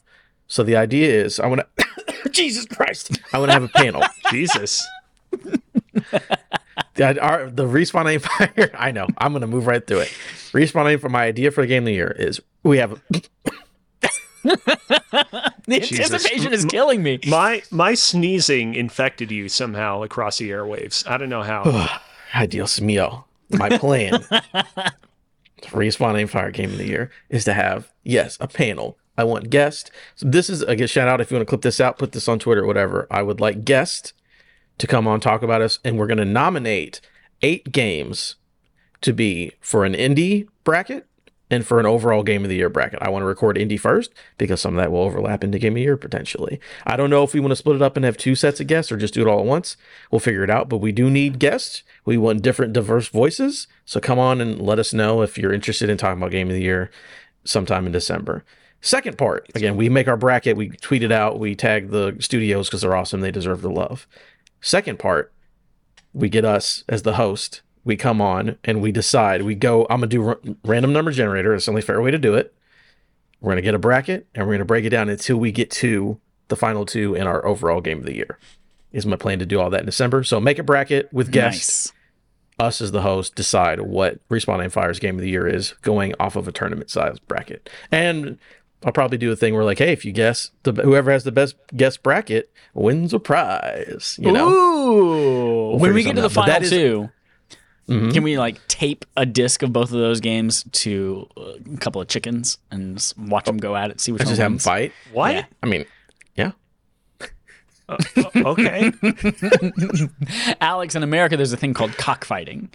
[0.48, 4.02] So the idea is, I want to, Jesus Christ, I want to have a panel.
[4.32, 4.86] Jesus.
[6.96, 8.20] The, our, the respawn aim
[8.58, 8.72] fire.
[8.74, 9.08] I know.
[9.18, 10.10] I'm gonna move right through it.
[10.52, 13.02] Respawn aim for my idea for the game of the year is we have
[14.44, 16.00] The Jesus.
[16.00, 17.20] anticipation is killing me.
[17.28, 21.08] My my sneezing infected you somehow across the airwaves.
[21.08, 21.90] I don't know how.
[22.34, 23.24] Ay, Dios mío.
[23.52, 24.22] My plan
[25.68, 28.98] for respawn aim fire game of the year is to have yes a panel.
[29.18, 29.92] I want guest.
[30.16, 31.22] So this is a good shout out.
[31.22, 33.08] If you want to clip this out, put this on Twitter, or whatever.
[33.12, 34.14] I would like guest
[34.80, 37.02] to come on talk about us, and we're going to nominate
[37.42, 38.36] eight games
[39.02, 41.06] to be for an indie bracket
[41.52, 43.00] and for an overall game of the year bracket.
[43.02, 45.76] I want to record indie first because some of that will overlap into game of
[45.76, 46.60] the year potentially.
[46.86, 48.68] I don't know if we want to split it up and have two sets of
[48.68, 49.76] guests or just do it all at once.
[50.12, 51.84] We'll figure it out, but we do need guests.
[52.06, 53.68] We want different diverse voices.
[53.86, 56.56] So come on and let us know if you're interested in talking about game of
[56.56, 56.92] the year
[57.44, 58.44] sometime in December.
[58.82, 62.70] Second part, again, we make our bracket, we tweet it out, we tag the studios
[62.70, 64.08] because they're awesome, they deserve the love.
[64.62, 65.32] Second part,
[66.14, 67.62] we get us as the host.
[67.84, 69.44] We come on and we decide.
[69.44, 69.84] We go.
[69.90, 71.54] I'm gonna do r- random number generator.
[71.54, 72.54] It's the only fair way to do it.
[73.42, 76.20] We're gonna get a bracket and we're gonna break it down until we get to
[76.50, 78.38] the final two in our overall game of the year.
[78.92, 80.24] Is my plan to do all that in December.
[80.24, 81.88] So make a bracket with guests.
[81.88, 81.94] Nice.
[82.60, 86.14] Us as the host decide what Respawn Aim Fire's game of the year is, going
[86.20, 87.70] off of a tournament size bracket.
[87.90, 88.38] And
[88.84, 91.32] I'll probably do a thing where like, hey, if you guess the whoever has the
[91.32, 94.18] best guess bracket wins a prize.
[94.22, 94.50] You know.
[94.50, 95.78] Ooh.
[95.78, 96.60] when we get to the something out.
[96.62, 97.10] But final that is-
[97.88, 98.12] 2 mm-hmm.
[98.12, 102.08] can we like tape a disc of both of those games to a couple of
[102.08, 104.94] chickens and just watch them go at it, see which one Just have them fight.
[105.12, 105.34] What?
[105.34, 105.46] Yeah.
[105.62, 105.86] I mean,
[106.36, 106.52] yeah.
[107.90, 107.98] Uh,
[108.36, 108.92] okay.
[110.62, 112.70] Alex, in America, there's a thing called cockfighting.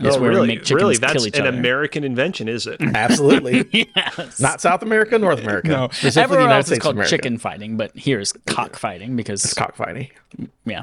[0.00, 0.48] It's oh, where we really?
[0.48, 0.96] make chickens really?
[0.98, 1.58] kill That's an other.
[1.58, 2.80] American invention, is it?
[2.94, 3.68] Absolutely.
[3.96, 4.40] yes.
[4.40, 5.68] Not South America, North America.
[5.68, 5.88] no.
[5.92, 7.10] Specifically Everywhere United else States it's called America.
[7.10, 10.10] chicken fighting, but here is cockfighting because It's cockfighting.
[10.64, 10.82] yeah.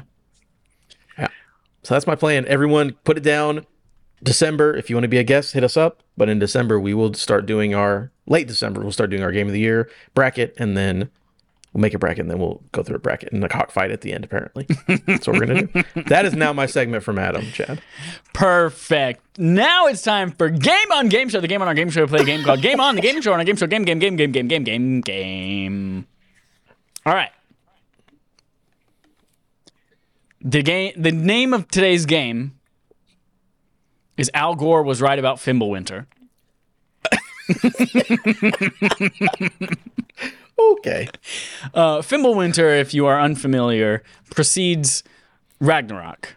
[1.18, 1.28] Yeah.
[1.82, 2.44] So that's my plan.
[2.46, 3.64] Everyone put it down.
[4.22, 6.02] December, if you want to be a guest, hit us up.
[6.16, 9.46] But in December, we will start doing our late December, we'll start doing our game
[9.46, 11.10] of the year bracket and then
[11.76, 14.00] we'll make a bracket and then we'll go through a bracket and a cockfight at
[14.00, 14.66] the end, apparently.
[15.06, 15.84] That's what we're gonna do.
[16.06, 17.82] That is now my segment from Adam, Chad.
[18.32, 19.38] Perfect.
[19.38, 21.42] Now it's time for Game On Game Show.
[21.42, 22.04] The Game On Our Game Show.
[22.04, 22.96] We play a game called Game On.
[22.96, 23.66] The Game Show on our Game Show.
[23.66, 26.06] Game, game, game, game, game, game, game, game.
[27.04, 27.30] All right.
[30.40, 30.94] The game.
[30.96, 32.58] The name of today's game
[34.16, 36.06] is Al Gore was right about Fimbulwinter.
[40.58, 41.08] Okay.
[41.74, 45.02] Uh, Fimbulwinter, if you are unfamiliar, precedes
[45.60, 46.36] Ragnarok,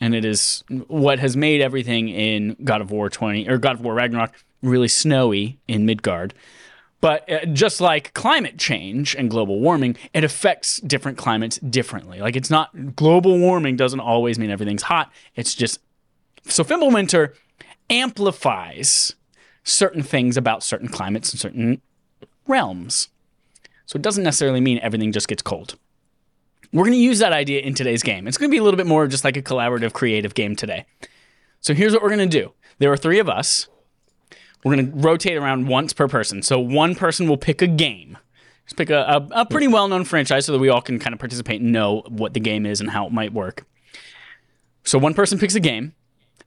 [0.00, 3.80] and it is what has made everything in God of War 20 or God of
[3.80, 4.32] War Ragnarok
[4.62, 6.34] really snowy in Midgard.
[7.00, 12.20] But uh, just like climate change and global warming, it affects different climates differently.
[12.20, 15.12] Like it's not global warming doesn't always mean everything's hot.
[15.36, 15.80] It's just
[16.44, 17.34] so Fimbulwinter
[17.90, 19.14] amplifies
[19.62, 21.80] certain things about certain climates and certain
[22.46, 23.08] realms.
[23.88, 25.76] So it doesn't necessarily mean everything just gets cold.
[26.74, 28.28] We're going to use that idea in today's game.
[28.28, 30.84] It's going to be a little bit more just like a collaborative, creative game today.
[31.60, 33.66] So here's what we're going to do there are three of us.
[34.62, 36.42] We're going to rotate around once per person.
[36.42, 38.18] So one person will pick a game.
[38.66, 39.00] Just pick a,
[39.32, 41.72] a, a pretty well known franchise so that we all can kind of participate and
[41.72, 43.64] know what the game is and how it might work.
[44.84, 45.94] So one person picks a game.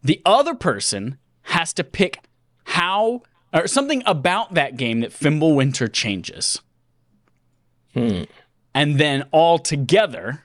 [0.04, 2.20] The other person has to pick
[2.66, 6.62] how or something about that game that Fimbulwinter changes.
[7.96, 8.28] And
[9.00, 10.44] then all together,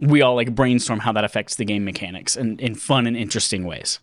[0.00, 3.64] we all like brainstorm how that affects the game mechanics and in fun and interesting
[3.64, 3.98] ways.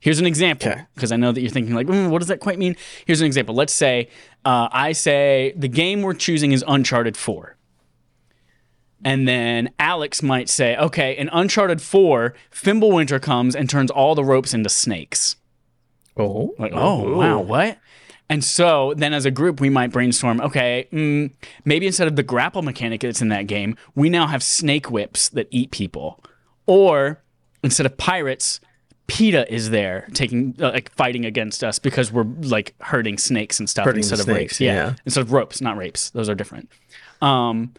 [0.00, 0.82] Here's an example Okay.
[0.94, 2.74] because I know that you're thinking like, "Mm, what does that quite mean?
[3.04, 3.54] Here's an example.
[3.54, 4.08] Let's say
[4.44, 7.56] uh, I say the game we're choosing is Uncharted 4.
[9.04, 14.24] And then Alex might say, okay, in Uncharted 4, Fimbulwinter comes and turns all the
[14.24, 15.36] ropes into snakes.
[16.18, 16.54] Oh.
[16.58, 17.78] Like, oh, wow, what?
[18.30, 21.32] And so then as a group, we might brainstorm, okay, mm,
[21.64, 25.28] maybe instead of the grapple mechanic that's in that game, we now have snake whips
[25.30, 26.22] that eat people.
[26.64, 27.20] Or
[27.64, 28.60] instead of pirates,
[29.08, 33.68] PETA is there taking, uh, like, fighting against us because we're, like, hurting snakes and
[33.68, 34.60] stuff Hurting instead of snakes, rapes.
[34.60, 34.74] Yeah.
[34.74, 34.94] yeah.
[35.04, 36.10] Instead of ropes, not rapes.
[36.10, 36.70] Those are different.
[37.20, 37.74] Um,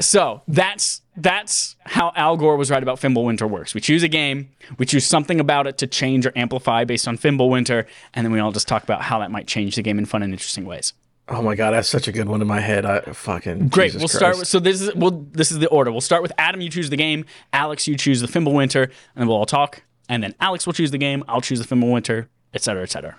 [0.00, 3.74] so that's that's how Al Gore was right about Fimbulwinter works.
[3.74, 7.16] We choose a game, we choose something about it to change or amplify based on
[7.18, 10.06] Fimbulwinter, and then we all just talk about how that might change the game in
[10.06, 10.92] fun and interesting ways.
[11.28, 12.86] Oh my god, that's such a good one in my head.
[12.86, 13.86] I fucking Great.
[13.92, 15.90] Jesus we'll start with so this is well this is the order.
[15.90, 16.60] We'll start with Adam.
[16.60, 17.24] You choose the game.
[17.52, 19.82] Alex, you choose the Fimbulwinter, and then we'll all talk.
[20.08, 21.24] And then Alex will choose the game.
[21.26, 23.16] I'll choose the Fimbulwinter, et cetera, et cetera.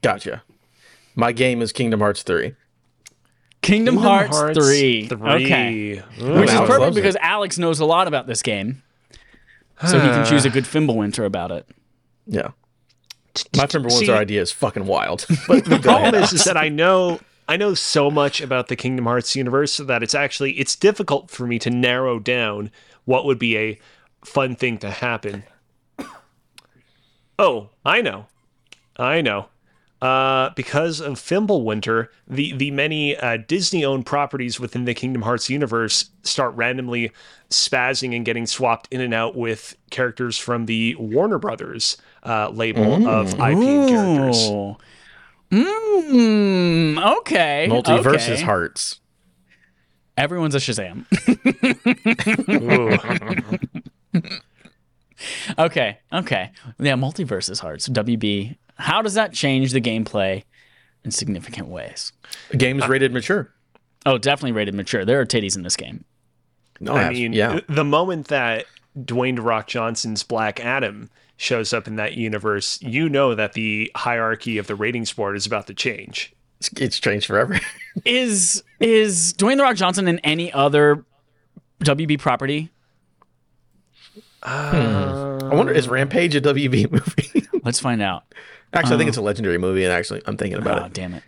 [0.00, 0.42] Gotcha.
[1.14, 2.54] My game is Kingdom Hearts 3.
[3.68, 5.06] Kingdom, Hearts, three.
[5.06, 5.44] Three.
[5.44, 6.02] Okay.
[6.20, 6.40] Ooh.
[6.40, 7.00] Which is perfect loves it.
[7.00, 8.82] because Alex knows a lot about this game.
[9.86, 11.68] So he can choose a good Fimbulwinter about it.
[12.26, 12.48] Yeah.
[13.56, 15.26] My Fimbulwinter See- idea is fucking wild.
[15.48, 19.06] But go problem is, is that I know I know so much about the Kingdom
[19.06, 22.70] Hearts universe that it's actually it's difficult for me to narrow down
[23.04, 23.78] what would be a
[24.24, 25.44] fun thing to happen.
[27.38, 28.26] Oh, I know.
[28.96, 29.46] I know.
[30.00, 36.10] Uh, because of Fimbulwinter, the the many uh, Disney-owned properties within the Kingdom Hearts universe
[36.22, 37.10] start randomly
[37.50, 43.08] spazzing and getting swapped in and out with characters from the Warner Brothers uh, label
[43.08, 44.76] of IP and characters.
[45.50, 47.66] Mm, okay.
[47.68, 48.42] Multiverses okay.
[48.42, 49.00] hearts.
[50.16, 51.06] Everyone's a Shazam.
[55.58, 55.98] okay.
[56.12, 56.50] Okay.
[56.78, 57.88] Yeah, multiverses hearts.
[57.88, 58.56] WB.
[58.78, 60.44] How does that change the gameplay
[61.04, 62.12] in significant ways?
[62.50, 63.52] The game's uh, rated mature.
[64.06, 65.04] Oh, definitely rated mature.
[65.04, 66.04] There are titties in this game.
[66.80, 67.60] No, I abs- mean, yeah.
[67.68, 68.66] the moment that
[68.98, 73.90] Dwayne The Rock Johnson's Black Adam shows up in that universe, you know that the
[73.96, 76.32] hierarchy of the ratings board is about to change.
[76.58, 77.58] It's, it's changed forever.
[78.04, 81.04] Is is Dwayne the Rock Johnson in any other
[81.80, 82.70] WB property?
[84.42, 85.44] Hmm.
[85.44, 87.48] I wonder is Rampage a WB movie?
[87.64, 88.24] Let's find out.
[88.72, 90.92] Actually, I think it's a legendary movie, and actually, I'm thinking about Oh, it.
[90.92, 91.22] damn it.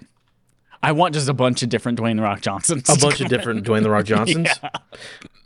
[0.82, 2.88] I want just a bunch of different Dwayne the Rock Johnsons.
[2.88, 4.48] A bunch of different Dwayne the Rock Johnsons.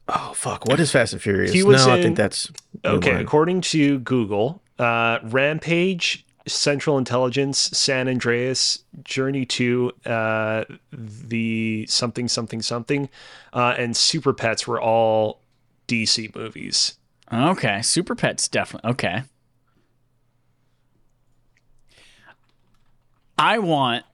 [0.08, 0.66] Oh fuck!
[0.66, 1.52] What is Fast and Furious?
[1.52, 2.50] He was no, I in- think that's
[2.84, 3.20] Okay, Mulan.
[3.20, 12.60] according to Google, uh, Rampage, Central Intelligence, San Andreas, Journey to uh, the something something
[12.62, 13.08] something,
[13.54, 15.40] uh, and Super Pets were all
[15.88, 16.96] DC movies.
[17.32, 18.90] Okay, Super Pets definitely.
[18.92, 19.22] Okay.
[23.38, 24.04] I want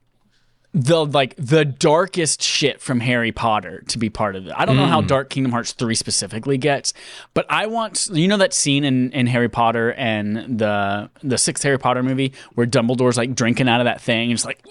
[0.73, 4.53] the like the darkest shit from Harry Potter to be part of it.
[4.57, 6.93] I don't know how dark Kingdom Hearts 3 specifically gets,
[7.35, 11.65] but I want you know that scene in, in Harry Potter and the the sixth
[11.65, 14.65] Harry Potter movie where Dumbledore's like drinking out of that thing and it's like.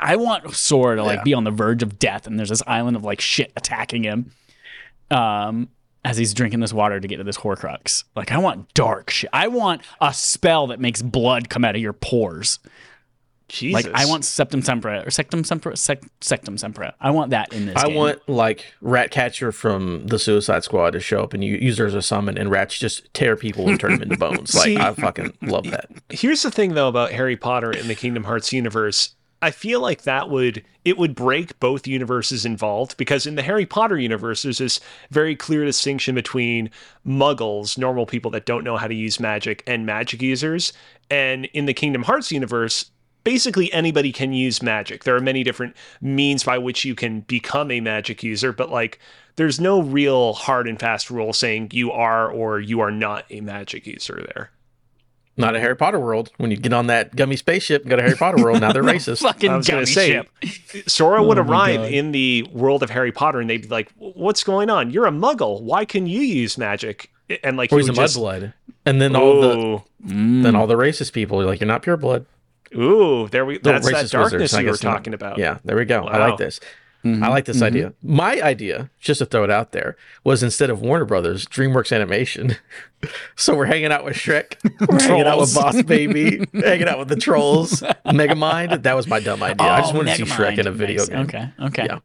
[0.00, 1.22] I want Sora to like Yeah.
[1.22, 4.32] be on the verge of death and there's this island of like shit attacking him.
[5.10, 5.68] Um
[6.04, 8.02] as he's drinking this water to get to this Horcrux.
[8.16, 9.30] Like I want dark shit.
[9.32, 12.58] I want a spell that makes blood come out of your pores.
[13.48, 16.92] Jesus, Like I want Septum Sempra or Sectum Sempra, Sec, Sectum Sempra.
[17.00, 17.76] I want that in this.
[17.76, 17.94] I game.
[17.96, 21.94] want like Ratcatcher from the Suicide Squad to show up and you use her as
[21.94, 24.54] a summon, and rats just tear people and turn them into bones.
[24.54, 25.88] Like See- I fucking love that.
[26.10, 29.14] Here's the thing though about Harry Potter and the Kingdom Hearts universe.
[29.40, 33.64] I feel like that would it would break both universes involved because in the Harry
[33.66, 34.80] Potter universe there's this
[35.10, 36.70] very clear distinction between
[37.06, 40.72] muggles, normal people that don't know how to use magic and magic users,
[41.10, 42.90] and in the Kingdom Hearts universe
[43.24, 45.04] basically anybody can use magic.
[45.04, 48.98] There are many different means by which you can become a magic user, but like
[49.36, 53.40] there's no real hard and fast rule saying you are or you are not a
[53.40, 54.50] magic user there.
[55.36, 56.32] Not a Harry Potter world.
[56.38, 58.82] When you get on that gummy spaceship and go to Harry Potter world, now they're
[58.94, 59.20] racist.
[59.20, 60.88] fucking I was gummy gonna say, ship.
[60.88, 64.42] Sora would Oh arrive in the world of Harry Potter, and they'd be like, "What's
[64.42, 64.90] going on?
[64.90, 65.62] You're a Muggle.
[65.62, 67.12] Why can you use magic?"
[67.44, 68.52] And like, Or he's a would just, mudblood.
[68.84, 70.58] And then all the ooh, then mm.
[70.58, 72.26] all the racist people are like, You're not pure blood.
[72.76, 73.58] Ooh, there we.
[73.58, 75.38] The That's that darkness wizards, you were talking about.
[75.38, 76.04] Yeah, there we go.
[76.04, 76.60] I like this.
[77.04, 77.22] I mm-hmm.
[77.30, 77.90] like this idea.
[77.90, 78.16] Mm-hmm.
[78.16, 82.56] My idea, just to throw it out there, was instead of Warner Brothers, DreamWorks Animation.
[83.36, 84.56] so we're hanging out with Shrek,
[84.88, 88.82] we're hanging out with Boss Baby, hanging out with the trolls, Megamind.
[88.82, 89.66] That was my dumb idea.
[89.68, 91.08] I just Oh, wanted to see Shrek in a video Nice.
[91.08, 91.18] game.
[91.20, 91.50] Okay.
[91.60, 91.86] Okay.
[91.86, 91.98] Yeah.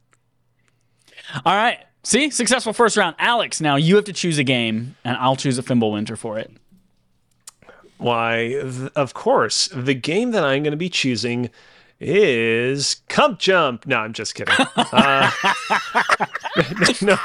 [1.44, 1.80] All right.
[2.04, 3.16] See, successful first round.
[3.18, 6.52] Alex, now you have to choose a game, and I'll choose a Fimbulwinter for it.
[7.98, 11.50] Why, th- of course, the game that I'm going to be choosing
[12.00, 13.86] is Cump Jump.
[13.88, 14.56] No, I'm just kidding.
[14.76, 15.32] Uh,
[17.02, 17.18] no,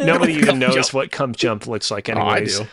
[0.00, 2.58] nobody even knows what Cump Jump looks like, Oh, I anyways.
[2.60, 2.66] do.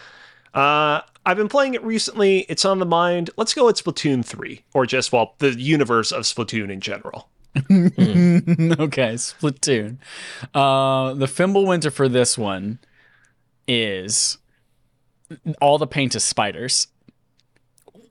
[0.59, 2.39] Uh, I've been playing it recently.
[2.47, 3.29] It's on the mind.
[3.37, 7.27] Let's go with Splatoon 3, or just, well, the universe of Splatoon in general.
[7.57, 9.97] okay, Splatoon.
[10.53, 12.79] Uh, the Fimbulwinter for this one
[13.67, 14.37] is
[15.61, 16.87] all the paint is spiders.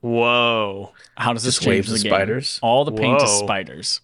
[0.05, 0.91] Whoa.
[1.17, 2.09] How does this Just change waves the of game?
[2.11, 2.59] spiders?
[2.61, 4.01] All the paint is spiders.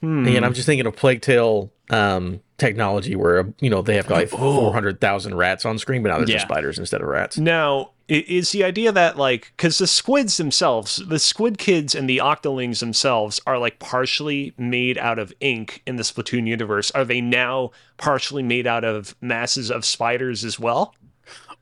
[0.00, 0.26] Hmm.
[0.28, 4.28] And I'm just thinking of Plague Tale um, technology where, you know, they have like
[4.28, 6.48] 400,000 rats on screen, but now they're just Yeah.
[6.48, 7.36] spiders instead of rats.
[7.36, 12.18] Now, is the idea that like because the squids themselves, the squid kids and the
[12.18, 16.90] octolings themselves are like partially made out of ink in the Splatoon universe?
[16.92, 20.94] Are they now partially made out of masses of spiders as well?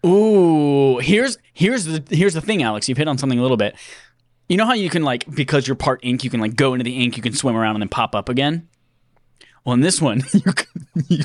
[0.07, 2.89] Ooh, here's here's the here's the thing, Alex.
[2.89, 3.77] You've hit on something a little bit.
[4.49, 6.85] You know how you can like because you're part ink, you can like go into
[6.85, 8.69] the ink, you can swim around and then pop up again.
[9.65, 10.53] Well, in this one, you,
[11.09, 11.25] you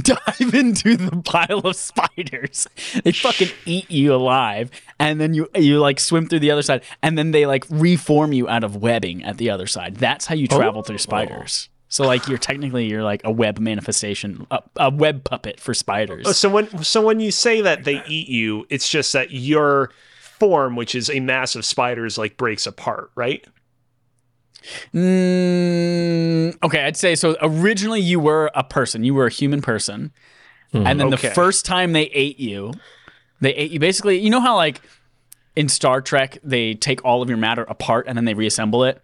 [0.00, 2.68] dive into the pile of spiders.
[3.02, 4.70] They fucking eat you alive,
[5.00, 8.32] and then you you like swim through the other side, and then they like reform
[8.32, 9.96] you out of webbing at the other side.
[9.96, 11.68] That's how you travel through spiders.
[11.68, 11.71] Oh.
[11.92, 16.38] So like you're technically you're like a web manifestation, a, a web puppet for spiders.
[16.38, 20.74] So when so when you say that they eat you, it's just that your form,
[20.74, 23.46] which is a mass of spiders, like breaks apart, right?
[24.94, 27.36] Mm, okay, I'd say so.
[27.42, 29.04] Originally, you were a person.
[29.04, 30.12] You were a human person,
[30.72, 31.28] and then Okay.
[31.28, 32.72] the first time they ate you,
[33.42, 33.78] they ate you.
[33.78, 34.80] Basically, you know how like
[35.56, 39.02] in Star Trek they take all of your matter apart and then they reassemble it.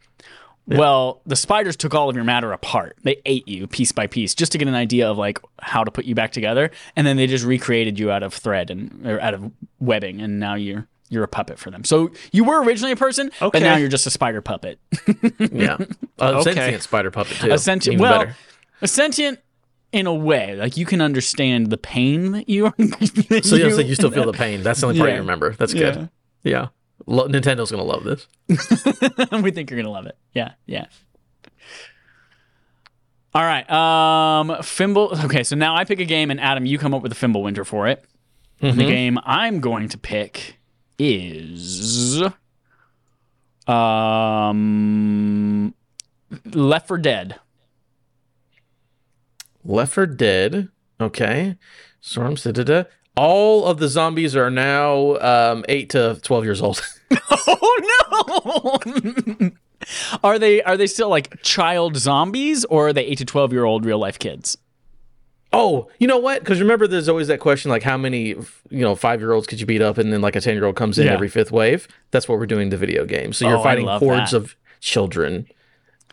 [0.76, 2.96] Well, the spiders took all of your matter apart.
[3.02, 5.90] They ate you piece by piece just to get an idea of like how to
[5.90, 9.20] put you back together, and then they just recreated you out of thread and or
[9.20, 9.50] out of
[9.80, 11.84] webbing, and now you're you're a puppet for them.
[11.84, 14.78] So you were originally a person, but now you're just a spider puppet.
[15.50, 15.78] Yeah.
[16.18, 16.52] a Okay.
[16.52, 17.50] Sentient spider puppet, too.
[17.50, 18.36] a sentient Even well better.
[18.82, 19.38] a sentient
[19.90, 20.54] in a way.
[20.54, 22.74] Like you can understand the pain that you are.
[22.78, 24.62] that So you, so you still feel the pain.
[24.62, 25.14] That's the only part Yeah.
[25.16, 25.54] you remember.
[25.54, 26.10] That's good.
[26.44, 26.68] Yeah.
[27.06, 28.26] Lo- Nintendo's gonna love this.
[29.42, 30.16] we think you're gonna love it.
[30.34, 30.86] Yeah, yeah.
[33.34, 33.68] All right.
[33.70, 35.12] Um, Fimble.
[35.24, 37.66] Okay, so now I pick a game, and Adam, you come up with a Fimbulwinter
[37.66, 38.04] for it.
[38.62, 38.78] Mm-hmm.
[38.78, 40.58] the game I'm going to pick
[40.98, 42.20] is
[43.68, 45.72] um
[46.52, 47.36] Left 4 Dead.
[49.64, 50.68] Left 4 Dead.
[51.00, 51.56] Okay.
[52.12, 52.84] Da, da.
[53.18, 56.80] All of the zombies are now um, eight to twelve years old.
[57.50, 58.80] Oh
[59.40, 59.50] no!
[60.24, 63.64] are they are they still like child zombies, or are they eight to twelve year
[63.64, 64.56] old real life kids?
[65.54, 66.40] oh, you know what?
[66.40, 69.58] Because remember, there's always that question like, how many you know five year olds could
[69.60, 71.14] you beat up, and then like a ten year old comes in Yeah.
[71.14, 71.88] every fifth wave.
[72.10, 73.32] That's what we're doing the video game.
[73.32, 74.36] So Oh, you're I fighting hordes that.
[74.36, 75.46] of children,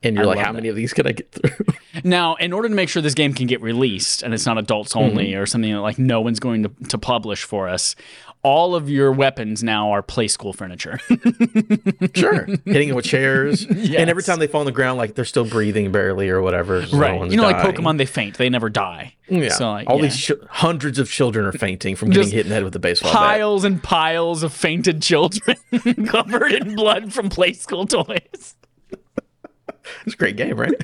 [0.10, 0.54] and you're like, how that.
[0.56, 1.66] many of these can I get through?
[2.04, 4.96] Now, in order to make sure this game can get released and it's not adults
[4.98, 5.40] only Mm-hmm.
[5.42, 7.96] or something that like no one's going to, to publish for us,
[8.44, 11.00] all of your weapons now are play school furniture.
[12.14, 15.26] sure, hitting it with chairs, and every time they fall on the ground, like they're
[15.26, 16.86] still breathing barely or whatever.
[16.86, 17.18] so right.
[17.18, 17.56] one's you know, like.
[17.58, 18.38] Pokemon, they faint.
[18.38, 19.16] They never die.
[19.30, 20.02] Yeah, So, like, all yeah.
[20.04, 22.76] these ch- hundreds of children are fainting from getting Just hit in the head with
[22.76, 23.20] a baseball bat.
[23.20, 25.58] Piles and piles of fainted children
[26.08, 28.56] covered in blood from play school toys.
[30.06, 30.74] It's a great game, right?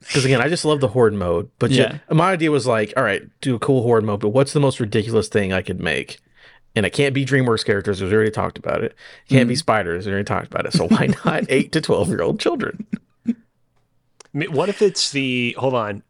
[0.00, 1.50] Because again, I just love the horde mode.
[1.58, 1.98] But ju- Yeah.
[2.10, 4.80] my idea was like, all right, do a cool horde mode, but what's the most
[4.80, 6.18] ridiculous thing I could make?
[6.74, 8.92] And it can't be DreamWorks characters, because we already talked about it.
[9.28, 9.58] It can't be Mm-hmm.
[9.58, 10.72] spiders, we already talked about it.
[10.72, 12.86] So why not eight to twelve year old children?
[14.32, 16.02] What if it's the hold on?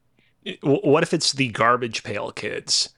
[0.63, 2.91] What if it's the garbage pail kids?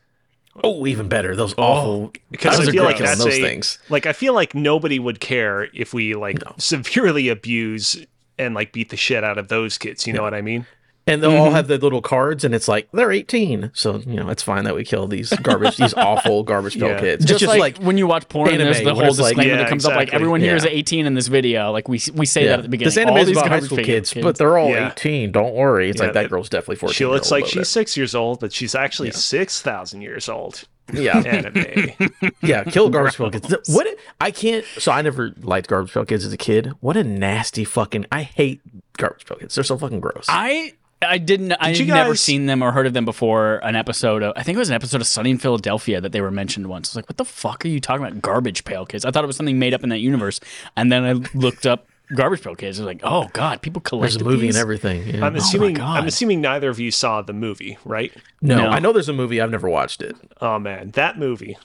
[0.64, 1.36] Oh, even better.
[1.36, 1.90] Those awful.
[1.90, 3.78] Oh, because Those I feel like that's those a things.
[3.88, 7.96] like I feel like nobody would care if we like severely abuse
[8.38, 10.06] and like beat the shit out of those kids.
[10.06, 10.66] You know what I mean?
[11.08, 11.40] And they'll Mm-hmm.
[11.40, 13.70] all have their little cards, and it's like they're 18.
[13.74, 17.00] So, you know, it's fine that we kill these garbage, these awful garbage pail Yeah.
[17.00, 17.24] kids.
[17.24, 19.30] Just, it's just like, like, when you watch porn, anime, there's the whole it's like-
[19.36, 20.16] disclaimer Yeah, that comes up like exactly.
[20.16, 20.70] everyone here is Yeah.
[20.70, 21.72] 18 in this video.
[21.72, 22.88] Like we we say yeah, that at the beginning.
[22.88, 24.92] this anime All is these about high garbage school pail kids, but they're all Yeah.
[24.92, 25.32] 18.
[25.32, 25.88] Don't worry.
[25.90, 26.94] It's Yeah, like that that- girl's definitely 14.
[26.94, 30.64] She looks like old, she's six years old, but she's actually six thousand years old.
[30.92, 32.10] Yeah, Anime.
[32.42, 32.64] yeah.
[32.64, 33.52] Kill garbage pail kids.
[33.68, 33.86] What?
[34.20, 34.64] I can't.
[34.78, 36.72] So I never liked garbage pail kids as a kid.
[36.80, 38.06] What a nasty fucking.
[38.12, 38.60] I hate
[38.96, 39.54] garbage pail kids.
[39.54, 40.26] They're so fucking gross.
[40.28, 41.52] I I didn't.
[41.52, 43.56] I you had never seen them or heard of them before.
[43.58, 46.20] An episode of I think it was an episode of Sunny in Philadelphia that they
[46.20, 46.88] were mentioned once.
[46.88, 48.20] I was like, what the fuck are you talking about?
[48.22, 49.04] Garbage pail kids.
[49.04, 50.40] I thought it was something made up in that universe,
[50.76, 52.78] and then I looked up garbage pail kids.
[52.78, 54.56] I was like, oh god, people collect There's a movie these?
[54.56, 55.06] and everything.
[55.06, 55.24] yeah.
[55.24, 55.98] I'm assuming God.
[56.00, 58.12] I'm assuming neither of you saw the movie, right?
[58.42, 58.66] no, No.
[58.68, 59.40] I know there's a movie.
[59.40, 60.16] I've never watched it.
[60.40, 61.56] Oh man, that movie.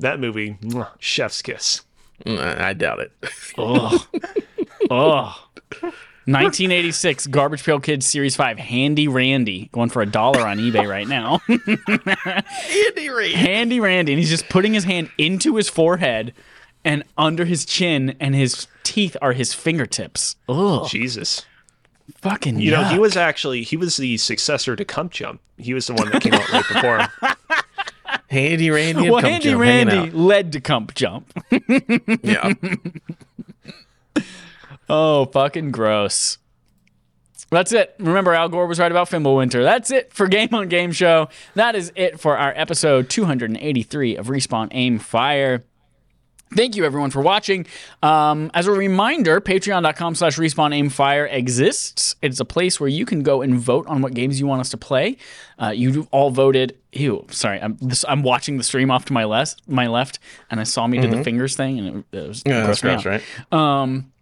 [0.00, 1.82] That movie, mwah, chef's kiss.
[2.26, 3.12] Mm, I I doubt it.
[3.58, 4.06] Oh,
[4.90, 5.40] oh.
[6.26, 11.06] 1986 Garbage Pail Kids Series 5 Handy Randy going for a dollar on eBay right
[11.06, 11.40] now.
[11.48, 13.34] Andy Reid.
[13.36, 16.32] Handy Randy, and he's just putting his hand into his forehead
[16.84, 20.36] and under his chin, and his teeth are his fingertips.
[20.48, 21.44] Oh, Jesus.
[22.16, 25.40] fucking You know, he was actually he was the successor to Cump Jump.
[25.56, 27.08] He was the one that came out right before him.
[28.30, 29.02] Handy Randy.
[29.02, 30.14] and Well, Cum Handy Jump hanging Randy out.
[30.14, 31.32] led to Cump Jump.
[32.22, 32.52] Yeah.
[34.88, 36.36] Oh, fucking gross.
[37.50, 37.94] That's it.
[37.98, 39.62] Remember, Al Gore was right about Fimbulwinter.
[39.62, 41.28] That's it for Game on Game Show.
[41.54, 45.64] That is it for our episode 283 of Respawn Aim Fire.
[46.54, 47.66] Thank you, everyone, for watching.
[48.02, 52.14] Um, as a reminder, patreon.com slash respawn aim fire exists.
[52.22, 54.68] It's a place where you can go and vote on what games you want us
[54.70, 55.16] to play.
[55.60, 56.78] Uh, you all voted.
[56.92, 57.60] Ew, sorry.
[57.60, 60.86] I'm, this, I'm watching the stream off to my left, my left, and I saw
[60.86, 63.22] me do the fingers thing, and it, it was Yeah, that's gross, right?
[63.50, 64.12] Um,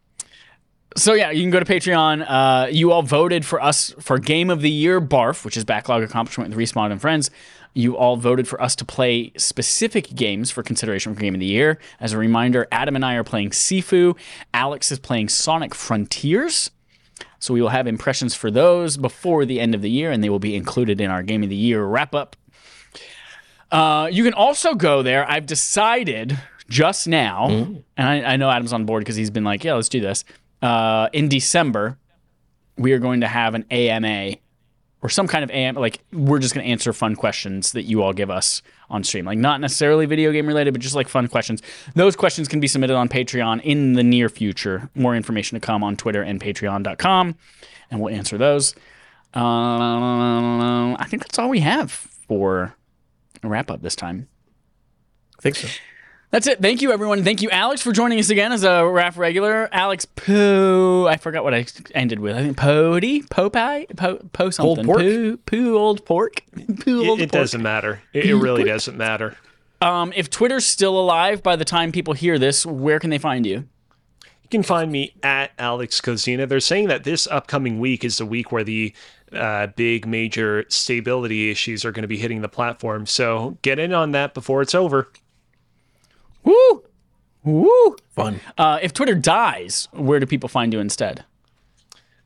[0.97, 2.25] so yeah, you can go to Patreon.
[2.27, 6.03] Uh, you all voted for us for Game of the Year Barf, which is backlog
[6.03, 7.31] accomplishment with Respawn and Friends.
[7.75, 11.47] You all voted for us to play specific games for consideration for Game of the
[11.47, 11.79] Year.
[12.01, 14.17] As a reminder, Adam and I are playing Sifu.
[14.53, 16.71] Alex is playing Sonic Frontiers.
[17.39, 20.29] So we will have impressions for those before the end of the year, and they
[20.29, 22.37] will be included in our Game of the Year wrap up.
[23.71, 25.29] Uh, you can also go there.
[25.29, 26.39] I've decided
[26.69, 29.89] just now, and I, I know Adam's on board because he's been like, yeah, let's
[29.89, 30.25] do this.
[30.61, 31.97] Uh, in December,
[32.77, 34.37] we are going to have an AMA
[35.03, 35.75] or some kind of AM.
[35.75, 39.25] Like, we're just going to answer fun questions that you all give us on stream.
[39.25, 41.61] Like, not necessarily video game related, but just like fun questions.
[41.95, 44.89] Those questions can be submitted on Patreon in the near future.
[44.95, 47.35] More information to come on Twitter and patreon.com,
[47.91, 48.75] and we'll answer those.
[49.35, 52.75] Uh, I think that's all we have for
[53.43, 54.29] a wrap up this time.
[55.39, 55.69] I think so.
[56.33, 56.63] That's it.
[56.63, 57.23] Thank you, everyone.
[57.25, 59.69] Thank you, Alex, for joining us again as a RAF regular.
[59.71, 61.07] Alex Poo.
[61.07, 62.35] I forgot what I ended with.
[62.35, 64.87] I think Pody, Popeye, Po, po something.
[64.87, 65.01] pork?
[65.01, 66.43] Poo, poo old pork.
[66.81, 67.43] Poo It, old it pork.
[67.43, 68.01] doesn't matter.
[68.15, 69.37] It, it really doesn't matter.
[69.83, 73.45] Um, if Twitter's still alive by the time people hear this, where can they find
[73.45, 73.69] you?
[74.25, 76.49] You can find me at Alex Cozina.
[76.49, 78.95] They're saying that this upcoming week is the week where the
[79.33, 83.05] uh, big major stability issues are going to be hitting the platform.
[83.05, 85.09] So get in on that before it's over.
[86.45, 86.85] Woo!
[87.45, 87.97] Woo!
[88.11, 88.41] Fun.
[88.57, 91.25] Uh, if Twitter dies, where do people find you instead?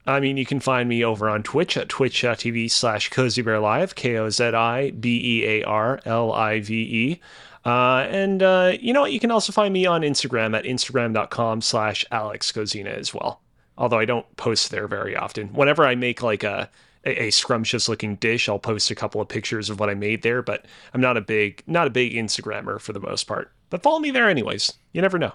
[0.06, 3.94] I mean, you can find me over on Twitch at twitch.tv slash Cozy Bear Live,
[3.94, 7.20] K O Z I B E A R L I V E.
[7.64, 9.12] Uh, and uh, you know what?
[9.12, 13.40] You can also find me on Instagram at instagram.com slash Alex Cozina as well.
[13.76, 15.48] Although I don't post there very often.
[15.48, 16.70] Whenever I make like a,
[17.05, 20.22] a, a scrumptious looking dish, I'll post a couple of pictures of what I made
[20.22, 23.52] there, but I'm not a big not a big Instagrammer for the most part.
[23.70, 24.72] But follow me there anyways.
[24.93, 25.32] You never know.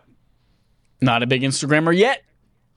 [1.02, 2.24] Not a big Instagrammer yet.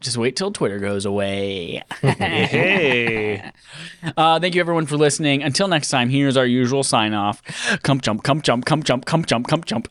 [0.00, 1.82] Just wait till Twitter goes away.
[2.02, 3.50] Hey.
[4.16, 5.42] Uh, thank you everyone for listening.
[5.42, 7.42] Until next time, here's our usual sign off.
[7.82, 9.88] Come jump, come jump, come jump, come jump, come jump.